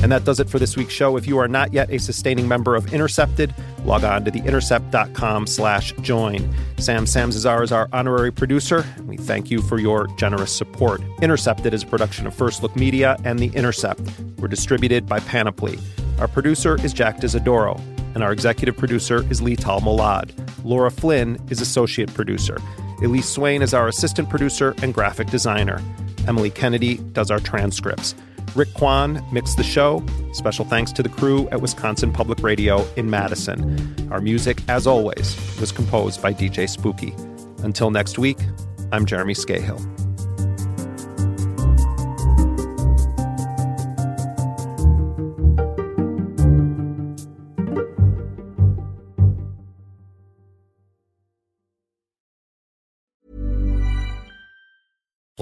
And 0.00 0.12
that 0.12 0.22
does 0.24 0.38
it 0.38 0.48
for 0.48 0.60
this 0.60 0.76
week's 0.76 0.92
show. 0.92 1.16
If 1.16 1.26
you 1.26 1.38
are 1.38 1.48
not 1.48 1.72
yet 1.72 1.90
a 1.90 1.98
sustaining 1.98 2.46
member 2.46 2.76
of 2.76 2.92
Intercepted, 2.92 3.52
log 3.84 4.04
on 4.04 4.24
to 4.24 4.30
theintercept.com 4.30 5.46
slash 5.46 5.92
join. 6.00 6.54
Sam 6.78 7.04
Samzazar 7.04 7.62
is 7.62 7.72
our 7.72 7.88
honorary 7.92 8.32
producer. 8.32 8.84
We 9.06 9.16
thank 9.16 9.50
you 9.50 9.62
for 9.62 9.78
your 9.78 10.06
generous 10.16 10.56
support. 10.56 11.00
Intercepted 11.22 11.74
is 11.74 11.82
a 11.82 11.86
production 11.86 12.26
of 12.26 12.34
First 12.34 12.62
Look 12.62 12.74
Media 12.76 13.16
and 13.24 13.38
The 13.38 13.48
Intercept. 13.48 14.00
We're 14.38 14.48
distributed 14.48 15.06
by 15.06 15.20
Panoply. 15.20 15.78
Our 16.18 16.28
producer 16.28 16.76
is 16.84 16.92
Jack 16.92 17.18
D'Isidoro, 17.20 17.80
and 18.14 18.22
our 18.22 18.32
executive 18.32 18.76
producer 18.76 19.24
is 19.30 19.40
Lital 19.40 19.80
Mollad. 19.80 20.32
Laura 20.64 20.90
Flynn 20.90 21.38
is 21.50 21.60
associate 21.60 22.12
producer. 22.14 22.58
Elise 23.02 23.28
Swain 23.28 23.62
is 23.62 23.74
our 23.74 23.88
assistant 23.88 24.30
producer 24.30 24.74
and 24.82 24.94
graphic 24.94 25.28
designer. 25.28 25.82
Emily 26.26 26.50
Kennedy 26.50 26.96
does 27.12 27.30
our 27.30 27.40
transcripts. 27.40 28.14
Rick 28.54 28.72
Kwan 28.74 29.24
mixed 29.32 29.56
the 29.56 29.64
show. 29.64 30.04
Special 30.32 30.64
thanks 30.64 30.92
to 30.92 31.02
the 31.02 31.08
crew 31.08 31.48
at 31.50 31.60
Wisconsin 31.60 32.12
Public 32.12 32.42
Radio 32.42 32.86
in 32.96 33.10
Madison. 33.10 34.08
Our 34.12 34.20
music, 34.20 34.58
as 34.68 34.86
always, 34.86 35.36
was 35.60 35.72
composed 35.72 36.22
by 36.22 36.32
DJ 36.32 36.68
Spooky. 36.68 37.14
Until 37.64 37.90
next 37.90 38.18
week, 38.18 38.38
I'm 38.92 39.06
Jeremy 39.06 39.34
Scahill. 39.34 40.03